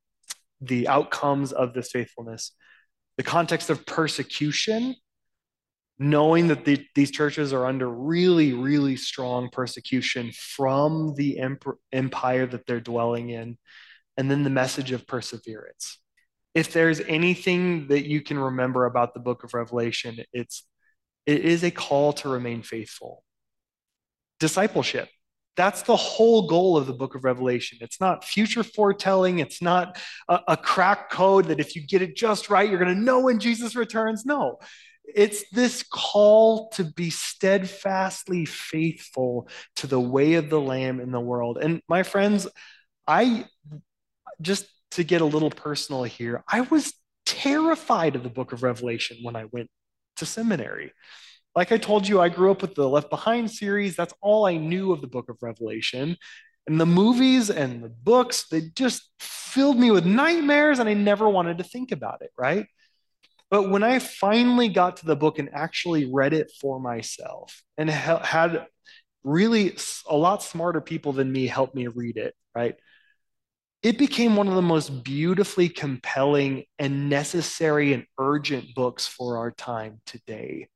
the 0.63 0.89
outcomes 0.89 1.53
of 1.53 1.75
this 1.75 1.91
faithfulness. 1.91 2.53
The 3.19 3.23
context 3.23 3.69
of 3.69 3.85
persecution, 3.85 4.95
knowing 5.99 6.49
that 6.49 6.65
the, 6.65 6.85
these 6.95 7.11
churches 7.11 7.53
are 7.53 7.67
under 7.67 7.89
really, 7.89 8.53
really 8.53 8.97
strong 8.97 9.49
persecution 9.51 10.31
from 10.33 11.15
the 11.17 11.41
empire 11.93 12.47
that 12.47 12.67
they're 12.67 12.81
dwelling 12.81 13.31
in, 13.31 13.59
and 14.17 14.31
then 14.31 14.45
the 14.45 14.51
message 14.51 14.93
of 14.93 15.07
perseverance. 15.07 15.99
If 16.55 16.73
there's 16.73 17.01
anything 17.01 17.89
that 17.89 18.09
you 18.09 18.21
can 18.21 18.39
remember 18.39 18.85
about 18.87 19.15
the 19.15 19.21
book 19.21 19.45
of 19.45 19.55
Revelation, 19.55 20.19
it's 20.33 20.65
it 21.27 21.45
is 21.45 21.63
a 21.63 21.71
call 21.71 22.15
to 22.15 22.29
remain 22.29 22.63
faithful. 22.63 23.23
Discipleship. 24.41 25.09
That's 25.57 25.83
the 25.83 25.97
whole 25.97 26.47
goal 26.47 26.77
of 26.77 26.87
the 26.87 26.93
book 26.93 27.17
of 27.17 27.25
Revelation. 27.25 27.79
It's 27.81 28.01
not 28.01 28.25
future 28.25 28.63
foretelling. 28.63 29.41
It's 29.41 29.61
not 29.61 29.99
a, 30.29 30.41
a 30.49 30.57
crack 30.57 31.11
code 31.11 31.47
that 31.47 31.61
if 31.61 31.75
you 31.75 31.85
get 31.85 32.01
it 32.01 32.17
just 32.17 32.49
right, 32.49 32.69
you're 32.69 32.79
going 32.79 32.95
to 32.95 33.01
know 33.01 33.21
when 33.21 33.41
Jesus 33.41 33.75
returns. 33.75 34.25
No, 34.25 34.59
it's 35.15 35.49
this 35.51 35.83
call 35.83 36.69
to 36.71 36.85
be 36.85 37.11
steadfastly 37.11 38.45
faithful 38.45 39.49
to 39.77 39.87
the 39.87 40.01
way 40.01 40.35
of 40.35 40.51
the 40.51 40.61
Lamb 40.61 41.01
in 41.01 41.13
the 41.13 41.21
world. 41.21 41.59
And 41.59 41.83
my 41.89 42.03
friends, 42.03 42.47
I 43.07 43.47
just 44.41 44.67
to 44.93 45.05
get 45.05 45.21
a 45.21 45.27
little 45.27 45.51
personal 45.51 46.05
here, 46.05 46.45
I 46.49 46.63
was 46.63 46.93
terrified 47.27 48.17
of 48.17 48.23
the 48.23 48.29
book 48.31 48.53
of 48.53 48.63
Revelation 48.63 49.19
when 49.23 49.37
I 49.37 49.47
went 49.47 49.69
to 50.17 50.27
seminary. 50.27 50.93
Like 51.55 51.73
I 51.73 51.79
told 51.79 52.07
you, 52.07 52.21
I 52.21 52.29
grew 52.29 52.51
up 52.51 52.63
with 52.63 52.75
the 52.75 52.89
Left 52.89 53.11
Behind 53.11 53.51
series. 53.51 53.97
That's 53.97 54.15
all 54.21 54.47
I 54.47 54.57
knew 54.57 54.93
of 54.93 55.01
the 55.01 55.09
book 55.09 55.29
of 55.29 55.37
Revelation. 55.43 56.17
And 56.67 56.81
the 56.81 56.87
movies 56.87 57.51
and 57.51 57.83
the 57.83 57.89
books, 57.89 58.47
they 58.49 58.63
just 58.75 59.11
filled 59.19 59.79
me 59.79 59.91
with 59.91 60.05
nightmares, 60.05 60.79
and 60.79 60.89
I 60.89 60.95
never 60.95 61.29
wanted 61.29 61.59
to 61.59 61.65
think 61.65 61.93
about 61.93 62.21
it, 62.21 62.31
right? 62.39 62.67
But 63.51 63.71
when 63.71 63.83
I 63.83 63.99
finally 63.99 64.69
got 64.69 64.99
to 64.99 65.07
the 65.07 65.17
book 65.17 65.39
and 65.39 65.49
actually 65.53 66.11
read 66.13 66.35
it 66.35 66.53
for 66.61 66.79
myself 66.81 67.63
and 67.79 67.89
ha- 67.91 68.23
had 68.23 68.67
really 69.25 69.77
a 70.09 70.17
lot 70.17 70.43
smarter 70.43 70.81
people 70.81 71.13
than 71.13 71.33
me 71.33 71.47
help 71.47 71.75
me 71.75 71.87
read 71.89 72.17
it, 72.19 72.35
right? 72.55 72.77
It 73.83 73.97
became 73.97 74.35
one 74.37 74.49
of 74.49 74.55
the 74.55 74.63
most 74.63 75.05
beautifully 75.05 75.69
compelling 75.69 76.65
and 76.79 77.09
necessary 77.09 77.93
and 77.93 78.05
urgent 78.19 78.75
books 78.75 79.07
for 79.07 79.39
our 79.39 79.53
time 79.53 80.01
today. 80.05 80.69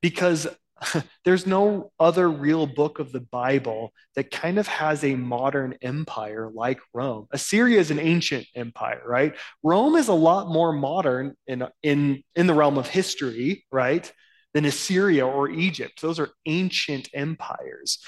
Because 0.00 0.48
there's 1.24 1.46
no 1.46 1.92
other 1.98 2.30
real 2.30 2.66
book 2.66 2.98
of 2.98 3.12
the 3.12 3.20
Bible 3.20 3.92
that 4.14 4.30
kind 4.30 4.58
of 4.58 4.66
has 4.66 5.04
a 5.04 5.14
modern 5.14 5.76
empire 5.82 6.50
like 6.52 6.80
Rome. 6.92 7.26
Assyria 7.32 7.78
is 7.78 7.90
an 7.90 7.98
ancient 7.98 8.46
empire, 8.54 9.02
right? 9.04 9.34
Rome 9.62 9.96
is 9.96 10.08
a 10.08 10.14
lot 10.14 10.48
more 10.48 10.72
modern 10.72 11.34
in, 11.46 11.66
in, 11.82 12.22
in 12.34 12.46
the 12.46 12.54
realm 12.54 12.78
of 12.78 12.88
history, 12.88 13.64
right, 13.70 14.10
than 14.52 14.64
Assyria 14.64 15.26
or 15.26 15.48
Egypt. 15.48 16.00
Those 16.00 16.18
are 16.18 16.30
ancient 16.46 17.08
empires. 17.12 17.98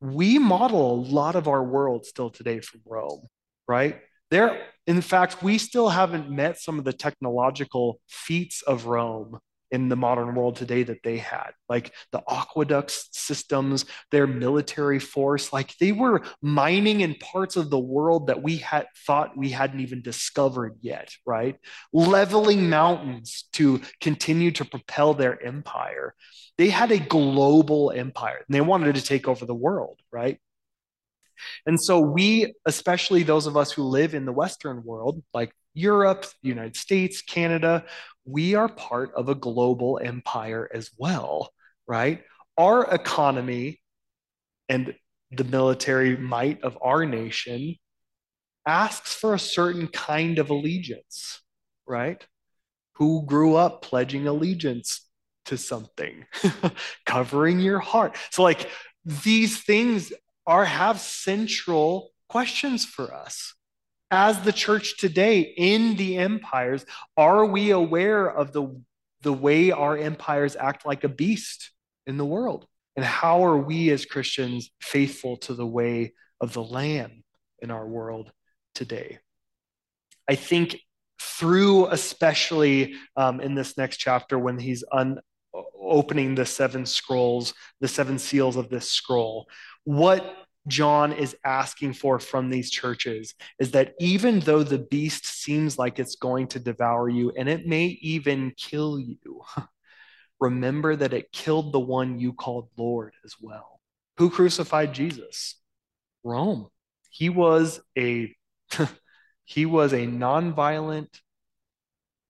We 0.00 0.38
model 0.38 0.94
a 0.94 1.00
lot 1.00 1.36
of 1.36 1.48
our 1.48 1.62
world 1.62 2.06
still 2.06 2.30
today 2.30 2.60
from 2.60 2.80
Rome, 2.86 3.26
right? 3.68 4.00
There, 4.30 4.60
in 4.86 5.00
fact, 5.02 5.42
we 5.42 5.58
still 5.58 5.88
haven't 5.88 6.30
met 6.30 6.58
some 6.58 6.78
of 6.78 6.84
the 6.84 6.92
technological 6.92 8.00
feats 8.08 8.62
of 8.62 8.86
Rome 8.86 9.40
in 9.70 9.88
the 9.88 9.96
modern 9.96 10.34
world 10.34 10.56
today 10.56 10.82
that 10.82 11.02
they 11.02 11.18
had. 11.18 11.50
Like 11.68 11.92
the 12.12 12.22
aqueduct 12.28 12.90
systems 13.12 13.84
their 14.10 14.26
military 14.26 14.98
force 14.98 15.52
like 15.52 15.76
they 15.78 15.92
were 15.92 16.22
mining 16.42 17.00
in 17.00 17.14
parts 17.16 17.56
of 17.56 17.70
the 17.70 17.78
world 17.78 18.26
that 18.26 18.42
we 18.42 18.56
had 18.56 18.86
thought 19.06 19.36
we 19.36 19.50
hadn't 19.50 19.80
even 19.80 20.02
discovered 20.02 20.76
yet 20.80 21.10
right? 21.26 21.56
Leveling 21.92 22.68
mountains 22.68 23.48
to 23.52 23.80
continue 24.00 24.50
to 24.52 24.64
propel 24.64 25.14
their 25.14 25.42
empire. 25.44 26.14
They 26.58 26.68
had 26.68 26.90
a 26.92 26.98
global 26.98 27.90
empire 27.90 28.44
and 28.46 28.54
they 28.54 28.60
wanted 28.60 28.94
to 28.96 29.02
take 29.02 29.28
over 29.28 29.46
the 29.46 29.54
world 29.54 30.00
right? 30.12 30.38
And 31.66 31.80
so 31.80 32.00
we 32.00 32.54
especially 32.66 33.22
those 33.22 33.46
of 33.46 33.56
us 33.56 33.72
who 33.72 33.84
live 33.84 34.14
in 34.14 34.24
the 34.24 34.32
western 34.32 34.82
world 34.84 35.22
like 35.32 35.52
Europe, 35.74 36.26
United 36.42 36.76
States, 36.76 37.22
Canada, 37.22 37.84
we 38.30 38.54
are 38.54 38.68
part 38.68 39.12
of 39.14 39.28
a 39.28 39.34
global 39.34 40.00
empire 40.02 40.68
as 40.72 40.90
well, 40.96 41.52
right? 41.86 42.22
Our 42.56 42.84
economy 42.92 43.80
and 44.68 44.94
the 45.30 45.44
military 45.44 46.16
might 46.16 46.62
of 46.62 46.78
our 46.82 47.04
nation 47.04 47.76
asks 48.66 49.14
for 49.14 49.34
a 49.34 49.38
certain 49.38 49.88
kind 49.88 50.38
of 50.38 50.50
allegiance, 50.50 51.40
right? 51.86 52.24
Who 52.94 53.24
grew 53.26 53.56
up 53.56 53.82
pledging 53.82 54.26
allegiance 54.26 55.06
to 55.46 55.56
something, 55.56 56.26
covering 57.06 57.60
your 57.60 57.80
heart. 57.80 58.16
So, 58.30 58.42
like, 58.42 58.68
these 59.04 59.62
things 59.62 60.12
are 60.46 60.64
have 60.64 61.00
central 61.00 62.10
questions 62.28 62.84
for 62.84 63.12
us 63.12 63.54
as 64.10 64.40
the 64.40 64.52
church 64.52 64.96
today 64.98 65.40
in 65.40 65.96
the 65.96 66.16
empires, 66.18 66.84
are 67.16 67.44
we 67.44 67.70
aware 67.70 68.26
of 68.26 68.52
the, 68.52 68.80
the 69.22 69.32
way 69.32 69.70
our 69.70 69.96
empires 69.96 70.56
act 70.56 70.84
like 70.84 71.04
a 71.04 71.08
beast 71.08 71.70
in 72.06 72.16
the 72.16 72.24
world? 72.24 72.66
And 72.96 73.04
how 73.04 73.44
are 73.44 73.56
we 73.56 73.90
as 73.90 74.04
Christians 74.04 74.70
faithful 74.80 75.36
to 75.38 75.54
the 75.54 75.66
way 75.66 76.14
of 76.40 76.52
the 76.52 76.62
Lamb 76.62 77.22
in 77.60 77.70
our 77.70 77.86
world 77.86 78.32
today? 78.74 79.18
I 80.28 80.34
think 80.34 80.78
through, 81.20 81.86
especially 81.86 82.94
um, 83.16 83.40
in 83.40 83.54
this 83.54 83.76
next 83.76 83.98
chapter, 83.98 84.38
when 84.38 84.58
he's 84.58 84.84
un- 84.92 85.20
opening 85.80 86.34
the 86.34 86.46
seven 86.46 86.86
scrolls, 86.86 87.54
the 87.80 87.88
seven 87.88 88.18
seals 88.18 88.56
of 88.56 88.68
this 88.68 88.90
scroll, 88.90 89.48
what 89.84 90.36
John 90.66 91.12
is 91.12 91.36
asking 91.44 91.94
for 91.94 92.18
from 92.18 92.50
these 92.50 92.70
churches 92.70 93.34
is 93.58 93.70
that 93.72 93.94
even 93.98 94.40
though 94.40 94.62
the 94.62 94.78
beast 94.78 95.26
seems 95.26 95.78
like 95.78 95.98
it's 95.98 96.16
going 96.16 96.48
to 96.48 96.60
devour 96.60 97.08
you 97.08 97.32
and 97.36 97.48
it 97.48 97.66
may 97.66 97.86
even 98.02 98.52
kill 98.56 98.98
you, 98.98 99.42
remember 100.40 100.96
that 100.96 101.14
it 101.14 101.32
killed 101.32 101.72
the 101.72 101.80
one 101.80 102.18
you 102.18 102.32
called 102.32 102.68
Lord 102.76 103.14
as 103.24 103.34
well. 103.40 103.80
Who 104.18 104.30
crucified 104.30 104.92
Jesus? 104.92 105.56
Rome. 106.22 106.68
He 107.10 107.30
was 107.30 107.80
a 107.96 108.34
he 109.44 109.66
was 109.66 109.92
a 109.92 110.06
nonviolent 110.06 111.08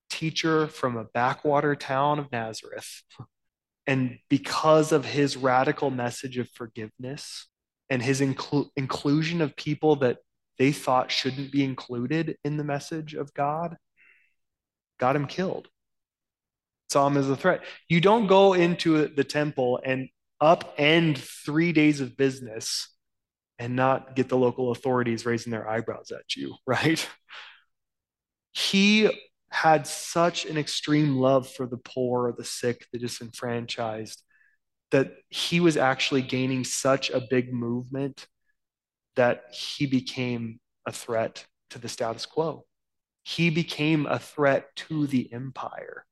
teacher 0.09 0.68
from 0.68 0.97
a 0.97 1.05
backwater 1.05 1.74
town 1.74 2.18
of 2.18 2.31
Nazareth. 2.33 3.03
And 3.87 4.18
because 4.28 4.93
of 4.93 5.05
his 5.05 5.37
radical 5.37 5.91
message 5.91 6.39
of 6.39 6.49
forgiveness, 6.51 7.49
and 7.91 8.01
his 8.01 8.20
inclu- 8.20 8.70
inclusion 8.76 9.43
of 9.43 9.57
people 9.57 9.97
that 9.97 10.18
they 10.59 10.72
thought 10.72 11.11
shouldn't 11.11 11.51
be 11.51 11.64
included 11.64 12.36
in 12.45 12.57
the 12.57 12.64
message 12.64 13.14
of 13.14 13.34
God 13.34 13.76
got 14.99 15.16
him 15.16 15.26
killed. 15.26 15.68
Saw 16.91 17.07
him 17.07 17.16
as 17.16 17.28
a 17.28 17.36
threat. 17.36 17.62
You 17.88 18.01
don't 18.01 18.26
go 18.26 18.53
into 18.53 19.09
the 19.09 19.24
temple 19.24 19.80
and 19.84 20.09
upend 20.41 21.18
three 21.18 21.72
days 21.72 22.01
of 22.01 22.16
business 22.16 22.88
and 23.59 23.76
not 23.76 24.16
get 24.16 24.28
the 24.28 24.36
local 24.36 24.70
authorities 24.70 25.26
raising 25.26 25.51
their 25.51 25.68
eyebrows 25.68 26.12
at 26.12 26.36
you, 26.36 26.55
right? 26.66 27.07
He 28.53 29.11
had 29.51 29.86
such 29.86 30.47
an 30.47 30.57
extreme 30.57 31.16
love 31.16 31.49
for 31.49 31.66
the 31.66 31.76
poor, 31.76 32.32
the 32.36 32.45
sick, 32.45 32.86
the 32.93 32.99
disenfranchised 32.99 34.22
that 34.91 35.12
he 35.28 35.61
was 35.61 35.76
actually 35.76 36.22
gaining 36.22 36.64
such 36.64 37.11
a 37.11 37.20
big 37.20 37.53
movement 37.53 38.26
that 39.16 39.45
he 39.53 39.86
became 39.86 40.61
a 40.86 40.93
threat 40.93 41.47
to 41.70 41.78
the 41.78 41.88
status 41.88 42.26
quo. 42.26 42.64
He 43.22 43.51
became 43.51 44.07
a 44.07 44.18
threat 44.18 44.74
to 44.76 45.07
the 45.07 45.32
empire. 45.32 46.05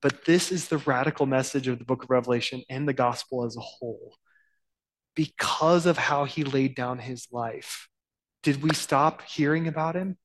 But 0.00 0.24
this 0.24 0.50
is 0.50 0.68
the 0.68 0.78
radical 0.78 1.26
message 1.26 1.68
of 1.68 1.78
the 1.78 1.84
book 1.84 2.04
of 2.04 2.10
Revelation 2.10 2.62
and 2.68 2.88
the 2.88 2.92
gospel 2.92 3.44
as 3.44 3.56
a 3.56 3.60
whole. 3.60 4.16
Because 5.14 5.86
of 5.86 5.98
how 5.98 6.24
he 6.24 6.42
laid 6.42 6.74
down 6.74 6.98
his 6.98 7.28
life, 7.30 7.88
did 8.42 8.62
we 8.62 8.72
stop 8.74 9.22
hearing 9.22 9.68
about 9.68 9.94
him? 9.94 10.16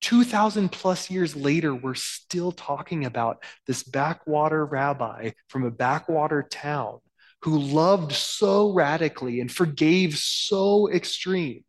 2,000 0.00 0.70
plus 0.70 1.10
years 1.10 1.36
later, 1.36 1.74
we're 1.74 1.94
still 1.94 2.52
talking 2.52 3.04
about 3.04 3.42
this 3.66 3.82
backwater 3.82 4.64
rabbi 4.64 5.32
from 5.48 5.64
a 5.64 5.70
backwater 5.70 6.42
town 6.42 6.98
who 7.42 7.58
loved 7.58 8.12
so 8.12 8.72
radically 8.72 9.40
and 9.40 9.50
forgave 9.50 10.16
so 10.16 10.90
extreme 10.90 11.64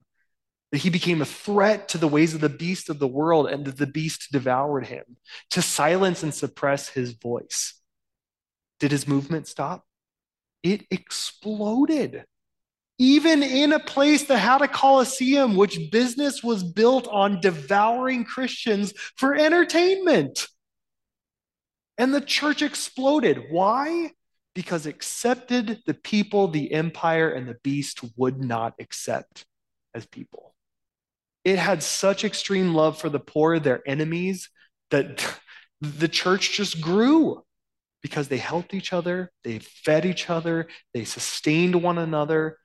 that 0.71 0.79
he 0.79 0.89
became 0.89 1.21
a 1.21 1.25
threat 1.25 1.89
to 1.89 1.97
the 1.97 2.07
ways 2.07 2.33
of 2.33 2.41
the 2.41 2.49
beast 2.49 2.89
of 2.89 2.99
the 2.99 3.07
world 3.07 3.47
and 3.47 3.65
that 3.65 3.77
the 3.77 3.87
beast 3.87 4.31
devoured 4.31 4.85
him 4.85 5.03
to 5.49 5.61
silence 5.61 6.23
and 6.23 6.33
suppress 6.33 6.89
his 6.89 7.11
voice. 7.11 7.73
Did 8.79 8.91
his 8.91 9.07
movement 9.07 9.47
stop? 9.47 9.85
It 10.63 10.85
exploded 10.89 12.25
even 13.01 13.41
in 13.41 13.73
a 13.73 13.79
place 13.79 14.25
that 14.25 14.37
had 14.37 14.61
a 14.61 14.67
coliseum, 14.67 15.55
which 15.55 15.89
business 15.89 16.43
was 16.43 16.63
built 16.63 17.07
on 17.07 17.41
devouring 17.41 18.23
Christians 18.23 18.93
for 19.17 19.33
entertainment. 19.33 20.45
And 21.97 22.13
the 22.13 22.21
church 22.21 22.61
exploded. 22.61 23.45
Why? 23.49 24.11
Because 24.53 24.85
accepted 24.85 25.79
the 25.87 25.95
people 25.95 26.47
the 26.47 26.71
empire 26.71 27.31
and 27.31 27.47
the 27.47 27.57
beast 27.63 28.01
would 28.17 28.39
not 28.39 28.75
accept 28.79 29.47
as 29.95 30.05
people. 30.05 30.53
It 31.43 31.57
had 31.57 31.81
such 31.81 32.23
extreme 32.23 32.75
love 32.75 32.99
for 32.99 33.09
the 33.09 33.19
poor, 33.19 33.57
their 33.57 33.81
enemies, 33.89 34.47
that 34.91 35.39
the 35.81 36.07
church 36.07 36.51
just 36.51 36.79
grew 36.79 37.41
because 38.03 38.27
they 38.27 38.37
helped 38.37 38.75
each 38.75 38.93
other, 38.93 39.31
they 39.43 39.57
fed 39.57 40.05
each 40.05 40.29
other, 40.29 40.67
they 40.93 41.03
sustained 41.03 41.81
one 41.81 41.97
another, 41.97 42.57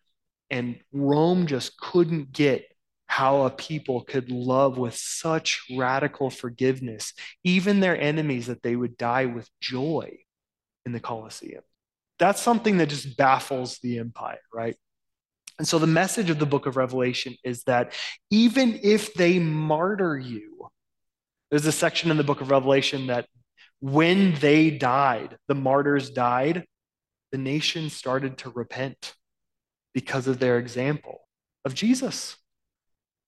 and 0.51 0.78
Rome 0.92 1.47
just 1.47 1.78
couldn't 1.78 2.32
get 2.32 2.66
how 3.07 3.42
a 3.42 3.51
people 3.51 4.03
could 4.03 4.30
love 4.30 4.78
with 4.78 4.94
such 4.94 5.62
radical 5.76 6.28
forgiveness, 6.28 7.12
even 7.44 7.80
their 7.80 7.99
enemies, 7.99 8.47
that 8.47 8.62
they 8.62 8.76
would 8.76 8.97
die 8.97 9.26
with 9.26 9.49
joy 9.61 10.18
in 10.84 10.92
the 10.92 11.01
Colosseum. 11.01 11.62
That's 12.18 12.42
something 12.42 12.78
that 12.78 12.88
just 12.88 13.16
baffles 13.16 13.78
the 13.78 13.99
empire, 13.99 14.40
right? 14.53 14.76
And 15.59 15.66
so 15.66 15.78
the 15.78 15.86
message 15.86 16.30
of 16.30 16.38
the 16.38 16.47
book 16.47 16.66
of 16.66 16.76
Revelation 16.76 17.36
is 17.44 17.62
that 17.64 17.94
even 18.30 18.80
if 18.82 19.14
they 19.14 19.38
martyr 19.38 20.18
you, 20.18 20.68
there's 21.51 21.66
a 21.66 21.72
section 21.72 22.11
in 22.11 22.16
the 22.16 22.24
book 22.24 22.40
of 22.40 22.51
Revelation 22.51 23.07
that 23.07 23.26
when 23.80 24.34
they 24.34 24.70
died, 24.70 25.36
the 25.49 25.55
martyrs 25.55 26.11
died, 26.11 26.66
the 27.32 27.38
nation 27.38 27.88
started 27.88 28.38
to 28.38 28.51
repent 28.51 29.14
because 29.97 30.26
of 30.26 30.38
their 30.38 30.59
example 30.59 31.22
of 31.64 31.72
Jesus. 31.72 32.36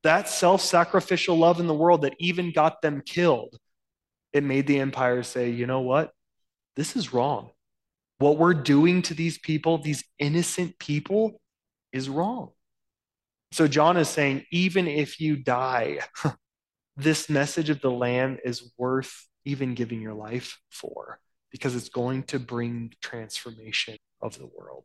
That 0.02 0.28
self 0.28 0.60
sacrificial 0.60 1.38
love 1.38 1.60
in 1.60 1.66
the 1.66 1.72
world 1.72 2.02
that 2.02 2.14
even 2.18 2.52
got 2.52 2.82
them 2.82 3.00
killed, 3.00 3.56
it 4.34 4.44
made 4.44 4.66
the 4.66 4.78
empire 4.78 5.22
say, 5.22 5.48
you 5.48 5.66
know 5.66 5.80
what? 5.80 6.12
This 6.76 6.94
is 6.94 7.14
wrong. 7.14 7.52
What 8.18 8.36
we're 8.36 8.52
doing 8.52 9.00
to 9.02 9.14
these 9.14 9.38
people, 9.38 9.78
these 9.78 10.04
innocent 10.18 10.78
people, 10.78 11.40
is 11.90 12.10
wrong. 12.10 12.50
So 13.50 13.66
John 13.66 13.96
is 13.96 14.10
saying, 14.10 14.44
even 14.52 14.86
if 14.86 15.20
you 15.20 15.36
die, 15.36 16.00
this 16.98 17.30
message 17.30 17.70
of 17.70 17.80
the 17.80 17.90
Lamb 17.90 18.36
is 18.44 18.72
worth 18.76 19.26
even 19.46 19.72
giving 19.72 20.02
your 20.02 20.12
life 20.12 20.58
for 20.70 21.18
because 21.50 21.74
it's 21.74 21.88
going 21.88 22.24
to 22.24 22.38
bring 22.38 22.92
transformation 23.00 23.96
of 24.20 24.38
the 24.38 24.46
world. 24.46 24.84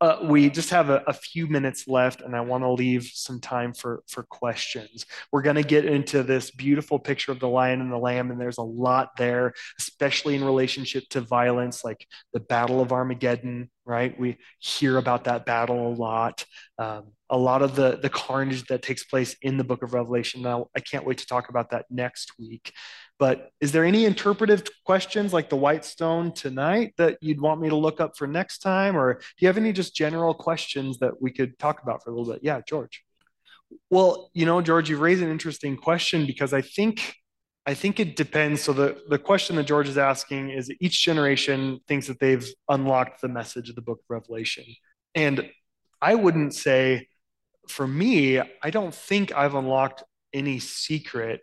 Uh, 0.00 0.18
we 0.24 0.50
just 0.50 0.70
have 0.70 0.90
a, 0.90 1.02
a, 1.06 1.12
few 1.12 1.46
minutes 1.46 1.86
left, 1.86 2.20
and 2.20 2.34
I 2.34 2.40
want 2.40 2.64
to 2.64 2.70
leave 2.72 3.08
some 3.12 3.40
time 3.40 3.72
for, 3.72 4.02
for 4.08 4.24
questions. 4.24 5.06
We're 5.30 5.42
going 5.42 5.56
to 5.56 5.62
get 5.62 5.84
into 5.84 6.22
this 6.22 6.50
beautiful 6.50 6.98
picture 6.98 7.30
of 7.30 7.38
the 7.38 7.48
lion 7.48 7.80
and 7.80 7.92
the 7.92 7.98
lamb, 7.98 8.30
and 8.30 8.40
there's 8.40 8.58
a 8.58 8.62
lot 8.62 9.10
there, 9.16 9.54
especially 9.78 10.34
in 10.34 10.44
relationship 10.44 11.04
to 11.10 11.20
violence, 11.20 11.84
like 11.84 12.06
the 12.32 12.40
Battle 12.40 12.80
of 12.80 12.92
Armageddon, 12.92 13.70
right? 13.86 14.18
We 14.18 14.38
hear 14.58 14.98
about 14.98 15.24
that 15.24 15.46
battle 15.46 15.88
a 15.88 15.94
lot. 15.94 16.44
Um, 16.78 17.12
a 17.30 17.38
lot 17.38 17.62
of 17.62 17.74
the, 17.74 17.98
the 18.00 18.10
carnage 18.10 18.64
that 18.66 18.82
takes 18.82 19.04
place 19.04 19.34
in 19.42 19.56
the 19.56 19.64
book 19.64 19.82
of 19.82 19.94
Revelation. 19.94 20.42
Now, 20.42 20.68
I 20.76 20.80
can't 20.80 21.06
wait 21.06 21.18
to 21.18 21.26
talk 21.26 21.48
about 21.48 21.70
that 21.70 21.86
next 21.90 22.32
week. 22.38 22.72
But 23.18 23.50
is 23.60 23.70
there 23.72 23.84
any 23.84 24.04
interpretive 24.04 24.64
questions 24.84 25.32
like 25.32 25.48
the 25.48 25.56
white 25.56 25.84
stone 25.84 26.32
tonight 26.32 26.94
that 26.98 27.18
you'd 27.20 27.40
want 27.40 27.60
me 27.60 27.68
to 27.68 27.76
look 27.76 28.00
up 28.00 28.16
for 28.16 28.26
next 28.26 28.58
time? 28.58 28.96
Or 28.96 29.14
do 29.14 29.20
you 29.38 29.46
have 29.46 29.56
any 29.56 29.72
just 29.72 29.94
general 29.94 30.34
questions 30.34 30.98
that 30.98 31.22
we 31.22 31.30
could 31.30 31.58
talk 31.58 31.82
about 31.82 32.02
for 32.02 32.10
a 32.10 32.16
little 32.16 32.32
bit? 32.32 32.42
Yeah, 32.42 32.60
George. 32.66 33.04
Well, 33.88 34.30
you 34.34 34.46
know, 34.46 34.60
George, 34.60 34.90
you 34.90 34.98
raise 34.98 35.20
an 35.20 35.30
interesting 35.30 35.76
question 35.76 36.26
because 36.26 36.52
I 36.52 36.60
think 36.60 37.14
I 37.66 37.74
think 37.74 37.98
it 37.98 38.14
depends. 38.16 38.62
So 38.62 38.72
the, 38.74 39.02
the 39.08 39.18
question 39.18 39.56
that 39.56 39.64
George 39.64 39.88
is 39.88 39.96
asking 39.96 40.50
is 40.50 40.70
each 40.80 41.02
generation 41.02 41.80
thinks 41.88 42.06
that 42.08 42.20
they've 42.20 42.46
unlocked 42.68 43.22
the 43.22 43.28
message 43.28 43.70
of 43.70 43.74
the 43.74 43.80
book 43.80 44.00
of 44.00 44.04
Revelation. 44.10 44.64
And 45.14 45.48
I 46.02 46.14
wouldn't 46.14 46.54
say 46.54 47.08
for 47.68 47.86
me, 47.86 48.38
I 48.38 48.70
don't 48.70 48.94
think 48.94 49.32
I've 49.32 49.54
unlocked 49.54 50.02
any 50.34 50.58
secret 50.58 51.40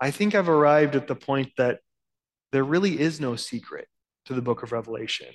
I 0.00 0.10
think 0.10 0.34
I've 0.34 0.48
arrived 0.48 0.96
at 0.96 1.06
the 1.06 1.14
point 1.14 1.52
that 1.56 1.80
there 2.52 2.64
really 2.64 3.00
is 3.00 3.20
no 3.20 3.36
secret 3.36 3.88
to 4.26 4.34
the 4.34 4.42
book 4.42 4.62
of 4.62 4.72
Revelation. 4.72 5.28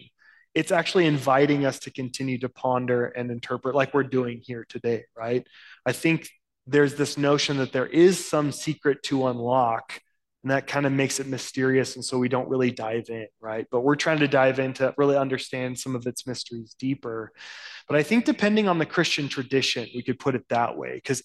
It's 0.55 0.72
actually 0.72 1.05
inviting 1.05 1.66
us 1.66 1.80
to 1.80 1.91
continue 1.91 2.39
to 2.39 2.49
ponder 2.49 3.05
and 3.05 3.30
interpret, 3.30 3.76
like 3.76 3.93
we're 3.93 4.03
doing 4.03 4.41
here 4.43 4.66
today, 4.68 5.03
right? 5.16 5.45
I 5.86 5.91
think 5.91 6.28
there's 6.66 6.95
this 6.95 7.18
notion 7.18 7.57
that 7.57 7.72
there 7.72 7.86
is 7.86 8.28
some 8.28 8.51
secret 8.51 9.03
to 9.03 9.28
unlock, 9.28 9.99
and 10.43 10.51
that 10.51 10.68
kind 10.68 10.86
of 10.86 10.91
makes 10.91 11.20
it 11.20 11.28
mysterious. 11.28 11.95
And 11.95 12.05
so 12.05 12.18
we 12.18 12.30
don't 12.30 12.49
really 12.49 12.72
dive 12.72 13.10
in, 13.10 13.28
right? 13.41 13.68
But 13.70 13.82
we're 13.82 13.95
trying 13.95 14.20
to 14.20 14.28
dive 14.28 14.60
in 14.60 14.74
to 14.76 14.93
really 14.97 15.18
understand 15.18 15.78
some 15.78 15.95
of 15.95 16.07
its 16.07 16.26
mysteries 16.26 16.76
deeper. 16.80 17.32
But 17.88 17.97
I 17.97 18.03
think 18.03 18.26
depending 18.26 18.68
on 18.68 18.78
the 18.78 18.86
Christian 18.86 19.28
tradition, 19.28 19.88
we 19.93 20.03
could 20.03 20.20
put 20.20 20.36
it 20.36 20.47
that 20.49 20.78
way, 20.78 20.95
because 20.95 21.22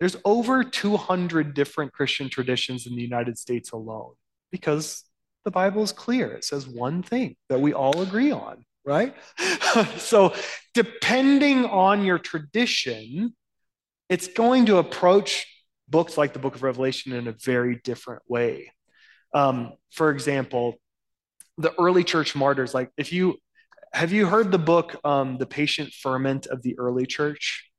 there's 0.00 0.16
over 0.24 0.64
200 0.64 1.54
different 1.54 1.92
Christian 1.92 2.28
traditions 2.28 2.86
in 2.86 2.96
the 2.96 3.02
United 3.02 3.38
States 3.38 3.70
alone 3.70 4.14
because 4.50 5.04
the 5.44 5.50
Bible 5.50 5.82
is 5.82 5.92
clear. 5.92 6.32
It 6.32 6.44
says 6.44 6.66
one 6.66 7.02
thing 7.02 7.36
that 7.48 7.60
we 7.60 7.72
all 7.74 8.00
agree 8.00 8.32
on, 8.32 8.64
right? 8.84 9.14
so, 9.98 10.34
depending 10.74 11.66
on 11.66 12.04
your 12.04 12.18
tradition, 12.18 13.34
it's 14.08 14.26
going 14.26 14.66
to 14.66 14.78
approach 14.78 15.46
books 15.88 16.16
like 16.16 16.32
the 16.32 16.38
book 16.38 16.54
of 16.54 16.62
Revelation 16.62 17.12
in 17.12 17.28
a 17.28 17.32
very 17.32 17.80
different 17.84 18.22
way. 18.26 18.72
Um, 19.34 19.74
for 19.92 20.10
example, 20.10 20.76
the 21.58 21.72
early 21.78 22.04
church 22.04 22.34
martyrs, 22.34 22.74
like 22.74 22.90
if 22.96 23.12
you 23.12 23.36
have 23.92 24.12
you 24.12 24.26
heard 24.26 24.52
the 24.52 24.58
book, 24.58 24.96
um, 25.04 25.36
The 25.38 25.46
Patient 25.46 25.92
Ferment 25.92 26.46
of 26.46 26.62
the 26.62 26.78
Early 26.78 27.06
Church? 27.06 27.69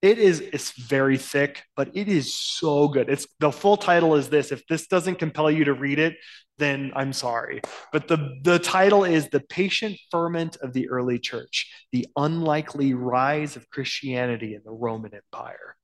It 0.00 0.18
is 0.18 0.40
it's 0.40 0.70
very 0.72 1.18
thick, 1.18 1.64
but 1.76 1.90
it 1.94 2.08
is 2.08 2.32
so 2.34 2.86
good. 2.86 3.08
It's 3.08 3.26
the 3.40 3.50
full 3.50 3.76
title 3.76 4.14
is 4.14 4.28
this. 4.28 4.52
If 4.52 4.66
this 4.68 4.86
doesn't 4.86 5.18
compel 5.18 5.50
you 5.50 5.64
to 5.64 5.74
read 5.74 5.98
it, 5.98 6.16
then 6.58 6.92
I'm 6.94 7.12
sorry. 7.12 7.62
But 7.92 8.08
the, 8.08 8.38
the 8.42 8.58
title 8.58 9.04
is 9.04 9.28
The 9.28 9.40
Patient 9.40 9.96
Ferment 10.10 10.56
of 10.60 10.72
the 10.72 10.88
Early 10.88 11.18
Church, 11.18 11.72
the 11.92 12.06
unlikely 12.16 12.94
rise 12.94 13.56
of 13.56 13.70
Christianity 13.70 14.54
in 14.54 14.62
the 14.64 14.72
Roman 14.72 15.12
Empire. 15.14 15.76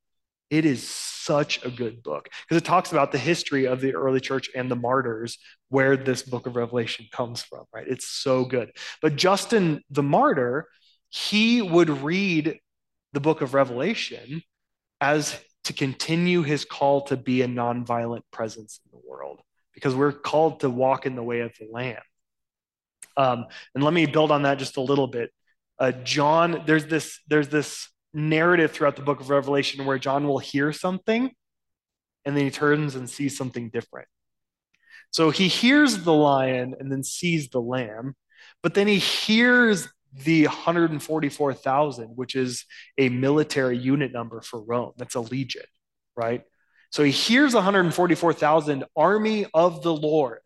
It 0.50 0.64
is 0.64 0.86
such 0.86 1.64
a 1.64 1.70
good 1.70 2.02
book 2.02 2.28
because 2.42 2.60
it 2.60 2.64
talks 2.64 2.92
about 2.92 3.12
the 3.12 3.18
history 3.18 3.66
of 3.66 3.80
the 3.80 3.94
early 3.94 4.20
church 4.20 4.50
and 4.54 4.70
the 4.70 4.76
martyrs, 4.76 5.38
where 5.70 5.96
this 5.96 6.22
book 6.22 6.46
of 6.46 6.54
Revelation 6.54 7.06
comes 7.10 7.42
from, 7.42 7.64
right? 7.74 7.88
It's 7.88 8.06
so 8.06 8.44
good. 8.44 8.70
But 9.00 9.16
Justin 9.16 9.82
the 9.90 10.02
martyr, 10.02 10.68
he 11.08 11.62
would 11.62 11.88
read 11.88 12.58
the 13.14 13.20
book 13.20 13.40
of 13.40 13.54
Revelation 13.54 14.42
as 15.00 15.38
to 15.64 15.72
continue 15.72 16.42
his 16.42 16.64
call 16.64 17.02
to 17.02 17.16
be 17.16 17.42
a 17.42 17.46
nonviolent 17.46 18.22
presence 18.30 18.80
in 18.84 18.98
the 18.98 19.08
world 19.08 19.40
because 19.72 19.94
we're 19.94 20.12
called 20.12 20.60
to 20.60 20.68
walk 20.68 21.06
in 21.06 21.14
the 21.14 21.22
way 21.22 21.40
of 21.40 21.52
the 21.58 21.66
Lamb. 21.70 22.02
Um, 23.16 23.46
and 23.74 23.84
let 23.84 23.94
me 23.94 24.06
build 24.06 24.30
on 24.30 24.42
that 24.42 24.58
just 24.58 24.76
a 24.76 24.80
little 24.80 25.06
bit. 25.06 25.30
Uh, 25.78 25.92
John, 25.92 26.64
there's 26.66 26.86
this 26.86 27.20
there's 27.28 27.48
this 27.48 27.88
narrative 28.12 28.72
throughout 28.72 28.96
the 28.96 29.02
book 29.02 29.20
of 29.20 29.30
Revelation 29.30 29.84
where 29.84 29.98
John 29.98 30.26
will 30.26 30.38
hear 30.38 30.72
something 30.72 31.30
and 32.24 32.36
then 32.36 32.44
he 32.44 32.50
turns 32.50 32.94
and 32.94 33.08
sees 33.08 33.36
something 33.36 33.70
different. 33.70 34.08
So 35.10 35.30
he 35.30 35.48
hears 35.48 35.98
the 35.98 36.12
lion 36.12 36.74
and 36.78 36.90
then 36.90 37.04
sees 37.04 37.48
the 37.48 37.60
lamb, 37.60 38.14
but 38.62 38.74
then 38.74 38.88
he 38.88 38.98
hears 38.98 39.88
the 40.22 40.44
144,000, 40.44 42.08
which 42.16 42.34
is 42.34 42.64
a 42.98 43.08
military 43.08 43.76
unit 43.76 44.12
number 44.12 44.40
for 44.40 44.62
Rome. 44.62 44.92
That's 44.96 45.16
a 45.16 45.20
legion, 45.20 45.64
right? 46.16 46.42
So 46.90 47.02
he 47.02 47.10
hears 47.10 47.54
144,000 47.54 48.84
army 48.96 49.46
of 49.52 49.82
the 49.82 49.94
Lord. 49.94 50.38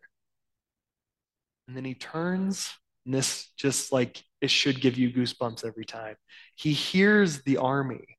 And 1.67 1.77
then 1.77 1.85
he 1.85 1.93
turns, 1.93 2.73
and 3.05 3.13
this 3.13 3.51
just 3.55 3.91
like 3.91 4.23
it 4.41 4.49
should 4.49 4.81
give 4.81 4.97
you 4.97 5.11
goosebumps 5.11 5.63
every 5.63 5.85
time. 5.85 6.15
He 6.55 6.73
hears 6.73 7.43
the 7.43 7.57
army, 7.57 8.17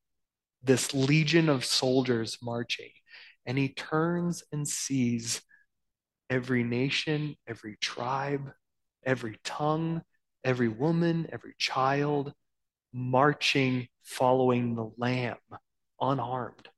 this 0.63 0.95
legion 0.95 1.49
of 1.49 1.65
soldiers 1.65 2.39
marching, 2.41 2.91
and 3.45 3.59
he 3.59 3.71
turns 3.71 4.45
and 4.53 4.69
sees 4.69 5.41
every 6.29 6.63
nation, 6.63 7.35
every 7.49 7.77
tribe, 7.81 8.53
every 9.05 9.39
tongue, 9.43 10.03
every 10.45 10.69
woman, 10.69 11.29
every 11.33 11.55
child 11.59 12.33
marching, 12.93 13.89
following 14.03 14.75
the 14.75 14.91
Lamb, 14.97 15.37
unarmed. 16.01 16.69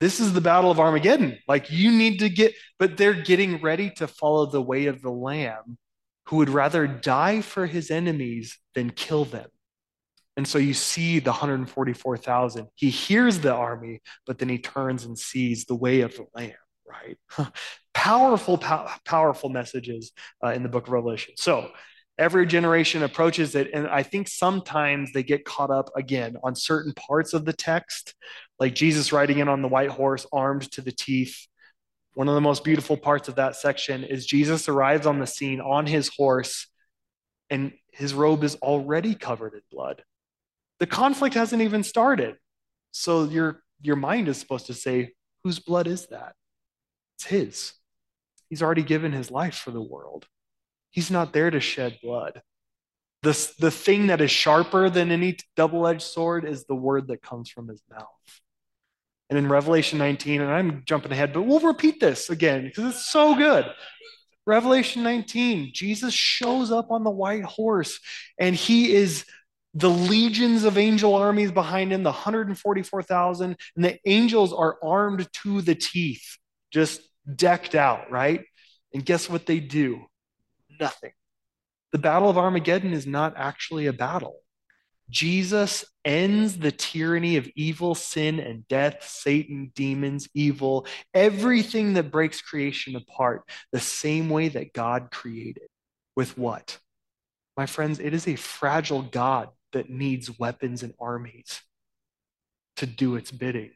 This 0.00 0.20
is 0.20 0.32
the 0.32 0.40
battle 0.40 0.70
of 0.70 0.78
Armageddon. 0.78 1.38
Like 1.48 1.70
you 1.70 1.90
need 1.90 2.20
to 2.20 2.28
get, 2.28 2.54
but 2.78 2.96
they're 2.96 3.14
getting 3.14 3.60
ready 3.60 3.90
to 3.96 4.06
follow 4.06 4.46
the 4.46 4.62
way 4.62 4.86
of 4.86 5.02
the 5.02 5.10
Lamb 5.10 5.76
who 6.26 6.36
would 6.36 6.50
rather 6.50 6.86
die 6.86 7.40
for 7.40 7.66
his 7.66 7.90
enemies 7.90 8.58
than 8.74 8.90
kill 8.90 9.24
them. 9.24 9.48
And 10.36 10.46
so 10.46 10.58
you 10.58 10.74
see 10.74 11.18
the 11.18 11.30
144,000. 11.30 12.68
He 12.74 12.90
hears 12.90 13.40
the 13.40 13.52
army, 13.52 14.00
but 14.26 14.38
then 14.38 14.48
he 14.48 14.58
turns 14.58 15.04
and 15.04 15.18
sees 15.18 15.64
the 15.64 15.74
way 15.74 16.02
of 16.02 16.14
the 16.14 16.26
Lamb, 16.32 16.52
right? 16.86 17.18
powerful, 17.94 18.56
pow- 18.56 18.88
powerful 19.04 19.48
messages 19.48 20.12
uh, 20.44 20.50
in 20.50 20.62
the 20.62 20.68
book 20.68 20.86
of 20.86 20.92
Revelation. 20.92 21.34
So 21.36 21.70
every 22.18 22.46
generation 22.46 23.02
approaches 23.02 23.54
it 23.54 23.70
and 23.72 23.86
i 23.88 24.02
think 24.02 24.28
sometimes 24.28 25.12
they 25.12 25.22
get 25.22 25.44
caught 25.44 25.70
up 25.70 25.90
again 25.96 26.36
on 26.42 26.54
certain 26.54 26.92
parts 26.94 27.32
of 27.32 27.44
the 27.44 27.52
text 27.52 28.14
like 28.58 28.74
jesus 28.74 29.12
riding 29.12 29.38
in 29.38 29.48
on 29.48 29.62
the 29.62 29.68
white 29.68 29.90
horse 29.90 30.26
armed 30.32 30.70
to 30.72 30.80
the 30.80 30.92
teeth. 30.92 31.46
One 32.14 32.28
of 32.28 32.34
the 32.34 32.40
most 32.40 32.64
beautiful 32.64 32.96
parts 32.96 33.28
of 33.28 33.36
that 33.36 33.54
section 33.54 34.02
is 34.02 34.26
jesus 34.26 34.68
arrives 34.68 35.06
on 35.06 35.20
the 35.20 35.26
scene 35.26 35.60
on 35.60 35.86
his 35.86 36.10
horse 36.16 36.66
and 37.50 37.72
his 37.92 38.14
robe 38.14 38.44
is 38.44 38.56
already 38.56 39.14
covered 39.14 39.54
in 39.54 39.60
blood. 39.70 40.02
The 40.78 40.86
conflict 40.86 41.34
hasn't 41.34 41.62
even 41.62 41.82
started. 41.82 42.36
So 42.90 43.24
your 43.24 43.62
your 43.80 43.96
mind 43.96 44.28
is 44.28 44.38
supposed 44.38 44.66
to 44.66 44.74
say 44.74 45.12
whose 45.44 45.58
blood 45.58 45.86
is 45.86 46.06
that? 46.06 46.34
It's 47.16 47.26
his. 47.26 47.72
He's 48.50 48.62
already 48.62 48.82
given 48.82 49.12
his 49.12 49.30
life 49.30 49.54
for 49.56 49.70
the 49.70 49.82
world 49.82 50.26
He's 50.98 51.12
not 51.12 51.32
there 51.32 51.48
to 51.48 51.60
shed 51.60 51.96
blood. 52.02 52.42
The, 53.22 53.52
the 53.60 53.70
thing 53.70 54.08
that 54.08 54.20
is 54.20 54.32
sharper 54.32 54.90
than 54.90 55.12
any 55.12 55.36
double 55.54 55.86
edged 55.86 56.02
sword 56.02 56.44
is 56.44 56.64
the 56.64 56.74
word 56.74 57.06
that 57.06 57.22
comes 57.22 57.48
from 57.48 57.68
his 57.68 57.80
mouth. 57.88 58.40
And 59.30 59.38
in 59.38 59.48
Revelation 59.48 60.00
19, 60.00 60.40
and 60.40 60.50
I'm 60.50 60.82
jumping 60.86 61.12
ahead, 61.12 61.32
but 61.32 61.42
we'll 61.42 61.60
repeat 61.60 62.00
this 62.00 62.30
again 62.30 62.64
because 62.64 62.96
it's 62.96 63.04
so 63.04 63.36
good. 63.36 63.66
Revelation 64.44 65.04
19, 65.04 65.70
Jesus 65.72 66.12
shows 66.12 66.72
up 66.72 66.90
on 66.90 67.04
the 67.04 67.10
white 67.10 67.44
horse 67.44 68.00
and 68.36 68.56
he 68.56 68.92
is 68.92 69.24
the 69.74 69.90
legions 69.90 70.64
of 70.64 70.76
angel 70.76 71.14
armies 71.14 71.52
behind 71.52 71.92
him, 71.92 72.02
the 72.02 72.10
144,000, 72.10 73.56
and 73.76 73.84
the 73.84 74.00
angels 74.04 74.52
are 74.52 74.78
armed 74.82 75.32
to 75.44 75.62
the 75.62 75.76
teeth, 75.76 76.38
just 76.72 77.00
decked 77.36 77.76
out, 77.76 78.10
right? 78.10 78.44
And 78.92 79.04
guess 79.04 79.30
what 79.30 79.46
they 79.46 79.60
do? 79.60 80.08
Nothing. 80.80 81.12
The 81.92 81.98
battle 81.98 82.28
of 82.28 82.36
Armageddon 82.36 82.92
is 82.92 83.06
not 83.06 83.34
actually 83.36 83.86
a 83.86 83.92
battle. 83.92 84.40
Jesus 85.10 85.86
ends 86.04 86.58
the 86.58 86.72
tyranny 86.72 87.36
of 87.36 87.48
evil, 87.56 87.94
sin, 87.94 88.38
and 88.38 88.68
death, 88.68 89.08
Satan, 89.08 89.72
demons, 89.74 90.28
evil, 90.34 90.86
everything 91.14 91.94
that 91.94 92.10
breaks 92.10 92.42
creation 92.42 92.94
apart, 92.94 93.42
the 93.72 93.80
same 93.80 94.28
way 94.28 94.48
that 94.48 94.74
God 94.74 95.10
created. 95.10 95.68
With 96.14 96.36
what? 96.36 96.78
My 97.56 97.64
friends, 97.64 98.00
it 98.00 98.12
is 98.12 98.28
a 98.28 98.36
fragile 98.36 99.02
God 99.02 99.48
that 99.72 99.88
needs 99.88 100.38
weapons 100.38 100.82
and 100.82 100.92
armies 101.00 101.62
to 102.76 102.86
do 102.86 103.16
its 103.16 103.30
bidding. 103.30 103.70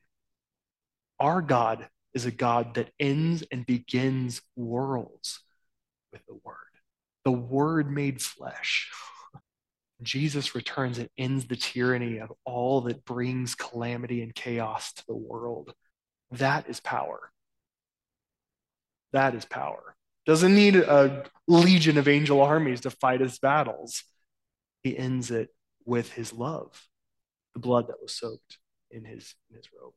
Our 1.18 1.40
God 1.40 1.88
is 2.12 2.26
a 2.26 2.30
God 2.30 2.74
that 2.74 2.90
ends 3.00 3.42
and 3.50 3.64
begins 3.64 4.42
worlds 4.54 5.40
with 6.12 6.24
the 6.26 6.34
word 6.44 6.71
the 7.24 7.32
word 7.32 7.90
made 7.90 8.20
flesh. 8.20 8.90
Jesus 10.02 10.54
returns 10.54 10.98
and 10.98 11.08
ends 11.16 11.46
the 11.46 11.56
tyranny 11.56 12.18
of 12.18 12.32
all 12.44 12.80
that 12.82 13.04
brings 13.04 13.54
calamity 13.54 14.22
and 14.22 14.34
chaos 14.34 14.92
to 14.94 15.04
the 15.06 15.16
world. 15.16 15.72
That 16.32 16.68
is 16.68 16.80
power. 16.80 17.30
That 19.12 19.34
is 19.34 19.44
power. 19.44 19.94
Doesn't 20.26 20.54
need 20.54 20.76
a 20.76 21.24
legion 21.46 21.98
of 21.98 22.08
angel 22.08 22.40
armies 22.40 22.80
to 22.82 22.90
fight 22.90 23.20
his 23.20 23.38
battles. 23.38 24.04
He 24.82 24.96
ends 24.96 25.30
it 25.30 25.50
with 25.84 26.12
his 26.12 26.32
love, 26.32 26.88
the 27.54 27.60
blood 27.60 27.88
that 27.88 28.00
was 28.00 28.14
soaked 28.14 28.58
in 28.90 29.04
his, 29.04 29.34
in 29.50 29.56
his 29.56 29.66
robe. 29.78 29.92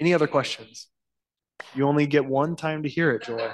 Any 0.00 0.14
other 0.14 0.26
questions? 0.26 0.88
You 1.74 1.86
only 1.86 2.06
get 2.06 2.24
one 2.24 2.56
time 2.56 2.84
to 2.84 2.88
hear 2.88 3.10
it, 3.12 3.24
Joy. 3.24 3.52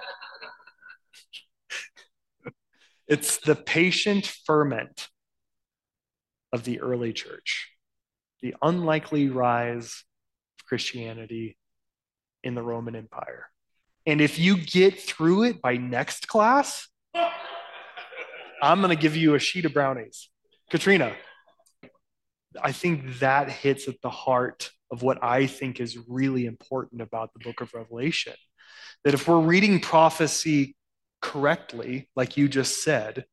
It's 3.07 3.39
the 3.39 3.55
patient 3.55 4.27
ferment 4.47 5.09
of 6.53 6.65
the 6.65 6.81
early 6.81 7.13
church, 7.13 7.71
the 8.41 8.55
unlikely 8.63 9.29
rise 9.29 10.05
of 10.59 10.67
Christianity 10.67 11.59
in 12.43 12.55
the 12.55 12.63
Roman 12.63 12.97
Empire. 12.97 13.49
And 14.07 14.21
if 14.21 14.39
you 14.39 14.57
get 14.57 15.01
through 15.01 15.45
it 15.45 15.61
by 15.61 15.77
next 15.77 16.29
class, 16.29 16.89
I'm 18.63 18.81
going 18.81 18.95
to 18.95 19.01
give 19.01 19.17
you 19.17 19.35
a 19.35 19.39
sheet 19.39 19.65
of 19.65 19.75
brownies. 19.75 20.31
Katrina, 20.71 21.15
I 22.63 22.73
think 22.73 23.19
that 23.19 23.51
hits 23.51 23.89
at 23.89 24.01
the 24.03 24.11
heart 24.11 24.71
of 24.91 25.03
what 25.03 25.23
I 25.23 25.47
think 25.47 25.81
is 25.81 25.99
really 26.09 26.47
important 26.47 27.03
about 27.03 27.33
the 27.33 27.41
book 27.41 27.61
of 27.61 27.75
Revelation. 27.75 28.35
That 29.05 29.15
if 29.15 29.29
we're 29.29 29.41
reading 29.41 29.81
prophecy 29.81 30.77
correctly, 31.25 32.11
like 32.15 32.37
you 32.37 32.49
just 32.49 32.85
said, 32.85 33.25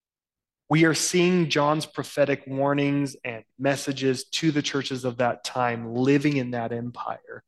we 0.69 0.85
are 0.85 0.93
seeing 0.93 1.49
John's 1.49 1.85
prophetic 1.85 2.43
warnings 2.47 3.17
and 3.25 3.43
messages 3.59 4.23
to 4.29 4.51
the 4.51 4.61
churches 4.61 5.03
of 5.03 5.17
that 5.17 5.43
time 5.43 5.93
living 5.93 6.37
in 6.37 6.51
that 6.51 6.71
empire. 6.71 7.43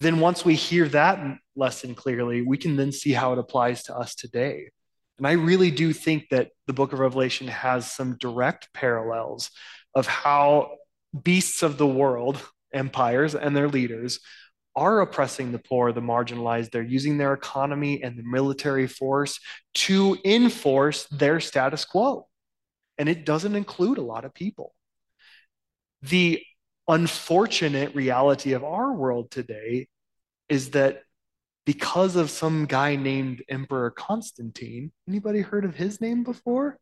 Then, 0.00 0.18
once 0.18 0.44
we 0.44 0.56
hear 0.56 0.88
that 0.88 1.38
lesson 1.54 1.94
clearly, 1.94 2.42
we 2.42 2.58
can 2.58 2.74
then 2.74 2.90
see 2.90 3.12
how 3.12 3.32
it 3.32 3.38
applies 3.38 3.84
to 3.84 3.96
us 3.96 4.16
today. 4.16 4.70
And 5.18 5.28
I 5.28 5.32
really 5.32 5.70
do 5.70 5.92
think 5.92 6.30
that 6.30 6.50
the 6.66 6.72
book 6.72 6.92
of 6.92 6.98
Revelation 6.98 7.46
has 7.46 7.88
some 7.88 8.18
direct 8.18 8.70
parallels 8.74 9.52
of 9.94 10.08
how 10.08 10.72
beasts 11.22 11.62
of 11.62 11.78
the 11.78 11.86
world, 11.86 12.42
empires, 12.72 13.36
and 13.36 13.56
their 13.56 13.68
leaders 13.68 14.18
are 14.76 15.00
oppressing 15.00 15.52
the 15.52 15.58
poor, 15.58 15.92
the 15.92 16.00
marginalized. 16.00 16.70
They're 16.70 16.82
using 16.82 17.18
their 17.18 17.32
economy 17.32 18.02
and 18.02 18.16
the 18.16 18.22
military 18.24 18.86
force 18.86 19.38
to 19.74 20.18
enforce 20.24 21.06
their 21.06 21.40
status 21.40 21.84
quo. 21.84 22.28
And 22.98 23.08
it 23.08 23.24
doesn't 23.24 23.54
include 23.54 23.98
a 23.98 24.02
lot 24.02 24.24
of 24.24 24.34
people. 24.34 24.74
The 26.02 26.42
unfortunate 26.88 27.94
reality 27.94 28.52
of 28.52 28.62
our 28.64 28.92
world 28.92 29.30
today 29.30 29.88
is 30.48 30.70
that 30.70 31.02
because 31.64 32.16
of 32.16 32.30
some 32.30 32.66
guy 32.66 32.96
named 32.96 33.42
Emperor 33.48 33.90
Constantine, 33.90 34.92
anybody 35.08 35.40
heard 35.40 35.64
of 35.64 35.74
his 35.74 36.00
name 36.00 36.22
before? 36.22 36.78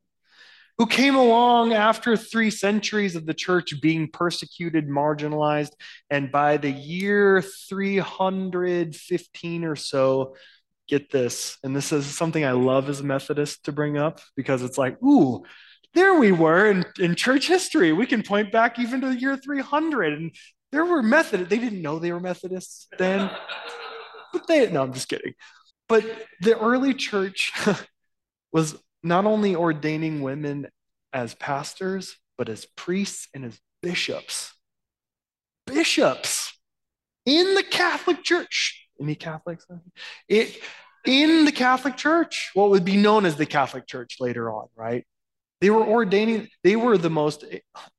Who 0.78 0.86
came 0.86 1.14
along 1.14 1.72
after 1.72 2.16
three 2.16 2.50
centuries 2.50 3.16
of 3.16 3.26
the 3.26 3.34
church 3.34 3.80
being 3.80 4.08
persecuted, 4.08 4.88
marginalized, 4.88 5.72
and 6.10 6.32
by 6.32 6.56
the 6.56 6.70
year 6.70 7.42
315 7.42 9.64
or 9.64 9.76
so, 9.76 10.34
get 10.88 11.10
this, 11.10 11.58
and 11.62 11.76
this 11.76 11.92
is 11.92 12.06
something 12.06 12.44
I 12.44 12.52
love 12.52 12.88
as 12.88 13.00
a 13.00 13.04
Methodist 13.04 13.64
to 13.64 13.72
bring 13.72 13.98
up 13.98 14.20
because 14.36 14.62
it's 14.62 14.78
like, 14.78 15.02
ooh, 15.02 15.42
there 15.94 16.14
we 16.14 16.32
were 16.32 16.70
in, 16.70 16.84
in 16.98 17.14
church 17.14 17.48
history. 17.48 17.92
We 17.92 18.06
can 18.06 18.22
point 18.22 18.50
back 18.50 18.78
even 18.78 19.02
to 19.02 19.08
the 19.08 19.20
year 19.20 19.36
300, 19.36 20.14
and 20.14 20.34
there 20.70 20.84
were 20.84 21.02
Methodists. 21.02 21.50
They 21.50 21.58
didn't 21.58 21.82
know 21.82 21.98
they 21.98 22.12
were 22.12 22.20
Methodists 22.20 22.88
then, 22.98 23.30
but 24.32 24.46
they, 24.46 24.70
no, 24.70 24.82
I'm 24.82 24.92
just 24.92 25.08
kidding. 25.08 25.34
But 25.88 26.04
the 26.40 26.58
early 26.58 26.94
church 26.94 27.52
was 28.52 28.76
not 29.02 29.24
only 29.24 29.54
ordaining 29.54 30.22
women 30.22 30.68
as 31.12 31.34
pastors, 31.34 32.16
but 32.38 32.48
as 32.48 32.64
priests 32.64 33.28
and 33.34 33.44
as 33.44 33.58
bishops. 33.82 34.52
Bishops 35.66 36.52
in 37.26 37.54
the 37.54 37.62
Catholic 37.62 38.22
Church. 38.22 38.88
Any 39.00 39.14
Catholics? 39.14 39.66
It, 40.28 40.60
in 41.04 41.44
the 41.44 41.52
Catholic 41.52 41.96
Church, 41.96 42.50
what 42.54 42.70
would 42.70 42.84
be 42.84 42.96
known 42.96 43.26
as 43.26 43.36
the 43.36 43.46
Catholic 43.46 43.86
Church 43.86 44.16
later 44.20 44.52
on, 44.52 44.68
right? 44.76 45.04
They 45.60 45.70
were 45.70 45.86
ordaining, 45.86 46.48
they 46.64 46.76
were 46.76 46.98
the 46.98 47.10
most 47.10 47.44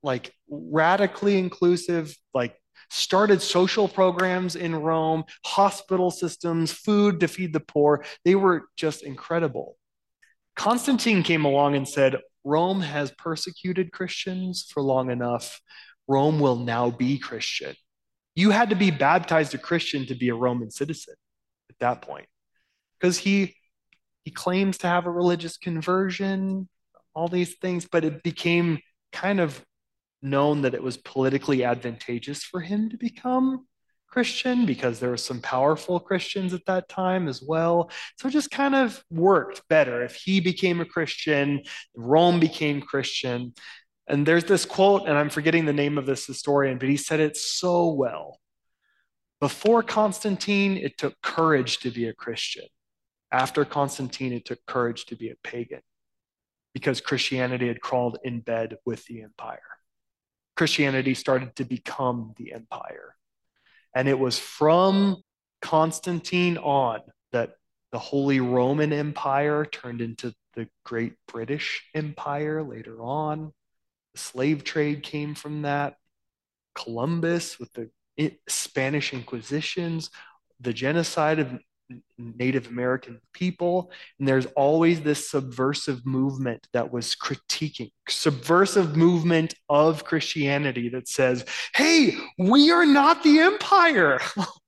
like 0.01 0.33
radically 0.49 1.37
inclusive, 1.37 2.15
like 2.33 2.55
started 2.89 3.41
social 3.41 3.87
programs 3.87 4.55
in 4.55 4.75
Rome, 4.75 5.23
hospital 5.45 6.11
systems, 6.11 6.71
food 6.71 7.19
to 7.21 7.27
feed 7.27 7.53
the 7.53 7.59
poor. 7.59 8.03
They 8.25 8.35
were 8.35 8.65
just 8.75 9.03
incredible. 9.03 9.77
Constantine 10.55 11.23
came 11.23 11.45
along 11.45 11.75
and 11.75 11.87
said, 11.87 12.17
Rome 12.43 12.81
has 12.81 13.11
persecuted 13.11 13.91
Christians 13.91 14.65
for 14.69 14.81
long 14.81 15.09
enough. 15.09 15.61
Rome 16.07 16.39
will 16.39 16.57
now 16.57 16.89
be 16.89 17.17
Christian. 17.17 17.75
You 18.35 18.51
had 18.51 18.69
to 18.69 18.75
be 18.75 18.91
baptized 18.91 19.53
a 19.53 19.57
Christian 19.57 20.05
to 20.07 20.15
be 20.15 20.29
a 20.29 20.35
Roman 20.35 20.71
citizen 20.71 21.15
at 21.69 21.79
that 21.79 22.01
point. 22.01 22.27
Because 22.99 23.17
he 23.17 23.55
he 24.23 24.31
claims 24.31 24.77
to 24.79 24.87
have 24.87 25.05
a 25.05 25.11
religious 25.11 25.57
conversion, 25.57 26.69
all 27.13 27.27
these 27.27 27.55
things, 27.55 27.85
but 27.85 28.05
it 28.05 28.23
became 28.23 28.79
kind 29.11 29.39
of 29.39 29.63
known 30.21 30.61
that 30.61 30.73
it 30.73 30.81
was 30.81 30.97
politically 30.97 31.63
advantageous 31.63 32.43
for 32.43 32.61
him 32.61 32.89
to 32.89 32.97
become 32.97 33.67
Christian 34.13 34.67
because 34.67 34.99
there 34.99 35.09
were 35.09 35.17
some 35.17 35.41
powerful 35.41 35.99
Christians 35.99 36.53
at 36.53 36.63
that 36.67 36.87
time 36.87 37.27
as 37.27 37.41
well. 37.41 37.89
So 38.19 38.27
it 38.27 38.31
just 38.31 38.51
kind 38.51 38.75
of 38.75 39.03
worked 39.09 39.67
better 39.69 40.03
if 40.03 40.13
he 40.13 40.39
became 40.39 40.79
a 40.79 40.85
Christian, 40.85 41.63
Rome 41.95 42.39
became 42.39 42.79
Christian. 42.79 43.55
And 44.07 44.23
there's 44.23 44.43
this 44.43 44.65
quote, 44.65 45.07
and 45.07 45.17
I'm 45.17 45.31
forgetting 45.31 45.65
the 45.65 45.73
name 45.73 45.97
of 45.97 46.05
this 46.05 46.27
historian, 46.27 46.77
but 46.77 46.89
he 46.89 46.97
said 46.97 47.21
it 47.21 47.35
so 47.35 47.91
well. 47.91 48.37
Before 49.39 49.81
Constantine, 49.81 50.77
it 50.77 50.95
took 50.99 51.19
courage 51.23 51.79
to 51.79 51.89
be 51.89 52.05
a 52.05 52.13
Christian. 52.13 52.65
After 53.31 53.65
Constantine, 53.65 54.31
it 54.31 54.45
took 54.45 54.63
courage 54.67 55.07
to 55.07 55.15
be 55.15 55.31
a 55.31 55.35
pagan 55.43 55.81
because 56.75 57.01
Christianity 57.01 57.67
had 57.67 57.81
crawled 57.81 58.19
in 58.23 58.41
bed 58.41 58.77
with 58.85 59.03
the 59.05 59.23
empire. 59.23 59.71
Christianity 60.55 61.15
started 61.15 61.55
to 61.55 61.65
become 61.65 62.35
the 62.37 62.53
empire. 62.53 63.15
And 63.93 64.07
it 64.07 64.17
was 64.17 64.39
from 64.39 65.21
Constantine 65.61 66.57
on 66.57 67.01
that 67.31 67.55
the 67.91 67.99
Holy 67.99 68.39
Roman 68.39 68.91
Empire 68.91 69.65
turned 69.65 70.01
into 70.01 70.33
the 70.55 70.67
Great 70.83 71.13
British 71.27 71.83
Empire 71.93 72.63
later 72.63 73.01
on. 73.01 73.53
The 74.13 74.19
slave 74.19 74.63
trade 74.63 75.03
came 75.03 75.35
from 75.35 75.63
that. 75.63 75.97
Columbus 76.75 77.59
with 77.59 77.71
the 77.73 77.89
Spanish 78.47 79.13
Inquisitions, 79.13 80.09
the 80.59 80.73
genocide 80.73 81.39
of 81.39 81.59
Native 82.17 82.67
American 82.67 83.19
people. 83.33 83.91
And 84.19 84.27
there's 84.27 84.45
always 84.55 85.01
this 85.01 85.29
subversive 85.29 86.05
movement 86.05 86.67
that 86.73 86.91
was 86.91 87.15
critiquing, 87.15 87.91
subversive 88.09 88.95
movement 88.95 89.53
of 89.69 90.03
Christianity 90.03 90.89
that 90.89 91.07
says, 91.07 91.45
hey, 91.75 92.15
we 92.37 92.71
are 92.71 92.85
not 92.85 93.23
the 93.23 93.39
empire. 93.39 94.19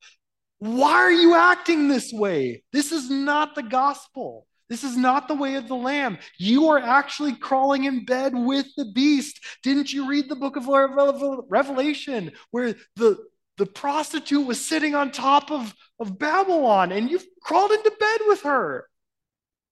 Why 0.60 0.94
are 0.94 1.12
you 1.12 1.36
acting 1.36 1.88
this 1.88 2.12
way? 2.14 2.64
This 2.72 2.92
is 2.92 3.10
not 3.10 3.56
the 3.56 3.64
gospel. 3.64 4.48
This 4.70 4.84
is 4.84 4.98
not 4.98 5.28
the 5.28 5.36
way 5.36 5.56
of 5.56 5.68
the 5.68 5.76
Lamb. 5.76 6.18
You 6.40 6.70
are 6.70 6.80
actually 6.80 7.36
crawling 7.36 7.84
in 7.84 8.04
bed 8.06 8.34
with 8.34 8.66
the 8.76 8.86
beast. 8.86 9.40
Didn't 9.62 9.94
you 9.94 10.10
read 10.10 10.28
the 10.28 10.36
book 10.36 10.56
of 10.56 10.68
Revelation 10.68 12.32
where 12.50 12.76
the, 12.96 13.18
the 13.58 13.66
prostitute 13.66 14.46
was 14.46 14.64
sitting 14.64 14.96
on 14.96 15.12
top 15.12 15.52
of, 15.52 15.74
of 16.00 16.18
Babylon 16.20 16.92
and 16.92 17.10
you've 17.10 17.26
crawled 17.42 17.72
into 17.72 17.92
bed 18.00 18.20
with 18.28 18.42
her. 18.42 18.88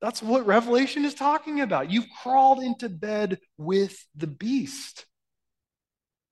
That's 0.02 0.22
what 0.22 0.46
Revelation 0.46 1.06
is 1.06 1.14
talking 1.14 1.62
about. 1.62 1.92
You've 1.92 2.10
crawled 2.22 2.62
into 2.62 2.90
bed 2.90 3.40
with 3.58 4.06
the 4.16 4.28
beast. 4.28 5.06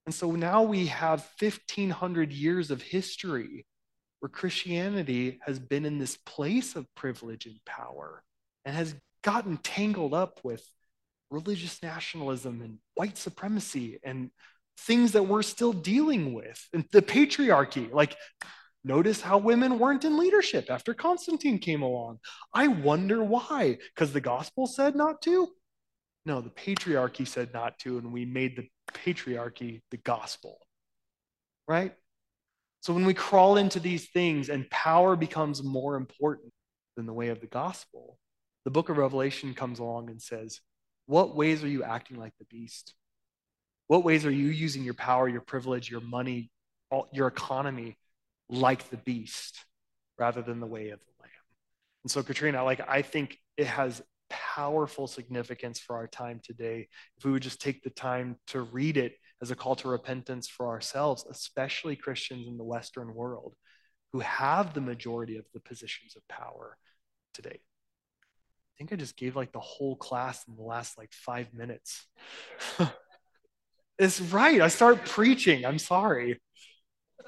And 0.06 0.14
so 0.14 0.32
now 0.32 0.64
we 0.64 0.88
have 0.88 1.28
1,500 1.40 2.34
years 2.34 2.72
of 2.72 2.82
history 2.82 3.66
where 4.20 4.30
Christianity 4.30 5.40
has 5.46 5.60
been 5.60 5.86
in 5.86 6.00
this 6.00 6.18
place 6.18 6.76
of 6.76 6.86
privilege 6.96 7.46
and 7.46 7.64
power 7.66 8.24
and 8.66 8.76
has 8.76 8.96
gotten 9.24 9.58
tangled 9.58 10.14
up 10.14 10.40
with 10.44 10.66
religious 11.30 11.82
nationalism 11.82 12.62
and 12.62 12.78
white 12.96 13.18
supremacy 13.18 14.00
and 14.04 14.32
things 14.78 15.12
that 15.14 15.24
we're 15.24 15.42
still 15.42 15.74
dealing 15.74 16.34
with. 16.34 16.68
And 16.74 16.86
the 16.92 17.02
patriarchy, 17.02 17.92
like, 17.92 18.16
notice 18.84 19.22
how 19.22 19.38
women 19.38 19.80
weren't 19.80 20.06
in 20.06 20.18
leadership 20.18 20.70
after 20.70 20.94
Constantine 20.94 21.60
came 21.60 21.82
along. 21.82 22.20
I 22.54 22.68
wonder 22.68 23.24
why. 23.24 23.78
Because 23.94 24.14
the 24.14 24.22
gospel 24.22 24.68
said 24.68 24.96
not 24.96 25.22
to? 25.24 25.50
No, 26.26 26.42
the 26.42 26.50
patriarchy 26.50 27.28
said 27.28 27.54
not 27.54 27.80
to, 27.80 27.98
and 27.98 28.14
we 28.14 28.26
made 28.26 28.56
the 28.56 28.68
patriarchy 28.94 29.82
the 29.92 29.98
gospel. 29.98 30.60
Right? 31.68 31.94
So 32.82 32.94
when 32.94 33.06
we 33.06 33.14
crawl 33.14 33.58
into 33.58 33.80
these 33.80 34.10
things 34.10 34.50
and 34.50 34.70
power 34.70 35.16
becomes 35.16 35.64
more 35.64 35.96
important 35.96 36.52
than 36.96 37.06
the 37.06 37.14
way 37.14 37.30
of 37.30 37.40
the 37.40 37.48
gospel, 37.48 38.18
the 38.66 38.72
book 38.72 38.90
of 38.90 38.98
Revelation 38.98 39.54
comes 39.54 39.80
along 39.80 40.10
and 40.10 40.22
says, 40.22 40.60
What 41.06 41.36
ways 41.36 41.64
are 41.64 41.68
you 41.68 41.84
acting 41.84 42.18
like 42.18 42.34
the 42.40 42.46
beast? 42.46 42.96
What 43.92 44.06
ways 44.06 44.26
are 44.26 44.32
you 44.32 44.48
using 44.48 44.84
your 44.86 44.94
power, 44.94 45.28
your 45.28 45.42
privilege, 45.42 45.92
your 45.92 46.00
money, 46.00 46.50
all, 46.90 47.10
your 47.12 47.28
economy 47.28 47.98
like 48.48 48.90
the 48.90 48.96
beast 48.96 49.66
rather 50.18 50.42
than 50.42 50.62
the 50.62 50.66
way 50.66 50.92
of 50.92 51.02
the 51.02 51.12
lamb? 51.20 51.32
And 52.06 52.10
so, 52.10 52.24
Katrina, 52.24 52.64
like 52.64 52.80
I 52.88 53.02
think 53.02 53.38
it 53.58 53.68
has 53.68 54.02
powerful 54.30 55.08
significance 55.08 55.78
for 55.78 55.98
our 55.98 56.08
time 56.08 56.40
today 56.42 56.88
if 57.18 57.26
we 57.26 57.34
would 57.34 57.44
just 57.44 57.60
take 57.60 57.84
the 57.84 57.90
time 57.90 58.38
to 58.48 58.62
read 58.62 58.96
it 58.96 59.16
as 59.42 59.52
a 59.52 59.58
call 59.58 59.76
to 59.76 59.90
repentance 59.90 60.48
for 60.48 60.70
ourselves, 60.70 61.26
especially 61.30 61.98
Christians 61.98 62.48
in 62.48 62.56
the 62.56 62.64
Western 62.64 63.14
world 63.14 63.56
who 64.14 64.20
have 64.20 64.74
the 64.74 64.80
majority 64.80 65.36
of 65.36 65.44
the 65.54 65.60
positions 65.60 66.16
of 66.16 66.26
power 66.30 66.78
today. 67.34 67.60
I 67.60 68.72
think 68.78 68.94
I 68.94 68.96
just 68.96 69.18
gave 69.18 69.36
like 69.36 69.52
the 69.52 69.60
whole 69.60 69.98
class 69.98 70.46
in 70.48 70.56
the 70.56 70.64
last 70.64 70.98
like 70.98 71.12
five 71.12 71.54
minutes. 71.54 72.08
It's 74.02 74.20
right. 74.20 74.60
I 74.62 74.68
start 74.68 75.06
preaching. 75.06 75.64
I'm 75.64 75.78
sorry. 75.78 76.42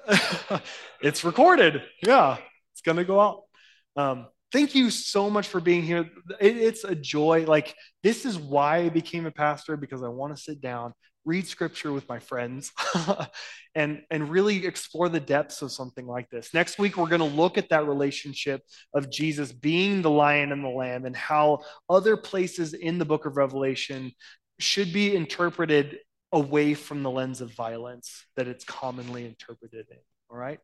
it's 1.04 1.24
recorded. 1.24 1.84
Yeah, 2.02 2.38
it's 2.72 2.82
going 2.82 2.98
to 2.98 3.06
go 3.06 3.20
out. 3.20 3.44
Um, 3.96 4.26
thank 4.52 4.74
you 4.74 4.90
so 4.90 5.30
much 5.30 5.48
for 5.50 5.62
being 5.62 5.84
here. 5.84 6.10
It, 6.42 6.58
it's 6.58 6.84
a 6.84 6.96
joy. 6.96 7.46
Like, 7.46 7.76
this 8.02 8.26
is 8.26 8.40
why 8.40 8.78
I 8.78 8.90
became 8.90 9.28
a 9.28 9.32
pastor 9.32 9.78
because 9.78 10.02
I 10.02 10.08
want 10.08 10.36
to 10.36 10.42
sit 10.42 10.62
down, 10.62 10.96
read 11.26 11.46
scripture 11.46 11.92
with 11.92 12.10
my 12.10 12.18
friends 12.18 12.72
and 13.76 14.02
and 14.10 14.30
really 14.30 14.66
explore 14.66 15.10
the 15.10 15.20
depths 15.20 15.62
of 15.62 15.72
something 15.72 16.08
like 16.08 16.30
this 16.30 16.54
next 16.54 16.78
week 16.78 16.98
we're 16.98 17.08
going 17.08 17.22
to 17.22 17.38
look 17.38 17.58
at 17.58 17.70
that 17.70 17.88
relationship 17.88 18.62
of 18.94 19.10
jesus 19.10 19.54
being 19.54 20.02
the 20.02 20.10
lion 20.10 20.52
and 20.52 20.66
the 20.66 20.70
lamb 20.70 21.06
and 21.06 21.16
how 21.16 21.60
other 21.90 22.18
places 22.18 22.74
in 22.74 22.98
the 22.98 23.06
book 23.06 23.26
of 23.26 23.38
revelation 23.38 24.12
should 24.60 24.92
be 24.92 25.16
interpreted 25.16 25.98
away 26.34 26.74
from 26.74 27.04
the 27.04 27.12
lens 27.12 27.40
of 27.40 27.54
violence 27.54 28.26
that 28.36 28.48
it's 28.48 28.66
commonly 28.66 29.26
interpreted 29.26 29.86
in. 29.90 29.98
All 30.30 30.38
right. 30.38 30.60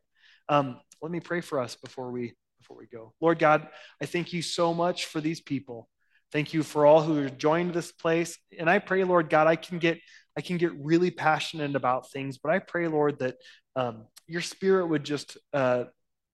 Um, 0.48 0.80
let 1.00 1.12
me 1.12 1.20
pray 1.20 1.40
for 1.40 1.60
us 1.60 1.76
before 1.76 2.10
we 2.10 2.34
before 2.58 2.76
we 2.76 2.86
go. 2.86 3.14
Lord 3.20 3.38
God, 3.38 3.68
I 4.02 4.06
thank 4.06 4.32
you 4.32 4.42
so 4.42 4.74
much 4.74 5.06
for 5.06 5.20
these 5.20 5.40
people. 5.40 5.88
Thank 6.32 6.52
you 6.52 6.62
for 6.62 6.84
all 6.84 7.02
who 7.02 7.16
have 7.22 7.38
joined 7.38 7.72
this 7.72 7.92
place. 7.92 8.36
And 8.58 8.68
I 8.68 8.80
pray, 8.80 9.04
Lord 9.04 9.30
God, 9.30 9.46
I 9.46 9.56
can 9.56 9.78
get 9.78 10.00
I 10.36 10.40
can 10.40 10.58
get 10.58 10.72
really 10.74 11.10
passionate 11.10 11.74
about 11.74 12.10
things, 12.10 12.38
but 12.38 12.52
I 12.52 12.58
pray, 12.58 12.88
Lord, 12.88 13.20
that 13.20 13.36
um, 13.76 14.06
your 14.26 14.42
Spirit 14.42 14.86
would 14.86 15.04
just 15.04 15.38
uh, 15.52 15.84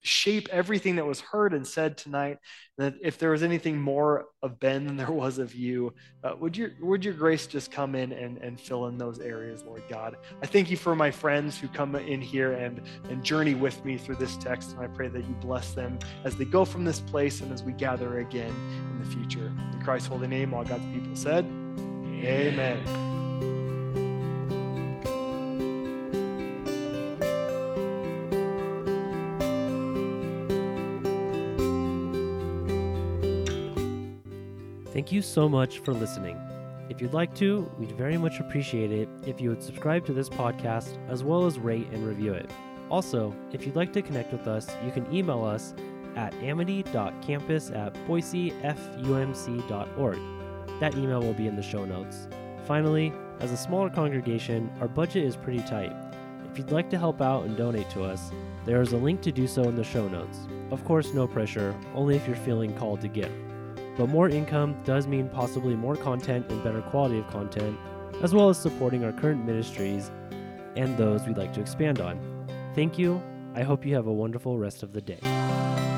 shape 0.02 0.48
everything 0.50 0.96
that 0.96 1.06
was 1.06 1.20
heard 1.20 1.52
and 1.52 1.66
said 1.66 1.96
tonight. 1.96 2.38
That 2.78 2.94
if 3.02 3.18
there 3.18 3.30
was 3.30 3.42
anything 3.42 3.80
more 3.80 4.26
of 4.42 4.60
Ben 4.60 4.86
than 4.86 4.96
there 4.96 5.10
was 5.10 5.38
of 5.38 5.54
you, 5.54 5.94
uh, 6.22 6.34
would 6.38 6.56
your 6.56 6.70
would 6.80 7.04
your 7.04 7.14
grace 7.14 7.46
just 7.46 7.70
come 7.70 7.94
in 7.94 8.12
and, 8.12 8.38
and 8.38 8.60
fill 8.60 8.86
in 8.86 8.98
those 8.98 9.18
areas, 9.18 9.62
Lord 9.64 9.82
God? 9.88 10.16
I 10.42 10.46
thank 10.46 10.70
you 10.70 10.76
for 10.76 10.94
my 10.94 11.10
friends 11.10 11.58
who 11.58 11.68
come 11.68 11.94
in 11.96 12.20
here 12.20 12.52
and 12.52 12.80
and 13.08 13.22
journey 13.22 13.54
with 13.54 13.84
me 13.84 13.96
through 13.96 14.16
this 14.16 14.36
text, 14.36 14.72
and 14.72 14.80
I 14.80 14.86
pray 14.86 15.08
that 15.08 15.26
you 15.26 15.34
bless 15.40 15.72
them 15.72 15.98
as 16.24 16.36
they 16.36 16.44
go 16.44 16.64
from 16.64 16.84
this 16.84 17.00
place 17.00 17.40
and 17.40 17.52
as 17.52 17.62
we 17.62 17.72
gather 17.72 18.18
again 18.18 18.54
in 18.90 18.98
the 18.98 19.16
future. 19.16 19.52
In 19.72 19.82
Christ's 19.82 20.08
holy 20.08 20.28
name, 20.28 20.54
all 20.54 20.64
God's 20.64 20.86
people 20.86 21.16
said, 21.16 21.44
Amen. 21.44 22.80
Amen. 22.84 23.05
Thank 35.06 35.14
you 35.14 35.22
so 35.22 35.48
much 35.48 35.78
for 35.78 35.94
listening. 35.94 36.36
If 36.88 37.00
you'd 37.00 37.12
like 37.12 37.32
to, 37.36 37.70
we'd 37.78 37.92
very 37.92 38.18
much 38.18 38.40
appreciate 38.40 38.90
it 38.90 39.08
if 39.24 39.40
you 39.40 39.50
would 39.50 39.62
subscribe 39.62 40.04
to 40.06 40.12
this 40.12 40.28
podcast 40.28 40.98
as 41.08 41.22
well 41.22 41.46
as 41.46 41.60
rate 41.60 41.86
and 41.92 42.04
review 42.04 42.32
it. 42.32 42.50
Also, 42.90 43.32
if 43.52 43.64
you'd 43.64 43.76
like 43.76 43.92
to 43.92 44.02
connect 44.02 44.32
with 44.32 44.48
us, 44.48 44.68
you 44.84 44.90
can 44.90 45.06
email 45.14 45.44
us 45.44 45.74
at 46.16 46.34
amity.campus 46.42 47.70
at 47.70 47.94
boisefumc.org. 48.08 50.18
That 50.80 50.96
email 50.96 51.20
will 51.20 51.34
be 51.34 51.46
in 51.46 51.54
the 51.54 51.62
show 51.62 51.84
notes. 51.84 52.26
Finally, 52.66 53.12
as 53.38 53.52
a 53.52 53.56
smaller 53.56 53.90
congregation, 53.90 54.68
our 54.80 54.88
budget 54.88 55.22
is 55.22 55.36
pretty 55.36 55.60
tight. 55.60 55.92
If 56.50 56.58
you'd 56.58 56.72
like 56.72 56.90
to 56.90 56.98
help 56.98 57.22
out 57.22 57.44
and 57.44 57.56
donate 57.56 57.90
to 57.90 58.02
us, 58.02 58.32
there 58.64 58.82
is 58.82 58.92
a 58.92 58.96
link 58.96 59.20
to 59.20 59.30
do 59.30 59.46
so 59.46 59.68
in 59.68 59.76
the 59.76 59.84
show 59.84 60.08
notes. 60.08 60.48
Of 60.72 60.84
course, 60.84 61.14
no 61.14 61.28
pressure, 61.28 61.76
only 61.94 62.16
if 62.16 62.26
you're 62.26 62.34
feeling 62.34 62.76
called 62.76 63.00
to 63.02 63.08
give. 63.08 63.30
But 63.96 64.08
more 64.08 64.28
income 64.28 64.76
does 64.84 65.06
mean 65.06 65.28
possibly 65.28 65.74
more 65.74 65.96
content 65.96 66.50
and 66.50 66.62
better 66.62 66.82
quality 66.82 67.18
of 67.18 67.26
content, 67.28 67.78
as 68.22 68.34
well 68.34 68.48
as 68.48 68.58
supporting 68.58 69.04
our 69.04 69.12
current 69.12 69.44
ministries 69.44 70.10
and 70.76 70.96
those 70.96 71.26
we'd 71.26 71.38
like 71.38 71.54
to 71.54 71.60
expand 71.60 72.00
on. 72.00 72.18
Thank 72.74 72.98
you. 72.98 73.22
I 73.54 73.62
hope 73.62 73.86
you 73.86 73.94
have 73.94 74.06
a 74.06 74.12
wonderful 74.12 74.58
rest 74.58 74.82
of 74.82 74.92
the 74.92 75.00
day. 75.00 75.95